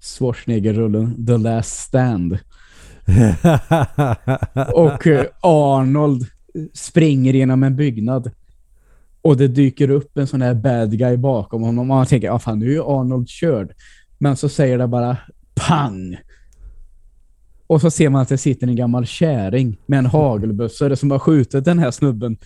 Schwarzenegger-rullen 0.00 1.26
The 1.26 1.36
Last 1.36 1.76
Stand. 1.76 2.38
Och 4.74 5.06
eh, 5.06 5.26
Arnold 5.40 6.26
springer 6.74 7.32
genom 7.32 7.62
en 7.62 7.76
byggnad. 7.76 8.30
Och 9.22 9.36
det 9.36 9.48
dyker 9.48 9.90
upp 9.90 10.18
en 10.18 10.26
sån 10.26 10.42
här 10.42 10.54
bad 10.54 10.98
guy 10.98 11.16
bakom 11.16 11.62
honom. 11.62 11.78
Och 11.78 11.96
man 11.96 12.06
tänker, 12.06 12.26
ja 12.26 12.38
fan 12.38 12.58
nu 12.58 12.66
är 12.66 12.70
ju 12.70 12.82
Arnold 12.82 13.28
körd. 13.28 13.72
Men 14.18 14.36
så 14.36 14.48
säger 14.48 14.78
det 14.78 14.86
bara 14.86 15.16
pang. 15.54 16.16
Och 17.66 17.80
så 17.80 17.90
ser 17.90 18.08
man 18.08 18.22
att 18.22 18.28
det 18.28 18.38
sitter 18.38 18.66
en 18.66 18.76
gammal 18.76 19.06
käring 19.06 19.76
med 19.86 19.98
en 19.98 20.06
hagelbössa 20.06 20.96
som 20.96 21.10
har 21.10 21.18
skjutit 21.18 21.64
den 21.64 21.78
här 21.78 21.90
snubben. 21.90 22.36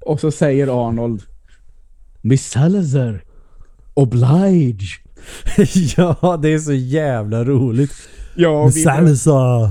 Och 0.00 0.20
så 0.20 0.30
säger 0.30 0.88
Arnold 0.88 1.22
Miss 2.22 2.50
Salazar 2.50 3.24
Oblige. 3.94 4.86
ja, 5.96 6.38
det 6.42 6.48
är 6.48 6.58
så 6.58 6.72
jävla 6.72 7.44
roligt. 7.44 7.92
Ja, 8.34 8.66
vi, 8.66 8.72
Salazar! 8.72 9.70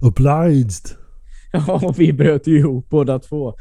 Obliged! 0.00 0.72
ja, 1.52 1.80
och 1.82 2.00
vi 2.00 2.12
bröt 2.12 2.46
ju 2.46 2.58
ihop 2.58 2.86
båda 2.90 3.18
två. 3.18 3.54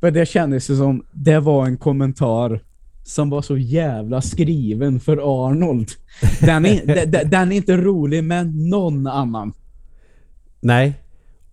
Men 0.00 0.14
det 0.14 0.26
kändes 0.26 0.70
ju 0.70 0.76
som 0.76 1.04
det 1.12 1.38
var 1.40 1.66
en 1.66 1.76
kommentar 1.76 2.60
som 3.04 3.30
var 3.30 3.42
så 3.42 3.56
jävla 3.56 4.20
skriven 4.20 5.00
för 5.00 5.46
Arnold. 5.46 5.88
Den 6.40 6.66
är, 6.66 6.86
de- 6.94 7.04
de- 7.06 7.24
den 7.24 7.52
är 7.52 7.56
inte 7.56 7.76
rolig 7.76 8.24
med 8.24 8.54
någon 8.56 9.06
annan. 9.06 9.52
Nej. 10.60 10.94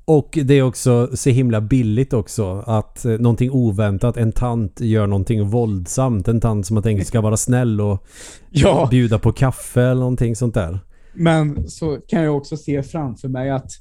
Och 0.06 0.40
det 0.44 0.54
är 0.54 0.62
också 0.62 1.10
så 1.14 1.30
himla 1.30 1.62
billigt 1.62 2.14
också 2.14 2.64
att 2.68 3.06
eh, 3.06 3.12
någonting 3.12 3.52
oväntat, 3.52 4.18
en 4.18 4.32
tant 4.32 4.82
gör 4.82 5.08
någonting 5.08 5.50
våldsamt. 5.50 6.28
En 6.28 6.42
tant 6.42 6.66
som 6.68 6.76
har 6.76 6.84
tänkt 6.84 7.08
ska 7.08 7.22
vara 7.22 7.38
snäll 7.38 7.82
och 7.82 8.06
Ja, 8.50 8.88
bjuda 8.92 9.20
på 9.20 9.32
kaffe 9.32 9.82
eller 9.82 10.00
någonting 10.00 10.36
sånt 10.36 10.54
där 10.54 10.80
men 11.14 11.70
så 11.70 12.02
kan 12.08 12.22
jag 12.22 12.38
också 12.38 12.58
se 12.58 12.84
framför 12.84 13.28
mig 13.28 13.50
att 13.50 13.72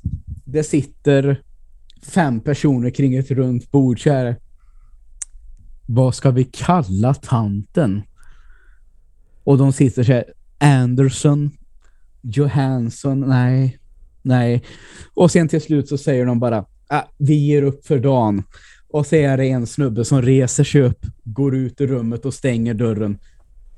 det 0.45 0.63
sitter 0.63 1.43
fem 2.03 2.41
personer 2.41 2.91
kring 2.91 3.15
ett 3.15 3.31
runt 3.31 3.71
bord 3.71 4.03
så 4.03 4.11
här. 4.11 4.37
Vad 5.87 6.15
ska 6.15 6.31
vi 6.31 6.45
kalla 6.45 7.15
tanten? 7.15 8.03
Och 9.45 9.59
de 9.59 9.73
sitter 9.73 10.03
så 10.03 10.13
här. 10.13 10.25
Anderson, 10.59 11.51
Johansson, 12.23 13.21
nej, 13.21 13.79
nej. 14.23 14.63
Och 15.15 15.31
sen 15.31 15.49
till 15.49 15.61
slut 15.61 15.89
så 15.89 15.99
säger 15.99 16.27
de 16.27 16.39
bara 16.41 16.65
ah, 16.89 17.03
vi 17.19 17.35
ger 17.35 17.63
upp 17.63 17.87
för 17.87 17.99
dagen. 17.99 18.43
Och 18.89 19.07
så 19.07 19.17
är 19.17 19.37
det 19.37 19.47
en 19.47 19.67
snubbe 19.67 20.05
som 20.05 20.23
reser 20.23 20.65
sig 20.65 20.83
upp, 20.83 21.07
går 21.25 21.57
ut 21.57 21.81
ur 21.81 21.87
rummet 21.87 22.25
och 22.25 22.35
stänger 22.35 22.75
dörren. 22.75 23.19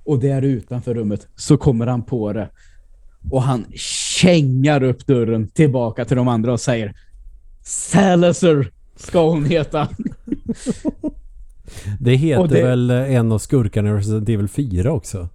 Och 0.04 0.20
där 0.20 0.42
utanför 0.42 0.94
rummet 0.94 1.28
så 1.36 1.56
kommer 1.56 1.86
han 1.86 2.02
på 2.02 2.32
det. 2.32 2.50
Och 3.30 3.42
han 3.42 3.66
kängar 4.20 4.82
upp 4.82 5.06
dörren 5.06 5.48
tillbaka 5.48 6.04
till 6.04 6.16
de 6.16 6.28
andra 6.28 6.52
och 6.52 6.60
säger 6.60 6.96
Salazar 7.62 8.70
ska 8.96 9.30
hon 9.30 9.44
heta. 9.44 9.88
Det 12.00 12.14
heter 12.14 12.48
det- 12.48 12.62
väl 12.62 12.90
en 12.90 13.32
av 13.32 13.38
skurkarna 13.38 13.90
i 13.90 13.92
Resident 13.92 14.28
Evil 14.28 14.48
4 14.48 14.92
också? 14.92 15.28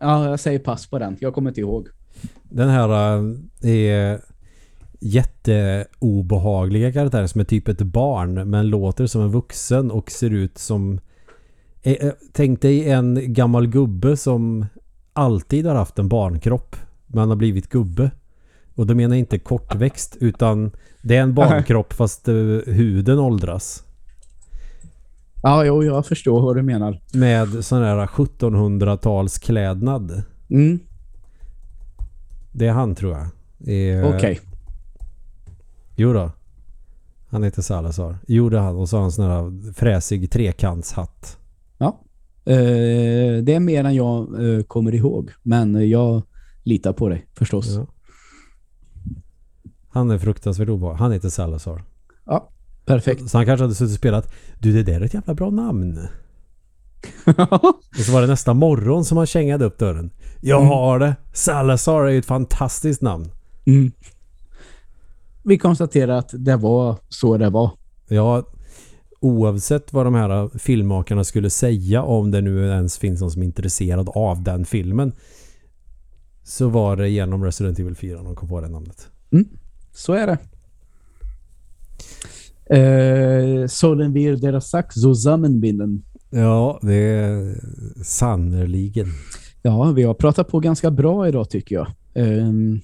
Ja, 0.00 0.28
jag 0.30 0.40
säger 0.40 0.58
pass 0.58 0.86
på 0.86 0.98
den. 0.98 1.16
Jag 1.20 1.34
kommer 1.34 1.50
inte 1.50 1.60
ihåg. 1.60 1.88
Den 2.42 2.68
här 2.68 3.18
eh, 3.62 3.70
är 3.70 4.20
jätteobehagliga 5.00 6.92
karaktärer 6.92 7.26
som 7.26 7.40
är 7.40 7.44
typ 7.44 7.68
ett 7.68 7.82
barn 7.82 8.50
men 8.50 8.68
låter 8.68 9.06
som 9.06 9.22
en 9.22 9.30
vuxen 9.30 9.90
och 9.90 10.10
ser 10.10 10.30
ut 10.30 10.58
som... 10.58 11.00
Eh, 11.86 11.92
eh, 12.06 12.12
Tänk 12.32 12.62
dig 12.62 12.90
en 12.90 13.32
gammal 13.32 13.66
gubbe 13.66 14.16
som 14.16 14.66
alltid 15.12 15.66
har 15.66 15.74
haft 15.74 15.98
en 15.98 16.08
barnkropp 16.08 16.76
men 17.06 17.28
har 17.28 17.36
blivit 17.36 17.68
gubbe. 17.68 18.10
Och 18.74 18.86
då 18.86 18.94
menar 18.94 19.14
jag 19.14 19.18
inte 19.18 19.38
kortväxt 19.38 20.16
utan 20.20 20.70
det 21.02 21.16
är 21.16 21.22
en 21.22 21.34
barnkropp 21.40 21.92
fast 21.92 22.28
eh, 22.28 22.34
huden 22.66 23.18
åldras. 23.18 23.82
Ja, 25.42 25.64
jo, 25.64 25.84
jag 25.84 26.06
förstår 26.06 26.40
vad 26.42 26.56
du 26.56 26.62
menar. 26.62 27.00
Med 27.12 27.64
sån 27.64 27.82
här 27.82 28.06
1700-tals 28.06 29.38
klädnad. 29.38 30.22
Mm, 30.50 30.78
Det 32.52 32.66
är 32.66 32.72
han 32.72 32.94
tror 32.94 33.12
jag. 33.12 33.26
Okej. 34.16 34.40
Jo 35.96 36.12
då. 36.12 36.30
Han 37.28 37.42
heter 37.42 37.62
Salazar. 37.62 38.18
Jo 38.26 38.48
det 38.48 38.56
är 38.56 38.60
han. 38.60 38.76
Och 38.76 38.88
så 38.88 38.96
har 38.96 39.02
han 39.02 39.12
sån 39.12 39.24
här 39.24 39.72
fräsig 39.72 40.30
trekantshatt. 40.30 41.38
Ja. 41.78 42.00
Eh, 42.44 43.42
det 43.42 43.54
är 43.54 43.60
mer 43.60 43.84
än 43.84 43.94
jag 43.94 44.44
eh, 44.56 44.62
kommer 44.62 44.94
ihåg. 44.94 45.30
Men 45.42 45.88
jag 45.90 46.22
litar 46.62 46.92
på 46.92 47.08
dig, 47.08 47.26
förstås. 47.34 47.74
Ja. 47.74 47.86
Han 49.88 50.10
är 50.10 50.18
fruktansvärt 50.18 50.68
obehaglig. 50.68 50.98
Han 50.98 51.12
heter 51.12 51.28
Salazar. 51.28 51.84
Perfekt. 52.84 53.30
Så 53.30 53.38
han 53.38 53.46
kanske 53.46 53.64
hade 53.64 53.74
suttit 53.74 53.92
och 53.92 53.98
spelat 53.98 54.32
Du 54.60 54.72
det 54.72 54.82
där 54.82 55.00
är 55.00 55.04
ett 55.04 55.14
jävla 55.14 55.34
bra 55.34 55.50
namn. 55.50 55.98
Och 57.90 57.96
så 58.06 58.12
var 58.12 58.20
det 58.20 58.26
nästa 58.26 58.54
morgon 58.54 59.04
som 59.04 59.16
han 59.16 59.26
kängade 59.26 59.64
upp 59.64 59.78
dörren. 59.78 60.10
Jag 60.40 60.58
Mm. 60.60 60.68
har 60.68 60.98
det. 60.98 61.16
Salazar 61.32 62.02
är 62.02 62.08
ju 62.10 62.18
ett 62.18 62.26
fantastiskt 62.26 63.02
namn. 63.02 63.30
mm. 63.66 63.92
Vi 65.44 65.58
konstaterar 65.58 66.18
att 66.18 66.30
det 66.32 66.56
var 66.56 66.96
så 67.08 67.36
det 67.36 67.50
var. 67.50 67.70
Ja, 68.08 68.42
oavsett 69.20 69.92
vad 69.92 70.06
de 70.06 70.14
här 70.14 70.58
filmmakarna 70.58 71.24
skulle 71.24 71.50
säga 71.50 72.02
om 72.02 72.30
det 72.30 72.40
nu 72.40 72.68
ens 72.68 72.98
finns 72.98 73.20
någon 73.20 73.30
som 73.30 73.42
är 73.42 73.46
intresserad 73.46 74.08
av 74.14 74.42
den 74.42 74.64
filmen 74.64 75.12
så 76.44 76.68
var 76.68 76.96
det 76.96 77.08
genom 77.08 77.44
Resident 77.44 77.78
Evil 77.78 77.94
4 77.94 78.22
de 78.22 78.34
kom 78.34 78.48
på 78.48 78.60
det 78.60 78.68
namnet. 78.68 79.08
Så 79.92 80.12
är 80.12 80.26
det. 80.26 80.38
Eh, 82.76 83.66
sollen 83.66 84.12
wir 84.12 84.36
deras 84.36 84.70
Sack 84.70 84.92
zusammenbinden. 84.92 86.02
Ja, 86.30 86.78
det 86.82 86.94
är 86.94 87.60
sannerligen. 88.02 89.06
Ja, 89.62 89.92
vi 89.92 90.02
har 90.02 90.14
pratat 90.14 90.48
på 90.48 90.60
ganska 90.60 90.90
bra 90.90 91.28
idag 91.28 91.50
tycker 91.50 91.74
jag. 91.74 91.86
Ehm, 92.14 92.80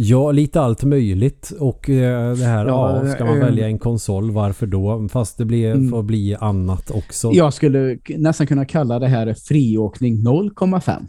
Ja, 0.00 0.32
lite 0.32 0.60
allt 0.60 0.84
möjligt 0.84 1.52
och 1.60 1.90
eh, 1.90 2.36
det 2.36 2.44
här, 2.44 2.66
ja, 2.66 3.04
Ja, 3.06 3.12
ska 3.14 3.24
man 3.24 3.38
eh, 3.38 3.44
välja 3.44 3.66
en 3.66 3.78
konsol, 3.78 4.30
varför 4.30 4.66
då? 4.66 5.08
Fast 5.12 5.38
det 5.38 5.44
blir, 5.44 5.70
Mm. 5.74 5.90
får 5.90 6.02
bli 6.02 6.36
annat 6.40 6.90
också. 6.90 7.30
jag 7.32 7.52
skulle 7.54 7.98
nästan 8.08 8.46
kunna 8.46 8.64
kalla 8.64 8.98
det 8.98 9.06
här 9.06 9.34
friåkning 9.34 10.14
0,5. 10.16 11.06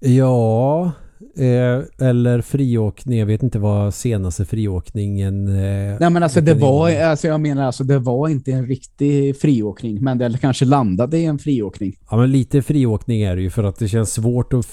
Ja, 0.00 0.92
eh, 1.36 2.08
eller 2.08 2.40
friåkning, 2.40 3.18
jag 3.18 3.26
vet 3.26 3.42
inte 3.42 3.58
vad 3.58 3.94
senaste 3.94 4.44
friåkningen... 4.44 5.48
Eh, 5.48 5.96
Nej 6.00 6.10
men 6.10 6.22
alltså 6.22 6.40
det 6.40 6.54
var, 6.54 6.90
alltså 6.90 7.28
jag 7.28 7.40
menar 7.40 7.66
alltså 7.66 7.84
det 7.84 7.98
var 7.98 8.28
inte 8.28 8.52
en 8.52 8.66
riktig 8.66 9.40
friåkning, 9.40 10.02
men 10.04 10.18
det 10.18 10.38
kanske 10.40 10.64
landade 10.64 11.18
i 11.18 11.24
en 11.24 11.38
friåkning. 11.38 11.96
Ja 12.10 12.16
men 12.16 12.32
lite 12.32 12.62
friåkning 12.62 13.22
är 13.22 13.36
det 13.36 13.42
ju 13.42 13.50
för 13.50 13.64
att 13.64 13.78
det 13.78 13.88
känns 13.88 14.12
svårt 14.12 14.52
att 14.52 14.66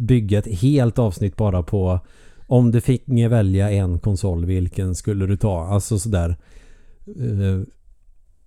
bygga 0.00 0.38
ett 0.38 0.60
helt 0.60 0.98
avsnitt 0.98 1.36
bara 1.36 1.62
på 1.62 2.00
om 2.46 2.70
du 2.70 2.80
fick 2.80 3.02
välja 3.06 3.70
en 3.70 3.98
konsol, 3.98 4.44
vilken 4.44 4.94
skulle 4.94 5.26
du 5.26 5.36
ta? 5.36 5.66
Alltså 5.66 5.98
sådär. 5.98 6.36
Eh, 7.06 7.75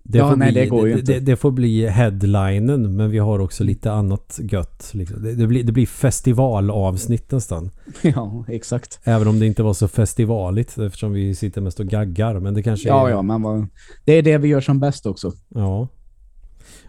Det 0.02 0.18
Ja, 0.18 0.30
får 0.30 0.36
nej, 0.36 0.52
bli, 0.52 0.60
det 0.60 0.66
går 0.66 0.88
ju 0.88 0.94
det, 0.94 1.00
inte. 1.00 1.20
det, 1.20 1.36
får 1.36 1.50
bli 1.50 1.88
headlinen 1.88 2.96
men 2.96 3.10
vi 3.10 3.18
har 3.18 3.38
också 3.38 3.64
lite 3.64 3.92
annat 3.92 4.40
gött. 4.42 4.90
Liksom. 4.94 5.22
Det, 5.22 5.34
det, 5.34 5.46
blir, 5.46 5.64
det 5.64 5.72
blir 5.72 5.86
festivalavsnitt 5.86 7.30
nästan. 7.30 7.70
Ja, 8.02 8.44
exakt. 8.48 9.00
Även 9.04 9.28
om 9.28 9.40
det 9.40 9.46
inte 9.46 9.62
var 9.62 9.74
så 9.74 9.88
festivaligt 9.88 10.78
eftersom 10.78 11.12
vi 11.12 11.34
sitter 11.34 11.60
mest 11.60 11.80
och 11.80 11.86
gaggar. 11.86 12.40
Men 12.40 12.54
det 12.54 12.62
kanske 12.62 12.88
Ja, 12.88 13.06
är... 13.08 13.10
ja, 13.10 13.22
men 13.22 13.42
vad, 13.42 13.66
det 14.04 14.12
är 14.12 14.22
det 14.22 14.38
vi 14.38 14.48
gör 14.48 14.60
som 14.60 14.80
bäst 14.80 15.06
också. 15.06 15.32
Ja. 15.48 15.88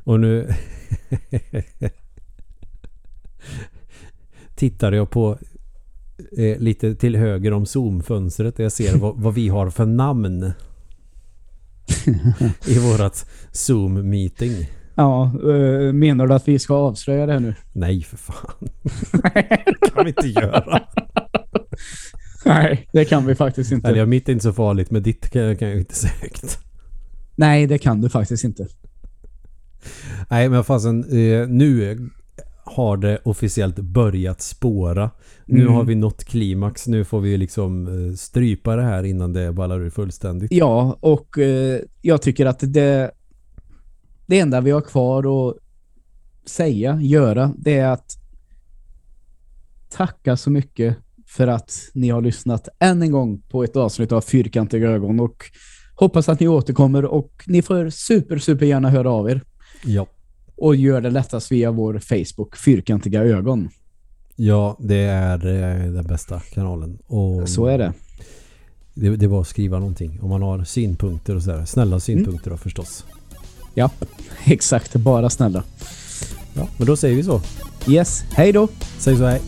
Och 0.04 0.20
nu 0.20 0.54
tittar 4.56 4.92
jag 4.92 5.10
på 5.10 5.38
eh, 6.38 6.58
lite 6.60 6.96
till 6.96 7.16
höger 7.16 7.54
om 7.54 7.66
zoomfönstret 7.66 8.60
jag 8.60 8.72
ser 8.72 8.98
vad, 8.98 9.18
vad 9.18 9.34
vi 9.34 9.48
har 9.48 9.70
för 9.70 9.86
namn 9.86 10.52
i 12.68 12.80
vårat 12.80 13.26
zoom-meeting. 13.52 14.68
Ja, 14.96 15.24
eh, 15.26 15.94
menar 15.94 16.28
du 16.28 16.34
att 16.34 16.48
vi 16.48 16.60
ska 16.60 16.76
avslöja 16.76 17.26
det 17.26 17.40
nu? 17.40 17.56
Nej, 17.74 18.04
för 18.04 18.18
fan. 18.18 18.70
det 19.34 19.90
kan 19.94 20.06
vi 20.06 20.10
inte 20.10 20.28
göra. 20.28 20.82
Nej, 22.46 22.88
det 22.94 23.06
kan 23.06 23.26
vi 23.26 23.36
faktiskt 23.36 23.72
inte. 23.72 23.90
Eller 23.90 24.06
mitt 24.06 24.30
är 24.30 24.34
inte 24.34 24.44
så 24.44 24.54
farligt, 24.54 24.92
men 24.92 25.04
ditt 25.04 25.30
kan, 25.30 25.42
jag 25.42 25.62
inte 25.62 25.96
säga 25.96 26.14
högt. 26.22 26.60
Nej, 27.36 27.68
det 27.68 27.78
kan 27.78 28.02
du 28.02 28.10
faktiskt 28.10 28.44
inte. 28.44 28.68
Nej, 30.30 30.50
men 30.50 30.64
fasen, 30.64 31.04
eh, 31.04 31.48
nu 31.48 31.84
har 32.64 32.98
det 32.98 33.20
officiellt 33.26 33.76
börjat 33.80 34.42
spåra. 34.42 35.12
Nu 35.46 35.62
Mm. 35.62 35.74
har 35.74 35.84
vi 35.84 35.96
nått 35.96 36.24
klimax. 36.24 36.88
Nu 36.88 37.04
får 37.04 37.20
vi 37.22 37.38
liksom 37.38 37.88
eh, 37.88 38.16
strypa 38.16 38.76
det 38.76 38.82
här 38.84 39.04
innan 39.04 39.34
det 39.34 39.54
ballar 39.54 39.80
ur 39.80 39.90
fullständigt. 39.90 40.52
Ja, 40.52 40.98
och 41.00 41.38
eh, 41.38 41.80
jag 42.02 42.22
tycker 42.22 42.46
att 42.46 42.60
det, 42.62 43.12
det 44.26 44.40
enda 44.40 44.62
vi 44.62 44.72
har 44.72 44.82
kvar 44.82 45.50
att 45.50 45.58
säga, 46.50 47.00
göra, 47.02 47.54
det 47.58 47.78
är 47.78 47.88
att 47.90 48.12
tacka 49.90 50.38
så 50.38 50.50
mycket 50.50 50.98
för 51.28 51.48
att 51.48 51.74
ni 51.94 52.10
har 52.10 52.22
lyssnat 52.22 52.68
än 52.80 53.02
en 53.02 53.12
gång 53.12 53.42
på 53.42 53.64
ett 53.64 53.76
avsnitt 53.76 54.12
av 54.12 54.22
Fyrkantiga 54.22 54.90
ögon 54.90 55.20
och 55.20 55.44
hoppas 55.96 56.30
att 56.30 56.40
ni 56.40 56.48
återkommer 56.48 57.06
och 57.06 57.44
ni 57.48 57.62
får 57.62 57.90
super, 57.90 58.38
super 58.38 58.66
gärna 58.66 58.90
höra 58.90 59.12
av 59.12 59.30
er 59.30 59.42
Ja. 59.86 60.08
Och 60.62 60.76
gör 60.76 61.02
det 61.02 61.10
lättast 61.10 61.52
via 61.52 61.72
vår 61.72 62.00
Facebook, 62.00 62.58
Fyrkantiga 62.58 63.24
ögon. 63.24 63.70
Ja, 64.36 64.78
det 64.80 64.96
är 64.98 65.46
eh, 65.48 65.92
den 65.92 66.04
bästa 66.04 66.40
kanalen. 66.40 66.98
Och 67.08 67.50
Så 67.50 67.66
är 67.66 67.78
det. 67.78 67.94
det. 68.94 69.16
Det 69.16 69.28
var 69.28 69.42
att 69.42 69.48
skriva 69.48 69.80
någonting. 69.80 70.20
Om 70.22 70.30
man 70.30 70.42
har 70.42 70.64
synpunkter 70.64 71.36
och 71.36 71.44
sådär. 71.44 71.66
Snälla 71.66 72.00
synpunkter 72.00 72.52
då 72.52 72.58
förstås. 72.58 73.06
Ja, 73.74 73.90
exakt. 74.46 74.96
Bara 74.96 75.30
snälla. 75.30 75.64
Ja, 76.54 76.68
men 76.78 76.88
då 76.88 76.96
säger 76.96 77.16
vi 77.16 77.24
så. 77.24 77.42
Yes, 77.88 78.24
hej 78.32 78.52
då! 78.52 78.68
Säg 78.98 79.18
så 79.18 79.26
här. 79.26 79.40